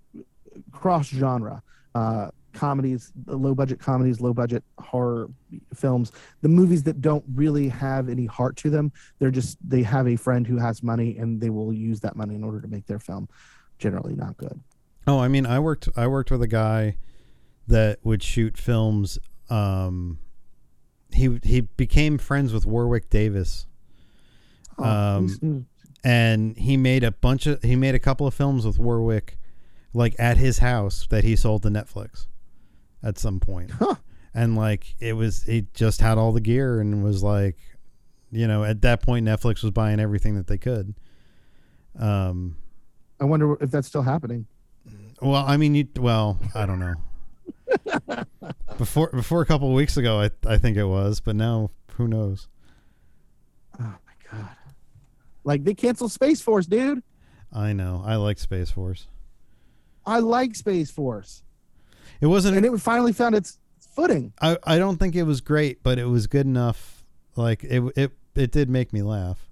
[0.72, 1.62] cross genre
[1.96, 5.30] uh comedies low budget comedies low budget horror
[5.74, 6.12] films
[6.42, 10.16] the movies that don't really have any heart to them they're just they have a
[10.16, 13.00] friend who has money and they will use that money in order to make their
[13.00, 13.28] film
[13.80, 14.60] generally not good
[15.08, 15.20] oh.
[15.20, 16.98] I mean, I worked I worked with a guy
[17.68, 19.20] that would shoot films.
[19.50, 20.20] Um,
[21.14, 23.68] he he became friends with Warwick Davis.
[24.78, 25.64] Um, he's- he's-
[26.04, 29.38] and he made a bunch of he made a couple of films with Warwick
[29.94, 32.28] like at his house that he sold to Netflix
[33.08, 33.72] at some point.
[33.72, 33.96] Huh.
[34.34, 37.58] And like it was it just had all the gear and was like
[38.30, 40.94] you know, at that point Netflix was buying everything that they could.
[41.98, 42.58] Um
[43.20, 44.46] i wonder if that's still happening
[45.20, 46.94] well, I mean you well, I don't know.
[48.78, 52.08] before before a couple of weeks ago I I think it was, but now who
[52.08, 52.48] knows.
[53.80, 54.50] oh my god
[55.44, 57.02] like they canceled space force dude
[57.52, 58.04] I know.
[58.06, 59.08] I like Space Force.
[60.06, 61.42] i like space force
[62.22, 64.34] It wasn't and it finally found its footing.
[64.42, 67.04] I, I don't think it was great, but it was good enough.
[67.36, 69.50] Like it it it did make me laugh.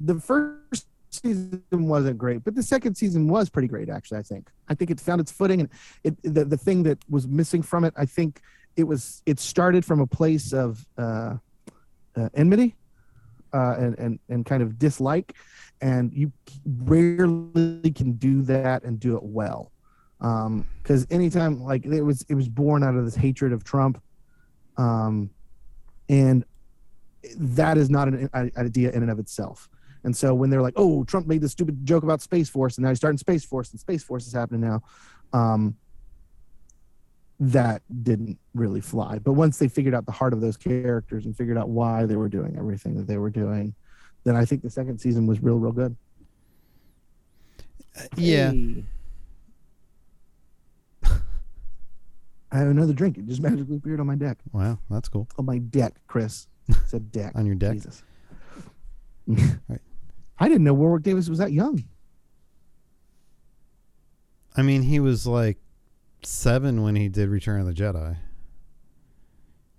[0.00, 3.88] The first season wasn't great, but the second season was pretty great.
[3.88, 4.50] Actually, I think.
[4.68, 5.68] I think it found its footing, and
[6.02, 8.40] it the, the thing that was missing from it, I think
[8.76, 11.36] it was it started from a place of uh,
[12.16, 12.74] uh, enmity
[13.52, 15.34] uh, and and and kind of dislike,
[15.80, 16.32] and you
[16.66, 19.70] rarely can do that and do it well.
[20.18, 24.02] Because anytime like it was it was born out of this hatred of Trump,
[24.76, 25.30] um,
[26.08, 26.44] and
[27.36, 29.68] that is not an, an idea in and of itself.
[30.04, 32.84] And so when they're like, "Oh, Trump made this stupid joke about Space Force, and
[32.84, 34.82] now he's starting Space Force, and Space Force is happening now,"
[35.32, 35.76] um,
[37.40, 39.18] that didn't really fly.
[39.18, 42.16] But once they figured out the heart of those characters and figured out why they
[42.16, 43.74] were doing everything that they were doing,
[44.24, 45.96] then I think the second season was real, real good.
[48.16, 48.50] Yeah.
[48.50, 48.84] Hey.
[52.54, 53.18] I have another drink.
[53.18, 54.38] It just magically appeared on my deck.
[54.52, 55.28] Wow, that's cool.
[55.38, 56.46] On my deck, Chris.
[56.86, 57.32] Said deck.
[57.34, 57.74] On your deck.
[57.74, 58.02] Jesus.
[59.26, 59.80] Right.
[60.38, 61.84] I didn't know Warwick Davis was that young.
[64.56, 65.58] I mean, he was like
[66.22, 68.16] seven when he did Return of the Jedi.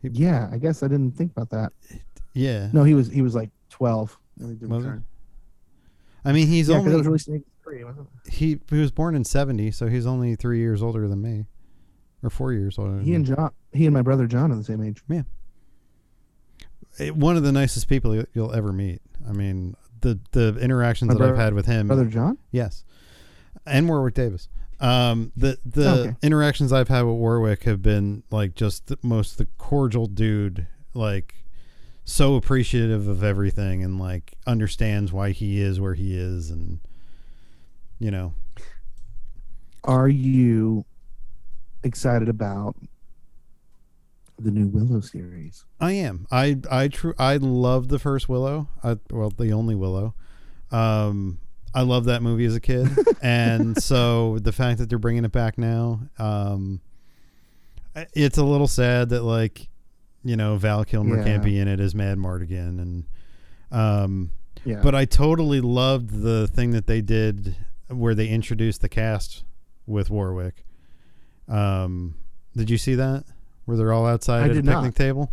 [0.02, 1.74] Yeah, I guess I didn't think about that.
[2.34, 2.70] Yeah.
[2.74, 4.18] No, he was he was like twelve.
[4.38, 4.90] when he did Was he?
[4.90, 5.06] Return.
[6.24, 9.16] I mean, he's yeah, it only was released in three, wasn't he he was born
[9.16, 11.46] in 70 so he's only three years older than me
[12.26, 14.82] or four years older He and John, he and my brother John are the same
[14.82, 15.02] age.
[17.00, 21.10] Eh, one of the nicest people you- you'll ever meet i mean the the interactions
[21.10, 22.38] My that i've had with him Brother John?
[22.52, 22.84] yes
[23.66, 24.48] and warwick davis
[24.80, 26.16] um the the Okay.
[26.22, 31.36] interactions i've had with warwick have been like just the most the cordial dude like
[32.06, 36.80] so appreciative of everything and like understands why he is where he is and
[38.00, 38.34] you know
[39.84, 40.86] Are you
[41.86, 42.76] excited about
[44.38, 45.64] the new Willow series?
[45.80, 46.28] I am.
[46.32, 47.14] I I true.
[47.18, 48.68] I love the first Willow.
[48.84, 50.14] I, well, the only Willow.
[50.72, 51.40] Um,
[51.74, 52.90] I love that movie as a kid,
[53.22, 56.82] and so the fact that they're bringing it back now, um,
[58.14, 59.70] it's a little sad that like,
[60.24, 61.24] you know, Val Kilmer Yeah.
[61.24, 63.04] can't be in it as Madmartigan, and
[63.72, 64.32] um,
[64.66, 64.82] Yeah.
[64.82, 67.56] but I totally loved the thing that they did
[67.90, 69.44] where they introduced the cast
[69.86, 70.66] with Warwick.
[71.48, 72.16] Um,
[72.56, 73.24] did you see that?
[73.66, 74.96] Where they're all outside I at a picnic not.
[74.96, 75.32] table?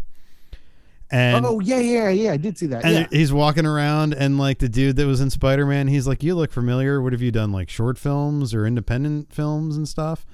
[1.11, 2.33] And oh yeah, yeah, yeah.
[2.33, 2.85] I did see that.
[2.85, 3.07] and yeah.
[3.11, 6.51] he's walking around and like the dude that was in Spider-Man, he's like, "You look
[6.51, 7.03] familiar.
[7.03, 10.25] What have you done like short films or independent films and stuff?"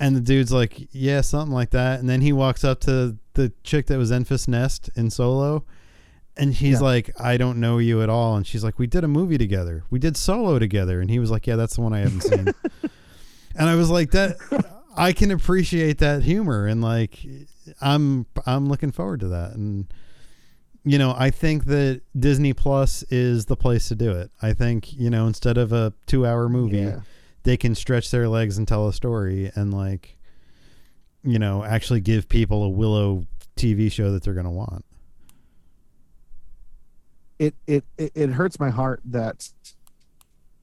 [0.00, 3.52] And the dude's like, "Yeah, something like that." And then he walks up to the
[3.62, 5.64] chick that was Enfys Nest in Solo,
[6.36, 6.86] and he's Yeah.
[6.86, 9.84] like, "I don't know you at all." And she's like, "We did a movie together.
[9.88, 12.48] We did Solo together." And he was like, "Yeah, that's the one I haven't seen."
[13.54, 14.36] and I was like, "That
[14.98, 17.24] I can appreciate that humor and like
[17.80, 19.86] I'm I'm looking forward to that." And
[20.84, 24.30] you know, I think that Disney Plus is the place to do it.
[24.40, 27.00] I think, you know, instead of a 2-hour movie, Yeah.
[27.42, 30.16] they can stretch their legs and tell a story and like
[31.24, 33.26] you know, actually give people a Willow
[33.56, 34.84] TV show that they're going to want.
[37.38, 39.48] it, it it it hurts my heart that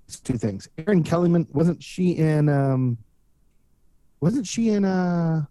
[0.08, 0.68] it's two things.
[0.78, 2.98] Erin Kellyman wasn't she in um
[4.22, 5.46] wasn't she in uh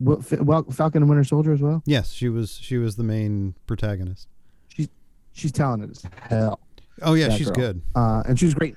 [0.00, 1.82] well, Falcon and Winter Soldier as well?
[1.86, 4.28] Yes, she was she was the main protagonist.
[4.68, 4.88] She's
[5.32, 6.60] she's talented as hell.
[7.02, 7.54] Oh yeah, she's girl.
[7.54, 7.82] good.
[7.94, 8.74] Uh and she was great.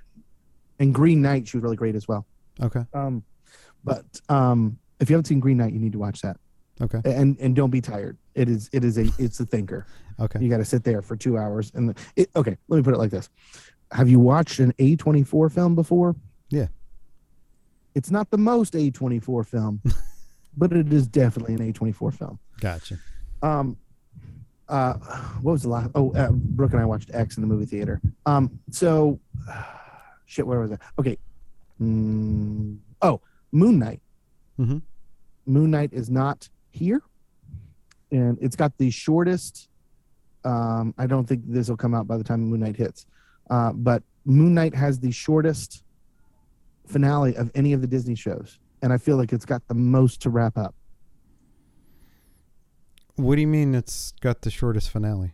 [0.80, 2.26] And Green Knight, she was really great as well.
[2.62, 2.84] Okay.
[2.94, 3.24] Um
[3.84, 6.38] but um if you haven't seen Green Knight, you need to watch that.
[6.80, 7.02] Okay.
[7.04, 8.18] And and don't be tired.
[8.36, 9.86] It is it is a it's a thinker.
[10.20, 10.40] Okay.
[10.42, 11.72] You got to sit there for two hours.
[11.76, 13.30] And the, it, okay, let me put it like this:
[13.92, 16.16] Have you watched an A twenty four film before?
[16.50, 16.70] Yeah.
[17.98, 19.82] It's not the most A twenty four film,
[20.58, 22.38] but it is definitely an A twenty four film.
[22.62, 23.00] Gotcha.
[23.42, 23.76] Um,
[24.70, 24.94] uh,
[25.42, 25.90] what was the last?
[25.96, 28.00] Oh, uh, Brooke and I watched X in the movie theater.
[28.28, 29.20] Um, so,
[30.28, 30.78] shit, where was I?
[31.00, 31.18] Okay.
[31.82, 33.20] Mm, oh,
[33.52, 34.02] Moon Knight.
[34.60, 34.84] Mhm.
[35.48, 37.02] Moon Knight is not here,
[38.12, 39.70] and it's got the shortest.
[40.46, 43.08] Um, I don't think this will come out by the time Moon Knight hits,
[43.50, 45.84] uh, but Moon Knight has the shortest
[46.88, 50.22] finale of any of the Disney shows, and I feel like it's got the most
[50.22, 50.76] to wrap up.
[53.16, 55.34] What do you mean it's got the shortest finale?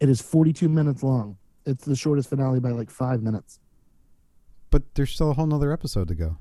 [0.00, 1.36] It is 42 minutes long.
[1.66, 3.60] It's the shortest finale by like five minutes.
[4.70, 6.38] But there's still a whole nother episode to go.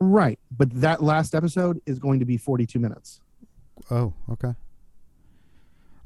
[0.00, 0.38] Right.
[0.56, 3.20] But that last episode is going to be 42 minutes.
[3.90, 4.54] Oh, okay.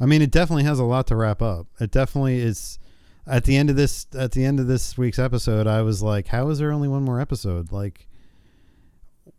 [0.01, 1.67] I mean, it definitely has a lot to wrap up.
[1.81, 2.79] It definitely is.
[3.27, 6.29] At the end of this, at the end of this week's episode, I was like,
[6.29, 7.71] "How is there only one more episode?
[7.71, 8.09] Like,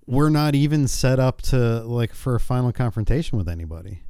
[0.06, 4.04] we're not even set up to like for a final confrontation with anybody."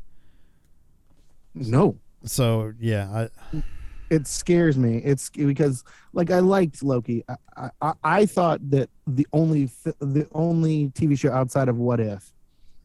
[1.56, 1.98] No.
[2.24, 3.64] So yeah, I
[4.10, 4.98] It scares me.
[4.98, 5.84] It's because
[6.14, 7.24] like I liked Loki.
[7.58, 12.32] I I, I thought that the only the only TV show outside of What If,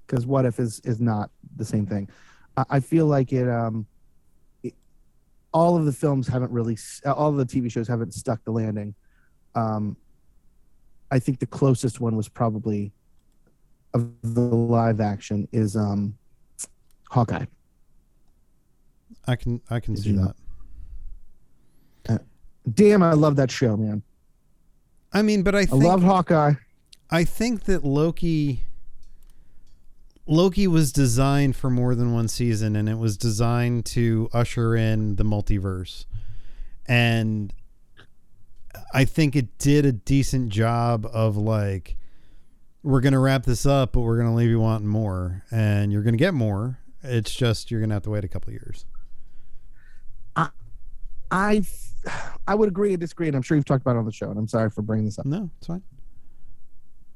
[0.06, 2.08] because What If is is not the same thing.
[2.56, 3.86] I, I feel like it um it,
[5.52, 8.94] all of the films haven't really all of the TV shows haven't stuck the landing.
[9.54, 9.96] Um
[11.10, 12.92] I think the closest one was probably
[13.94, 16.16] of the live action is um
[17.10, 17.46] Hawkeye.
[19.26, 20.26] I can I can Did see you know?
[20.26, 22.22] that.
[22.74, 24.02] Damn, I love that show, man.
[25.12, 26.54] I mean, but I I love Hawkeye.
[27.10, 28.62] I think that Loki
[30.30, 35.16] Loki was designed for more than one season and it was designed to usher in
[35.16, 36.04] the multiverse.
[36.86, 37.52] And
[38.92, 41.96] I think it did a decent job of like
[42.82, 45.90] we're going to wrap this up but we're going to leave you wanting more and
[45.92, 46.78] you're going to get more.
[47.02, 48.84] It's just you're going to have to wait a couple years.
[51.30, 51.62] I
[52.46, 54.30] I would agree and disagree, and I'm sure you've talked about it on the show,
[54.30, 55.26] and I'm sorry for bringing this up.
[55.26, 55.82] No, it's fine.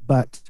[0.07, 0.41] But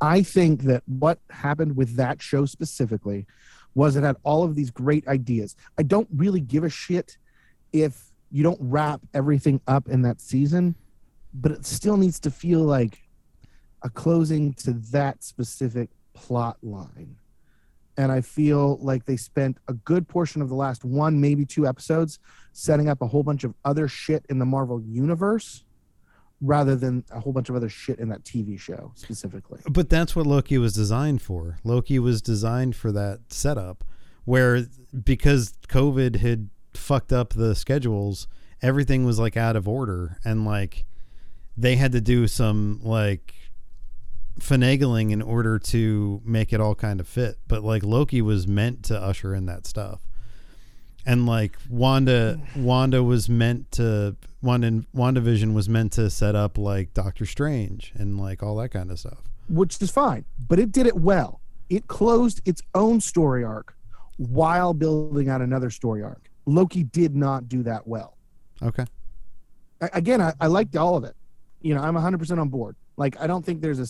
[0.00, 3.26] I think that what happened with that show specifically
[3.74, 5.56] was it had all of these great ideas.
[5.76, 7.16] I don't really give a shit
[7.72, 10.74] if you don't wrap everything up in that season,
[11.34, 12.98] but it still needs to feel like
[13.82, 17.16] a closing to that specific plot line.
[17.96, 21.66] And I feel like they spent a good portion of the last one, maybe two
[21.66, 22.20] episodes
[22.52, 25.64] setting up a whole bunch of other shit in the Marvel universe
[26.40, 29.60] rather than a whole bunch of other shit in that TV show specifically.
[29.68, 31.58] But that's what Loki was designed for.
[31.64, 33.84] Loki was designed for that setup
[34.24, 34.66] where
[35.04, 38.28] because COVID had fucked up the schedules,
[38.62, 40.84] everything was like out of order and like
[41.56, 43.34] they had to do some like
[44.38, 47.38] finagling in order to make it all kind of fit.
[47.48, 50.07] But like Loki was meant to usher in that stuff.
[51.06, 56.92] And like Wanda Wanda was meant to Wanda WandaVision was meant to set up like
[56.94, 59.22] Doctor Strange and like all that kind of stuff.
[59.48, 61.40] which is fine, but it did it well.
[61.70, 63.74] It closed its own story arc
[64.18, 66.30] while building out another story arc.
[66.46, 68.16] Loki did not do that well.
[68.62, 68.84] Okay.
[69.80, 71.14] I, again, I, I liked all of it.
[71.60, 72.74] You know, I'm 100% on board.
[72.96, 73.86] Like, I don't think there's a,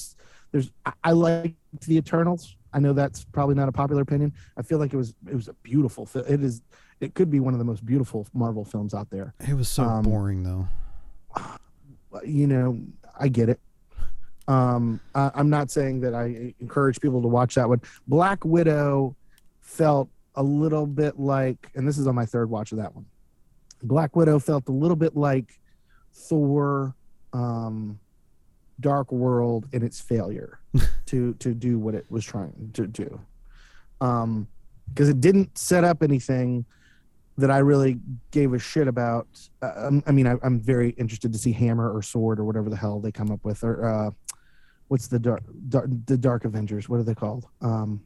[0.52, 1.56] there's, I, I liked
[1.86, 2.56] the Eternals.
[2.72, 4.32] I know that's probably not a popular opinion.
[4.56, 6.62] I feel like it was, it was a beautiful, it is,
[7.00, 9.34] it could be one of the most beautiful Marvel films out there.
[9.46, 10.68] It was so Um, boring though.
[12.24, 12.78] you know,
[13.18, 13.60] I get it.
[14.48, 17.80] Um, I, I'm not saying that I encourage people to watch that one.
[18.06, 19.14] Black Widow
[19.60, 23.04] felt a little bit like, and this is on my third watch of that one.
[23.82, 25.60] Black Widow felt a little bit like
[26.14, 26.94] Thor,
[27.32, 28.00] um,
[28.80, 30.60] Dark World in its failure
[31.06, 33.20] to to do what it was trying to do,
[34.00, 34.48] um,
[34.88, 36.64] because it didn't set up anything
[37.38, 37.98] that I really
[38.30, 39.26] gave a shit about.
[39.62, 42.68] Uh, um, I mean, I, I'm very interested to see Hammer or Sword or whatever
[42.68, 44.10] the hell they come up with, or uh,
[44.88, 46.88] what's the dark, dark the Dark Avengers?
[46.88, 47.46] What are they called?
[47.60, 48.02] Um,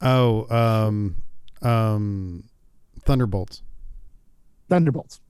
[0.00, 1.16] Oh, um
[1.62, 2.44] um
[3.04, 3.62] Thunderbolts.
[4.68, 5.20] Thunderbolts.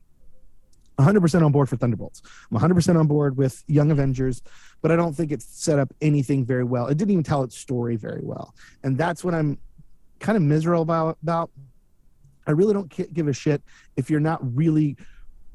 [0.99, 2.23] 100% on board for Thunderbolts.
[2.51, 4.43] I'm 100% on board with Young Avengers,
[4.83, 6.89] but I don't think it set up anything very well.
[6.89, 8.53] It didn't even tell its story very well.
[8.83, 9.59] And that's what I'm
[10.19, 11.17] kind of miserable about.
[11.23, 11.51] about.
[12.49, 13.63] I really don't give a shit
[13.97, 14.97] if you're not really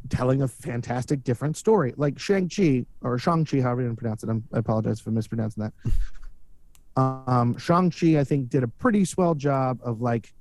[0.09, 1.93] telling a fantastic different story.
[1.97, 4.29] Like Shang-Chi or Shang-Chi, however you pronounce it.
[4.29, 7.01] I'm, I apologize for mispronouncing that.
[7.01, 10.33] um, Shang-Chi, I think, did a pretty swell job of like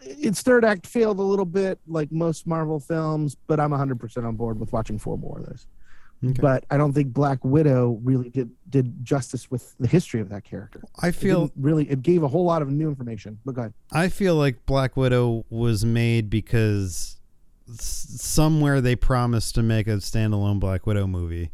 [0.00, 4.36] its third act failed a little bit, like most Marvel films, but I'm 100% on
[4.36, 5.66] board with watching four more of those.
[6.22, 6.38] Okay.
[6.40, 10.44] But I don't think Black Widow really did did justice with the history of that
[10.44, 10.82] character.
[11.00, 13.38] I feel didn't really it gave a whole lot of new information.
[13.44, 13.74] But go ahead.
[13.90, 17.16] I feel like Black Widow was made because
[17.70, 21.52] s- somewhere they promised to make a standalone Black Widow movie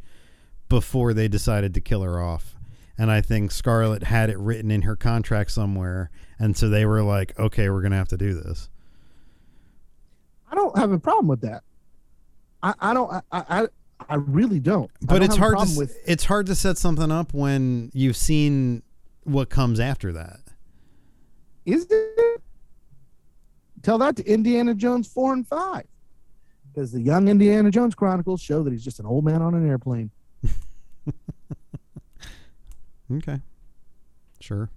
[0.68, 2.56] before they decided to kill her off.
[2.98, 6.10] And I think Scarlett had it written in her contract somewhere.
[6.40, 8.68] And so they were like, okay, we're going to have to do this.
[10.50, 11.62] I don't have a problem with that.
[12.62, 13.66] I, I don't I, I
[14.08, 14.90] I really don't.
[15.00, 18.82] But don't it's hard to with it's hard to set something up when you've seen
[19.24, 20.40] what comes after that.
[21.64, 22.42] is it?
[23.82, 25.86] Tell that to Indiana Jones four and five,
[26.72, 29.68] because the young Indiana Jones Chronicles show that he's just an old man on an
[29.68, 30.10] airplane.
[33.12, 33.40] Okay.
[34.40, 34.68] Sure.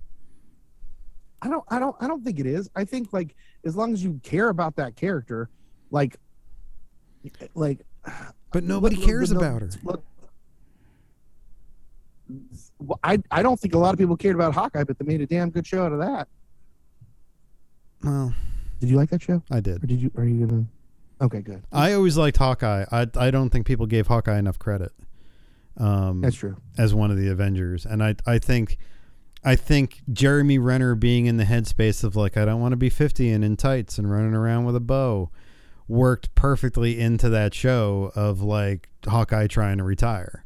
[1.41, 2.69] I don't I don't I don't think it is.
[2.75, 3.35] I think like
[3.65, 5.49] as long as you care about that character,
[5.89, 6.17] like
[7.55, 7.79] like
[8.51, 9.69] But nobody look- cares look- about her.
[9.83, 10.03] look-
[13.03, 15.25] I I don't think a lot of people cared about Hawkeye, but they made a
[15.25, 16.27] damn good show out of that.
[18.03, 18.33] Well,
[18.79, 19.43] Did you like that show?
[19.51, 19.83] I did.
[19.83, 20.65] Or did you are you gonna
[21.21, 21.63] Okay, good.
[21.71, 22.85] I always liked Hawkeye.
[22.91, 24.91] I I don't think people gave Hawkeye enough credit.
[25.77, 26.57] Um, That's true.
[26.77, 28.77] as one of the Avengers, and I I think
[29.43, 32.89] I think Jeremy Renner being in the headspace of like I don't want to be
[32.89, 35.29] fifty and in tights and running around with a bow
[35.89, 40.45] worked perfectly into that show of like Hawkeye trying to retire.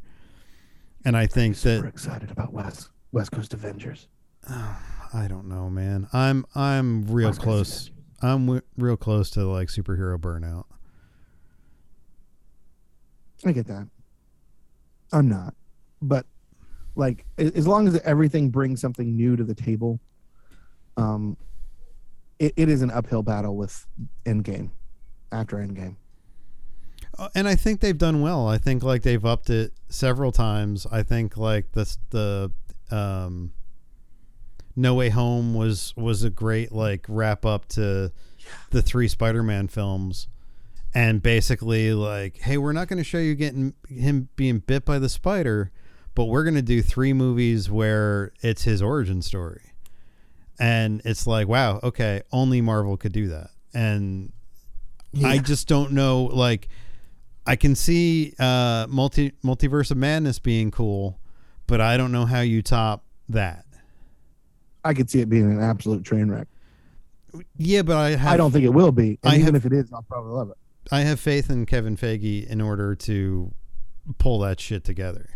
[1.06, 4.08] And I think Super that excited about West West Coast Avengers.
[4.50, 6.08] I don't know, man.
[6.14, 7.92] I'm I'm real West close.
[8.22, 10.64] I'm w- real close to like superhero burnout.
[13.46, 13.88] I get that.
[15.12, 15.54] I'm not,
[16.02, 16.26] but
[16.96, 20.00] like as long as everything brings something new to the table,
[20.96, 21.36] um,
[22.40, 23.86] it, it is an uphill battle with
[24.26, 24.72] Endgame
[25.34, 25.96] after Endgame.
[27.18, 28.48] Uh, and I think they've done well.
[28.48, 30.88] I think like they've upped it several times.
[30.92, 32.52] I think like this the
[32.92, 33.54] um
[34.76, 38.12] No Way Home was was a great like wrap up to
[38.72, 40.28] the three Spider-Man films.
[40.96, 45.00] And basically like, hey, we're not going to show you getting him being bit by
[45.00, 45.72] the spider,
[46.14, 49.72] but we're going to do three movies where it's his origin story.
[50.60, 53.50] And it's like, wow, okay, only Marvel could do that.
[53.74, 54.34] And
[55.24, 56.24] I just don't know.
[56.26, 56.70] Like,
[57.46, 61.20] I can see uh, multi multiverse of madness being cool,
[61.68, 63.66] but I don't know how you top that.
[64.86, 66.48] I could see it being an absolute train wreck.
[67.58, 69.18] Yeah, but I have I don't think it will be.
[69.24, 70.58] And I even have- if it is, I'll probably love it.
[70.92, 73.54] I have faith in Kevin Feige in order to
[74.18, 75.30] pull that shit together.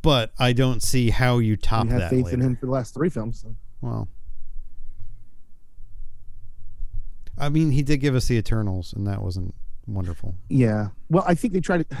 [0.00, 2.10] But I don't see how you top We had that.
[2.10, 2.34] faith later.
[2.36, 3.40] in him for the last three films.
[3.42, 3.54] So.
[3.82, 4.08] Well,
[7.38, 9.54] I mean, he did give us the Eternals, and that wasn't
[9.86, 10.34] wonderful.
[10.48, 10.88] Yeah.
[11.10, 11.96] Well, I think they tried to.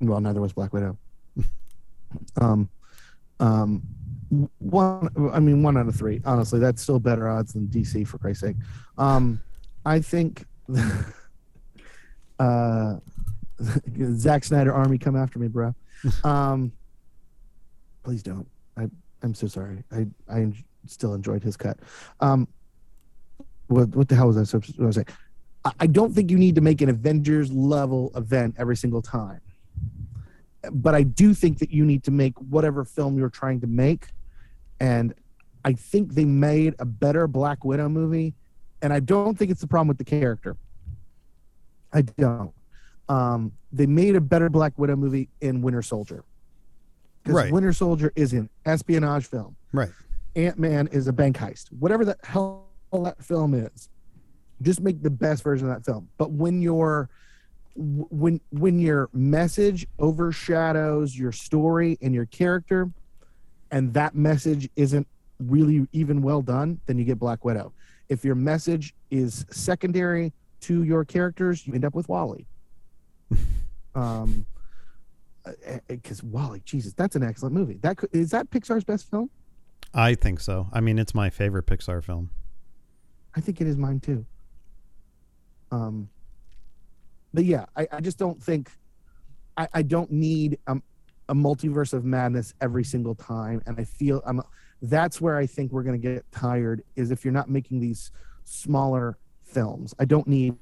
[0.00, 0.96] Well, neither was Black Widow.
[2.40, 2.68] um,
[3.38, 3.82] um,
[4.58, 5.08] one.
[5.32, 6.20] I mean, one out of three.
[6.24, 8.56] Honestly, that's still better odds than DC for Christ's sake.
[8.98, 9.40] Um,
[9.84, 10.44] I think.
[12.38, 12.96] uh,
[14.14, 15.74] Zack Snyder Army, come after me, bro.
[16.24, 16.72] Um,
[18.02, 18.46] please don't.
[18.76, 18.88] I
[19.22, 19.84] I'm so sorry.
[19.92, 20.52] I I
[20.86, 21.78] still enjoyed his cut.
[22.20, 22.48] Um,
[23.70, 25.04] what what the hell was I supposed to say?
[25.64, 29.40] I- I don't think you need to make an Avengers level event every single time.
[30.72, 34.08] But I do think that you need to make whatever film you're trying to make.
[34.80, 35.14] And
[35.64, 38.34] I think they made a better Black Widow movie.
[38.82, 40.56] And I don't think it's the problem with the character.
[41.92, 42.52] I don't.
[43.08, 46.24] Um, they made a better Black Widow movie in Winter Soldier.
[47.22, 47.52] Because Right.
[47.52, 49.56] Winter Soldier is an espionage film.
[49.72, 49.90] Right.
[50.36, 51.68] Ant Man is a bank heist.
[51.72, 53.88] Whatever the hell that film is,
[54.62, 56.08] just make the best version of that film.
[56.18, 57.08] But when your
[57.76, 62.90] when when your message overshadows your story and your character,
[63.70, 65.06] and that message isn't
[65.38, 67.72] really even well done, then you get Black Widow.
[68.08, 72.44] If your message is secondary to your characters, you end up with WALL-E.
[73.94, 74.44] um,
[75.88, 77.78] because WALL-E, Jesus, that's an excellent movie.
[77.80, 79.30] That could, is that Pixar's best film.
[79.94, 80.68] I think so.
[80.72, 82.30] I mean, it's my favorite Pixar film.
[83.34, 84.24] I think it is mine too.
[85.70, 86.08] Um,
[87.32, 88.70] but yeah, I, I just don't think
[89.56, 90.82] I, I don't need um,
[91.28, 94.42] a multiverse of madness every single time, and I feel I'm
[94.82, 98.10] that's where I think we're gonna get tired is if you're not making these
[98.44, 99.94] smaller films.
[99.98, 100.54] I don't need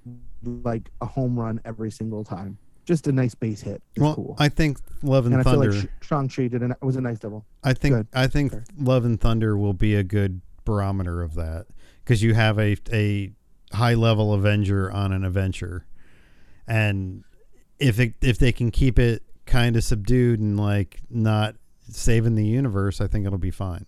[0.45, 2.59] like a home run every single time.
[2.85, 4.37] Just a nice base hit is well, cool.
[4.39, 7.45] I think Love and, and I feel like Shang-Chi did an, was a nice double.
[7.63, 8.53] I think I think.
[8.79, 11.67] Love and Thunder will be a good barometer of that
[12.09, 13.31] because you have a a
[13.75, 15.85] high level Avenger on an adventure,
[16.67, 17.23] and
[17.79, 21.55] if it if they can keep it kind of subdued and like not
[21.91, 23.85] saving the universe, I think it'll be fine.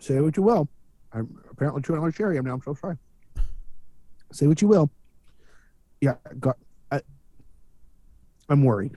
[0.00, 0.68] Say what you will.
[1.12, 2.36] I'm apparently chewing on a cherry.
[2.36, 2.54] I'm now.
[2.54, 2.96] I'm so sorry.
[4.32, 4.90] Say what you will.
[6.00, 6.56] Yeah, got.
[6.90, 7.02] I,
[8.48, 8.96] I'm worried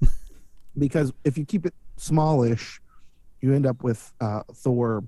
[0.78, 2.81] because if you keep it smallish,
[3.42, 5.04] you end up with uh, Thor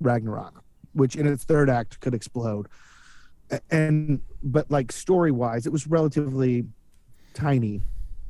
[0.00, 2.66] Ragnarok, which in its third act could explode.
[3.70, 6.66] And but like story wise, it was relatively
[7.34, 7.82] tiny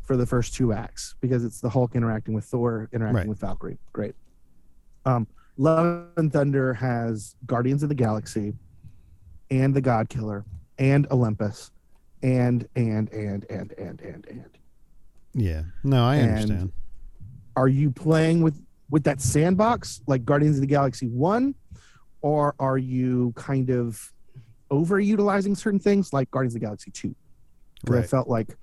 [0.02, 3.28] for the first two acts because it's the Hulk interacting with Thor interacting Right.
[3.28, 3.78] with Valkyrie.
[3.93, 4.14] Great.
[5.06, 8.52] Um, Love and Thunder has Guardians of the Galaxy
[9.51, 10.44] and the God Killer
[10.78, 11.70] and Olympus
[12.23, 14.44] and and and and and and and
[15.32, 16.73] Yeah, no, I And- understand.
[17.56, 18.60] are you playing with
[18.90, 21.54] with that sandbox like Guardians of the Galaxy 1
[22.22, 24.12] or are you kind of
[24.70, 27.14] overutilizing certain things like Guardians of the Galaxy 2
[27.80, 28.56] because I felt like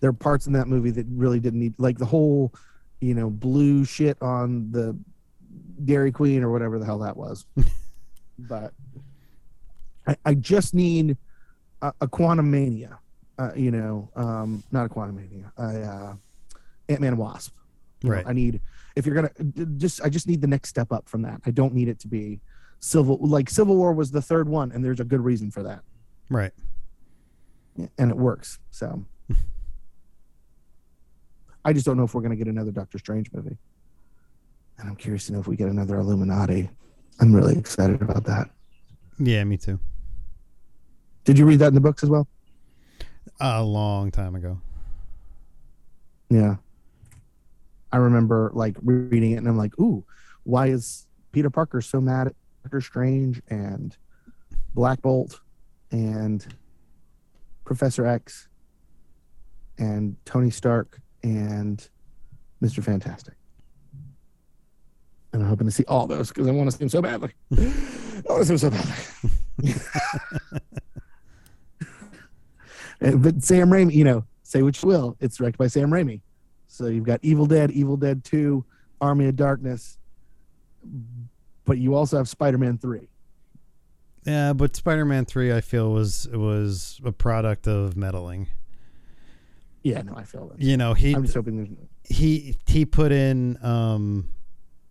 [0.00, 2.52] there are parts in that movie that really didn't need like the whole
[3.00, 4.96] you know blue shit on the
[5.84, 7.46] Dairy Queen or whatever the hell that was.
[8.38, 8.72] But
[10.06, 11.18] I, I just need
[11.82, 12.96] a, a Quantumania
[13.38, 16.14] uh, you know um not a Quantumania a uh,
[16.88, 17.54] ant-man and wasp.
[18.02, 18.26] You know, Right.
[18.26, 18.62] i need
[18.96, 19.30] if you're gonna
[19.76, 22.08] just i just need the next step up from that i don't need it to
[22.08, 22.40] be
[22.80, 25.80] civil like civil war was the third one and there's a good reason for that
[26.28, 26.52] Right.
[27.98, 29.04] and it works so
[31.64, 33.56] i just don't know if we're gonna get another doctor strange movie
[34.78, 36.70] and i'm curious to know if we get another illuminati
[37.20, 38.50] i'm really excited about that
[39.18, 39.78] Yeah, me too.
[41.24, 42.26] did you read that in the books as well
[43.40, 44.60] A long time ago.
[46.30, 46.56] Yeah.
[47.92, 50.04] I remember like reading it and I'm like, ooh,
[50.44, 53.96] why is Peter Parker so mad at Doctor Strange and
[54.74, 55.40] Black Bolt
[55.90, 56.46] and
[57.64, 58.48] Professor X
[59.78, 61.88] and Tony Stark and
[62.62, 62.82] Mr.
[62.82, 63.34] Fantastic?
[65.32, 67.32] And I'm hoping to see all those because I want to see them so badly.
[67.52, 69.74] I want to see them so badly.
[73.00, 76.20] But Sam Raimi, you know, say what you will, it's directed by Sam Raimi.
[76.80, 78.64] So you've got Evil Dead, Evil Dead 2,
[79.02, 79.98] Army of Darkness,
[81.66, 83.06] but you also have Spider Man 3.
[84.24, 88.48] Yeah, but Spider-Man three, I feel was was a product of meddling.
[89.82, 90.60] Yeah, no, I feel that.
[90.60, 91.68] You know, he I'm just hoping there's.
[92.04, 94.28] he he put in um,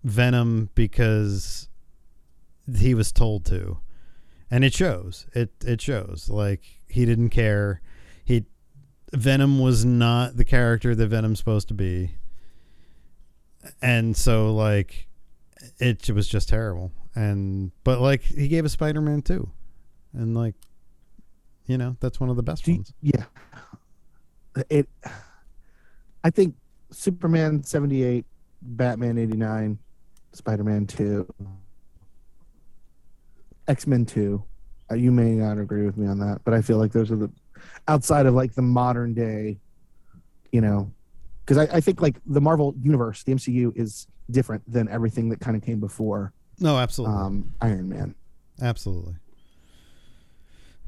[0.04, 1.70] Venom because
[2.76, 3.78] he was told to,
[4.50, 5.28] and it shows.
[5.34, 6.28] It it shows.
[6.28, 7.82] Like he didn't care.
[8.26, 8.46] He
[9.14, 12.12] Venom was not the character that Venom's supposed to be,
[13.82, 15.08] and so like
[15.80, 16.92] it was just terrible.
[17.16, 19.50] And but like he gave a Spider Man too,
[20.14, 20.56] and like
[21.66, 22.94] you know that's one of the best Do ones.
[23.02, 23.26] yeah.
[24.70, 24.90] It.
[26.24, 26.56] I think
[26.92, 28.26] Superman seventy eight,
[28.62, 29.80] Batman eighty nine,
[30.34, 31.28] Spider Man two,
[33.68, 34.44] X Men two.
[34.92, 37.16] Uh, you may not agree with me on that, but I feel like those are
[37.16, 37.30] the
[37.88, 39.60] outside of like the modern day,
[40.52, 40.92] you know,
[41.46, 45.40] because I, I think like the Marvel universe, the MCU is different than everything that
[45.40, 47.16] kind of came before No, absolutely.
[47.18, 48.16] um, Iron Man.
[48.62, 49.16] Absolutely.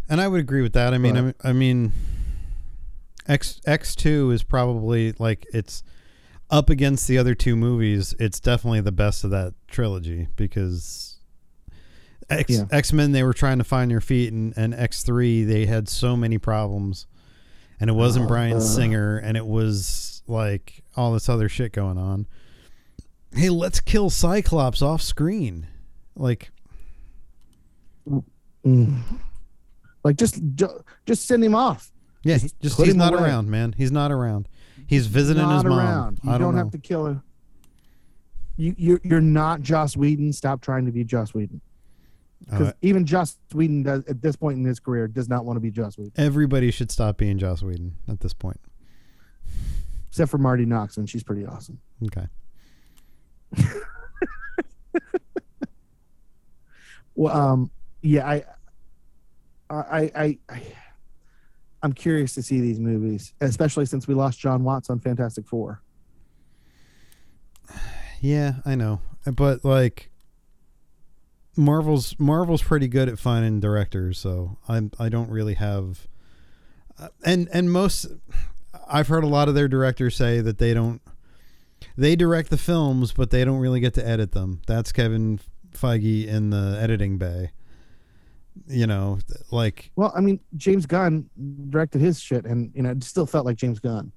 [0.10, 0.93] And I would agree with that.
[0.93, 1.93] I mean, But- I mean,
[3.27, 5.84] X X two is probably like it's
[6.49, 8.14] up against the other two movies.
[8.19, 11.11] It's definitely the best of that trilogy because
[12.32, 12.64] X Yeah.
[12.72, 15.88] X Men they were trying to find their feet, and, and X three they had
[15.90, 17.06] so many problems,
[17.80, 18.62] and it wasn't Brian Uh.
[18.62, 22.28] Singer, and it was like all this other shit going on.
[23.34, 25.68] Hey, let's kill Cyclops off screen,
[26.16, 26.52] like.
[28.66, 28.99] Mm.
[30.03, 30.40] Like just
[31.06, 31.91] just send him off.
[32.24, 33.24] Yeah, Just just he's not away.
[33.24, 33.74] around, man.
[33.78, 34.48] He's not around.
[34.88, 35.80] He's visiting not his mom.
[35.80, 36.20] around.
[36.24, 37.22] You I don't, don't, have to kill her.
[38.58, 40.34] You you're, you're not Joss Whedon.
[40.34, 41.62] Stop trying to be Joss Whedon.
[42.45, 45.57] Because Uh, even Joss Whedon does at this point in his career does not want
[45.57, 48.59] to be Joss Whedon, everybody should stop being Joss Whedon at this point.
[50.09, 51.80] except for Marti Noxon, and she's pretty awesome.
[52.05, 52.27] Okay.
[57.13, 58.43] Well, um, yeah, I,
[59.69, 60.61] I, I, I,
[61.84, 65.81] I'm curious to see these movies, especially since we lost Jon Watts on Fantastic Four.
[68.23, 69.01] Yeah, I know,
[69.35, 70.11] but like,
[71.56, 76.07] Marvel's Marvel's pretty good at finding directors, so I I don't really have,
[76.99, 78.07] uh, and and most
[78.88, 81.02] I've heard a lot of their directors say that they don't
[81.98, 84.61] they direct the films, but they don't really get to edit them.
[84.68, 85.40] That's Kevin
[85.73, 87.52] Feige in the editing bay.
[88.68, 89.19] You know,
[89.49, 91.30] like Well, I mean, James Gunn
[91.69, 94.11] directed his shit, and you know, it still felt like James Gunn.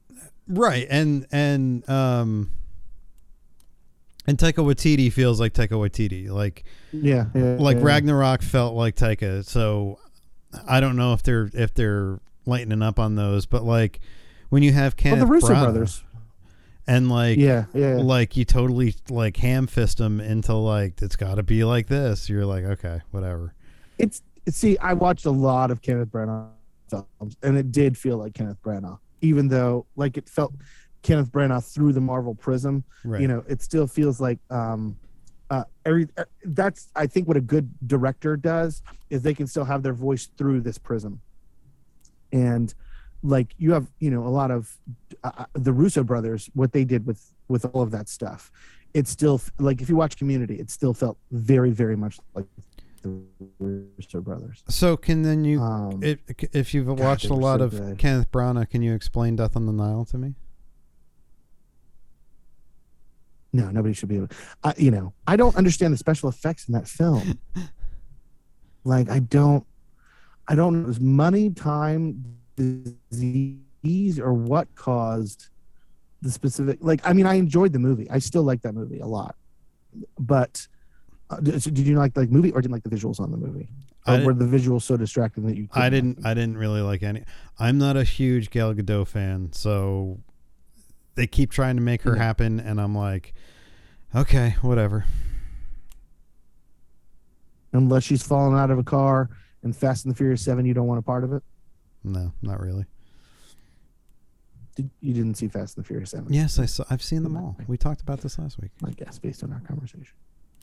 [0.49, 2.51] right and and um
[4.27, 7.83] and Taika Waititi feels like Taika Waititi like Yeah, yeah like yeah.
[7.85, 9.99] Ragnarok felt like Taika so
[10.67, 14.01] I don't know if they're if they're lightening up on those but like
[14.51, 16.05] when you have Well, Kenneth the Russo Branagh brothers.
[16.87, 17.97] and like Yeah, yeah.
[17.97, 22.29] like you totally like ham fist them into like it's got to be like this
[22.29, 23.55] you're like okay whatever
[23.99, 26.49] It's see, I watched a lot of Kenneth Branagh
[26.91, 30.53] films, and it did feel like Kenneth Branagh, even though like it felt
[31.05, 32.83] Kenneth Branagh through the Marvel prism.
[33.05, 34.97] right You know, it still feels like um,
[35.51, 39.67] uh, every uh, that's I think what a good director does is they can still
[39.67, 41.21] have their voice through this prism,
[42.33, 42.75] and
[43.23, 44.77] like you have you know a lot of
[45.23, 48.51] uh, uh, the Russo brothers what they did with with all of that stuff.
[48.95, 52.47] It's still like if you watch Community, it still felt very very much like
[53.03, 53.23] the
[53.59, 54.63] Russo brothers.
[54.71, 56.19] so can then you Um, if,
[56.55, 57.99] if you've God, watched a lot so of good.
[57.99, 60.37] Kenneth Branagh can you explain Death on the Nile to me
[63.55, 64.31] No, nobody should be able.
[64.65, 67.39] I, you know, I don't understand the special effects in that film.
[68.85, 69.65] like, I don't,
[70.49, 70.81] I don't know.
[70.81, 75.51] It was money, time, disease, or what caused
[76.21, 76.79] the specific.
[76.81, 78.11] Like, I mean, I enjoyed the movie.
[78.11, 79.37] I still like that movie a lot.
[80.19, 80.67] But
[81.31, 83.69] uh, did, did you like the movie, or didn't like the visuals on the movie?
[84.05, 85.69] Or were the visuals so distracting that you?
[85.73, 86.19] I didn't.
[86.19, 87.23] like I didn't really like any.
[87.57, 90.19] I'm not a huge Gal Gadot fan, so
[91.15, 93.35] they keep trying to make her happen, and I'm like,
[94.15, 95.05] okay, whatever.
[97.73, 99.31] Unless she's falling out of a car
[99.63, 101.43] in Fast and the Furious Seven, you don't want a part of it.
[102.05, 102.87] No, not really.
[104.77, 106.33] Did, you didn't see Fast and the Furious Seven?
[106.33, 106.85] Yes, I saw.
[106.91, 107.57] I've seen them all.
[107.67, 108.71] We talked about this last week.
[108.85, 110.15] I guess based on our conversation.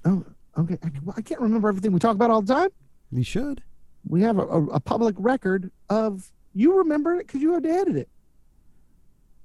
[0.05, 0.25] Oh,
[0.57, 0.77] okay.
[0.83, 2.69] I, well, I can't remember everything we talk about all the time.
[3.11, 3.63] You should.
[4.07, 7.69] We have a, a, a public record of you remember it because you had to
[7.69, 8.09] edit it.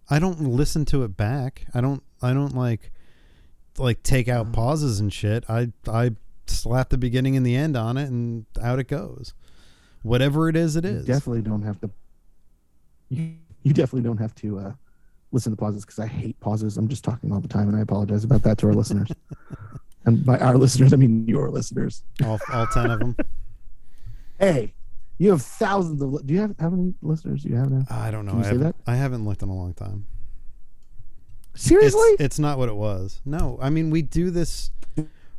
[0.08, 1.66] I don't listen to it back.
[1.74, 2.02] I don't.
[2.22, 2.92] I don't like
[3.78, 4.52] like take out Oh.
[4.52, 5.44] pauses and shit.
[5.48, 6.12] I I
[6.46, 9.34] slap the beginning and the end on it, and out it goes.
[10.02, 11.06] Whatever it is, it is.
[11.08, 11.90] You definitely don't have to.
[13.08, 14.72] You, you definitely don't have to uh,
[15.32, 16.76] listen to pauses because I hate pauses.
[16.76, 19.08] I'm just talking all the time, and I apologize about that to our listeners.
[20.04, 22.04] And by our listeners, I mean your listeners.
[22.24, 23.16] all all ten of them.
[24.38, 24.72] Hey,
[25.18, 26.12] you have thousands of.
[26.12, 27.84] li- Do you have how many listeners do you have now?
[27.90, 28.32] I don't know.
[28.32, 30.06] Can you I say haven't, I haven't looked in a long time.
[31.54, 32.00] Seriously?
[32.00, 33.20] It's, it's not what it was.
[33.24, 34.70] No, I mean we do this.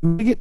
[0.01, 0.39] We get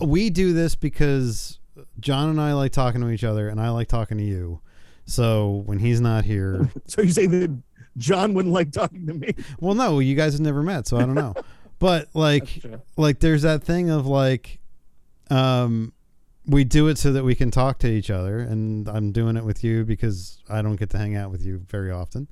[0.00, 1.58] We do this because
[2.00, 4.60] John and I like talking to each other, and I like talking to you.
[5.06, 7.56] So when he's not here, so you say that
[7.96, 9.34] John wouldn't like talking to me?
[9.60, 11.34] well, no, you guys have never met, so I don't know.
[11.78, 12.62] But like,
[12.96, 14.58] like there's that thing of like
[15.30, 15.92] um
[16.48, 19.44] we do it so that we can talk to each other and i'm doing it
[19.44, 22.28] with you because i don't get to hang out with you very often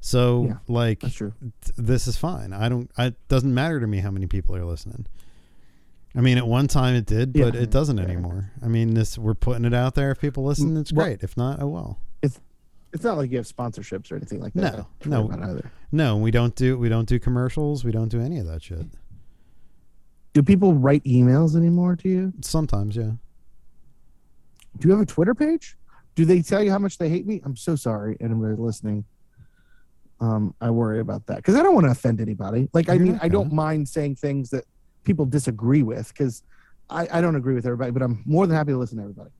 [0.00, 1.32] so Yeah, like th-
[1.76, 4.64] this is fine i don't I- it doesn't matter to me how many people are
[4.64, 5.06] listening
[6.14, 7.60] i mean at one time it did but Yeah.
[7.62, 8.04] it doesn't Yeah.
[8.04, 11.22] anymore i mean this we're putting it out there if people listen it's Well- great
[11.22, 12.40] if not oh well It's
[12.92, 14.86] it's not like you have sponsorships or anything like that.
[15.04, 15.30] No, no.
[15.42, 15.70] either.
[15.92, 18.86] no we don't do we don't do commercials we don't do any of that shit
[20.34, 22.32] Do people write emails anymore to you?
[22.42, 23.12] sometimes yeah
[24.78, 25.76] Do you have a Twitter page?
[26.14, 27.40] Do they tell you how much they hate me?
[27.44, 29.04] I'm so sorry, anybody listening.
[30.18, 32.68] Um, I worry about that because I don't want to offend anybody.
[32.72, 34.64] Like, I mean, I don't mind saying things that
[35.04, 36.42] people disagree with because
[36.88, 39.30] I, I don't agree with everybody, but I'm more than happy to listen to everybody.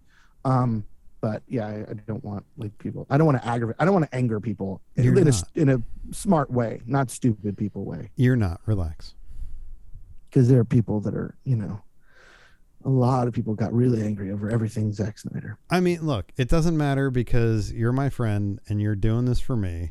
[0.45, 0.85] Um,
[1.23, 3.07] but yeah, I, I don't want like people.
[3.09, 3.77] I don't want to aggravate.
[3.79, 5.83] I don't want to anger people in, a, in a
[6.13, 8.11] smart way, not stupid people way.
[8.17, 9.15] you're not relax
[10.29, 11.81] Because there are people that are, you know,
[12.87, 15.59] a lot of people got really angry over everything Zack Snyder.
[15.69, 19.57] I mean, look, it doesn't matter because you're my friend and you're doing this for
[19.57, 19.91] me,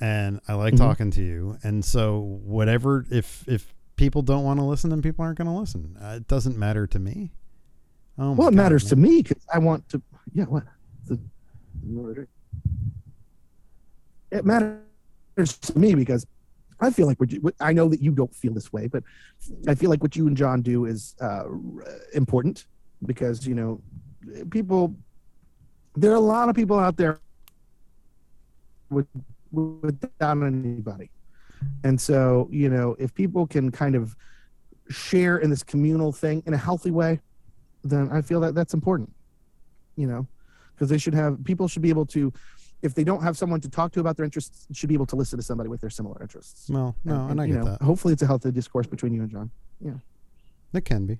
[0.00, 0.78] and I like Mhm.
[0.78, 1.58] talking to you.
[1.62, 5.54] And so, whatever, if if people don't want to listen, then people aren't going to
[5.54, 5.98] listen.
[6.00, 7.32] Uh, it doesn't matter to me.
[8.16, 10.00] Oh, Well, it God, matters to me because I want to.
[10.32, 10.64] Yeah, what?
[11.06, 11.18] The,
[14.30, 14.78] it matters
[15.60, 16.26] to me because
[16.80, 19.02] I feel like what you, I know that you don't feel this way, but
[19.66, 21.44] I feel like what you and John do is uh,
[22.14, 22.66] important
[23.06, 23.80] because you know
[24.50, 24.94] people.
[25.96, 27.18] There are a lot of people out there
[28.90, 29.08] with,
[29.50, 31.10] without anybody,
[31.82, 34.16] and so you know if people can kind of
[34.88, 37.20] share in this communal thing in a healthy way
[37.84, 39.12] then I feel that that's important,
[39.96, 40.26] you know,
[40.74, 42.32] because they should have people should be able to,
[42.82, 45.16] if they don't have someone to talk to about their interests, should be able to
[45.16, 46.68] listen to somebody with their similar interests.
[46.70, 47.82] Well, no, and, I get know, that.
[47.82, 49.50] hopefully it's a healthy discourse between you and John.
[49.80, 49.92] Yeah,
[50.72, 51.18] it can be.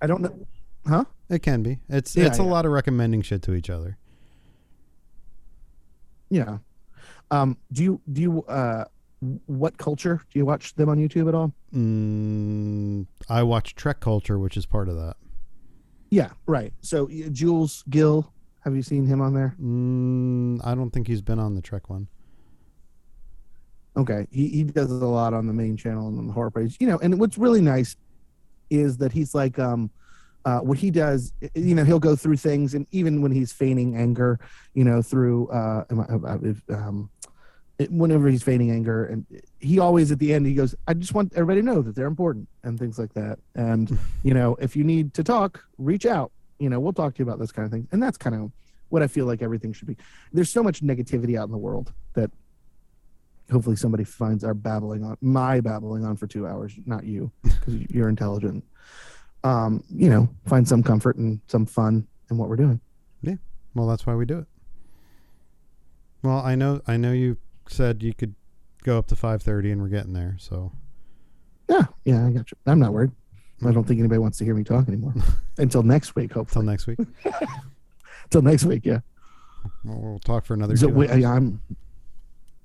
[0.00, 0.46] I don't know.
[0.86, 1.04] Huh?
[1.30, 1.78] It can be.
[1.88, 2.48] It's Yeah, it's a yeah.
[2.50, 3.96] lot of recommending shit to each other.
[6.30, 6.58] Yeah.
[7.30, 8.84] Um, do you do you uh,
[9.50, 11.52] WhatCulture do you watch them on YouTube at all?
[11.74, 15.16] Mm, I watch Trek Culture, which is part of that.
[16.10, 16.72] Yeah, right.
[16.80, 18.32] So Jules Gill,
[18.64, 19.54] have you seen him on there?
[19.62, 22.08] Mm, I don't think he's been on the Trek one.
[23.96, 26.78] Okay, he, he does a lot on the main channel and on the horror page.
[26.80, 27.94] You know, and what's really nice
[28.70, 29.90] is that he's like, um,
[30.44, 33.96] uh, what he does, you know, he'll go through things, and even when he's feigning
[33.96, 34.40] anger,
[34.74, 37.10] you know, through uh, uh, if, um,
[37.90, 39.24] whenever he's feigning anger, and
[39.60, 42.06] he always at the end he goes, "I just want everybody to know that they're
[42.06, 43.38] important," and things like that.
[43.54, 46.32] And you know, if you need to talk, reach out.
[46.64, 48.50] You know, we'll talk to you about this kind of thing, and that's kind of
[48.88, 49.98] what I feel like everything should be.
[50.32, 52.30] There's so much negativity out in the world that
[53.52, 57.74] hopefully somebody finds our babbling on my babbling on for two hours not you because
[57.90, 58.64] you're intelligent
[59.44, 62.80] um you know find some comfort and some fun in what we're doing
[63.20, 63.34] Yeah.
[63.74, 64.46] Well, that's why we do it.
[66.22, 67.36] Well, I know I know you
[67.68, 68.34] said you could
[68.82, 70.36] go up to 5:30 and we're getting there.
[70.38, 70.72] So,
[71.68, 73.10] yeah yeah i got you i'm not worried
[73.66, 75.14] i don't think anybody wants to hear me talk anymore
[75.58, 76.98] until next week till hopefully next week.
[78.24, 79.00] until next week yeah
[79.84, 81.24] We'll, we'll talk for another so we, hours.
[81.24, 81.60] i'm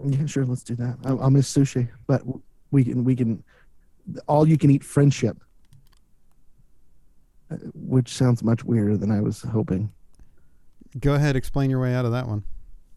[0.05, 2.21] yeah sure let's do that I'll, I'll miss sushi but
[2.71, 3.43] we can we can
[4.27, 5.37] all you can eat friendship
[7.51, 9.91] uh, which sounds much weirder than i was hoping
[10.99, 12.43] Go ahead, explain your way out of that one.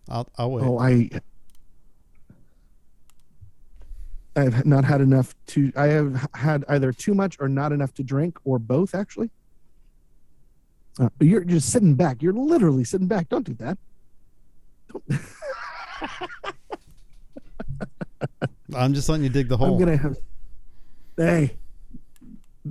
[0.09, 0.65] I'll I'll wait.
[0.65, 1.11] Oh, I
[4.34, 8.02] I've not had enough to I have had either too much or not enough to
[8.02, 9.30] drink or both actually.
[10.98, 12.22] Uh, you're just sitting back.
[12.22, 13.28] You're literally sitting back.
[13.28, 13.78] Don't do that.
[14.90, 15.04] Don't-
[18.74, 19.74] I'm just letting you dig the hole.
[19.74, 20.16] I'm gonna have.
[21.16, 21.56] Hey,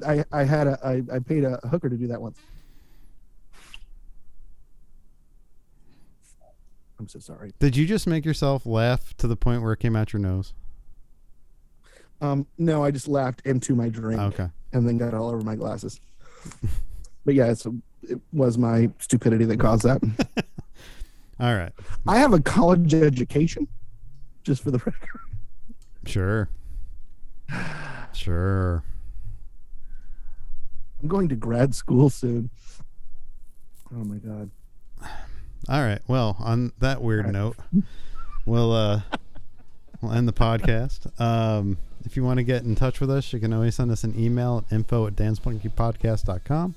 [0.06, 2.38] I I had a I, I paid a hooker to do that once.
[7.00, 7.54] I'm so sorry.
[7.60, 10.54] Did you just make yourself laugh to the point where it came out your nose?
[12.22, 14.22] Um, no, I just laughed into my drink.
[14.22, 14.48] Okay.
[14.74, 16.00] and then got all over my glasses.
[17.26, 17.66] but yeah, it's,
[18.04, 20.02] it was my stupidity that caused that.
[21.40, 21.72] All right.
[22.08, 23.68] I have a college education,
[24.44, 25.22] just for the record.
[26.06, 26.50] Sure.
[28.14, 28.84] Sure.
[31.02, 32.50] I'm going to grad school soon.
[33.94, 34.52] Oh my god.
[35.68, 36.02] All right.
[36.08, 37.34] Well, on that weird right.
[37.34, 37.58] note,
[38.46, 39.02] we'll uh
[40.02, 41.20] we'll end the podcast.
[41.20, 44.04] Um if you want to get in touch with us, you can always send us
[44.04, 46.76] an email at info at danspunkypodcast.com.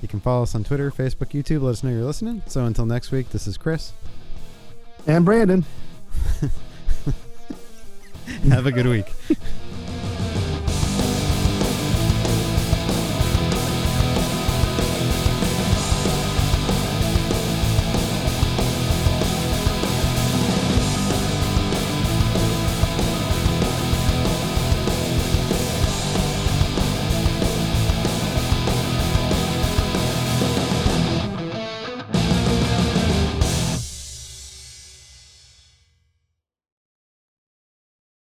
[0.00, 1.62] You can follow us on Twitter, Facebook, YouTube.
[1.62, 2.42] Let us know you're listening.
[2.46, 3.92] So until next week, this is Chris.
[5.06, 5.64] And Brandon.
[8.48, 9.12] Have a good week.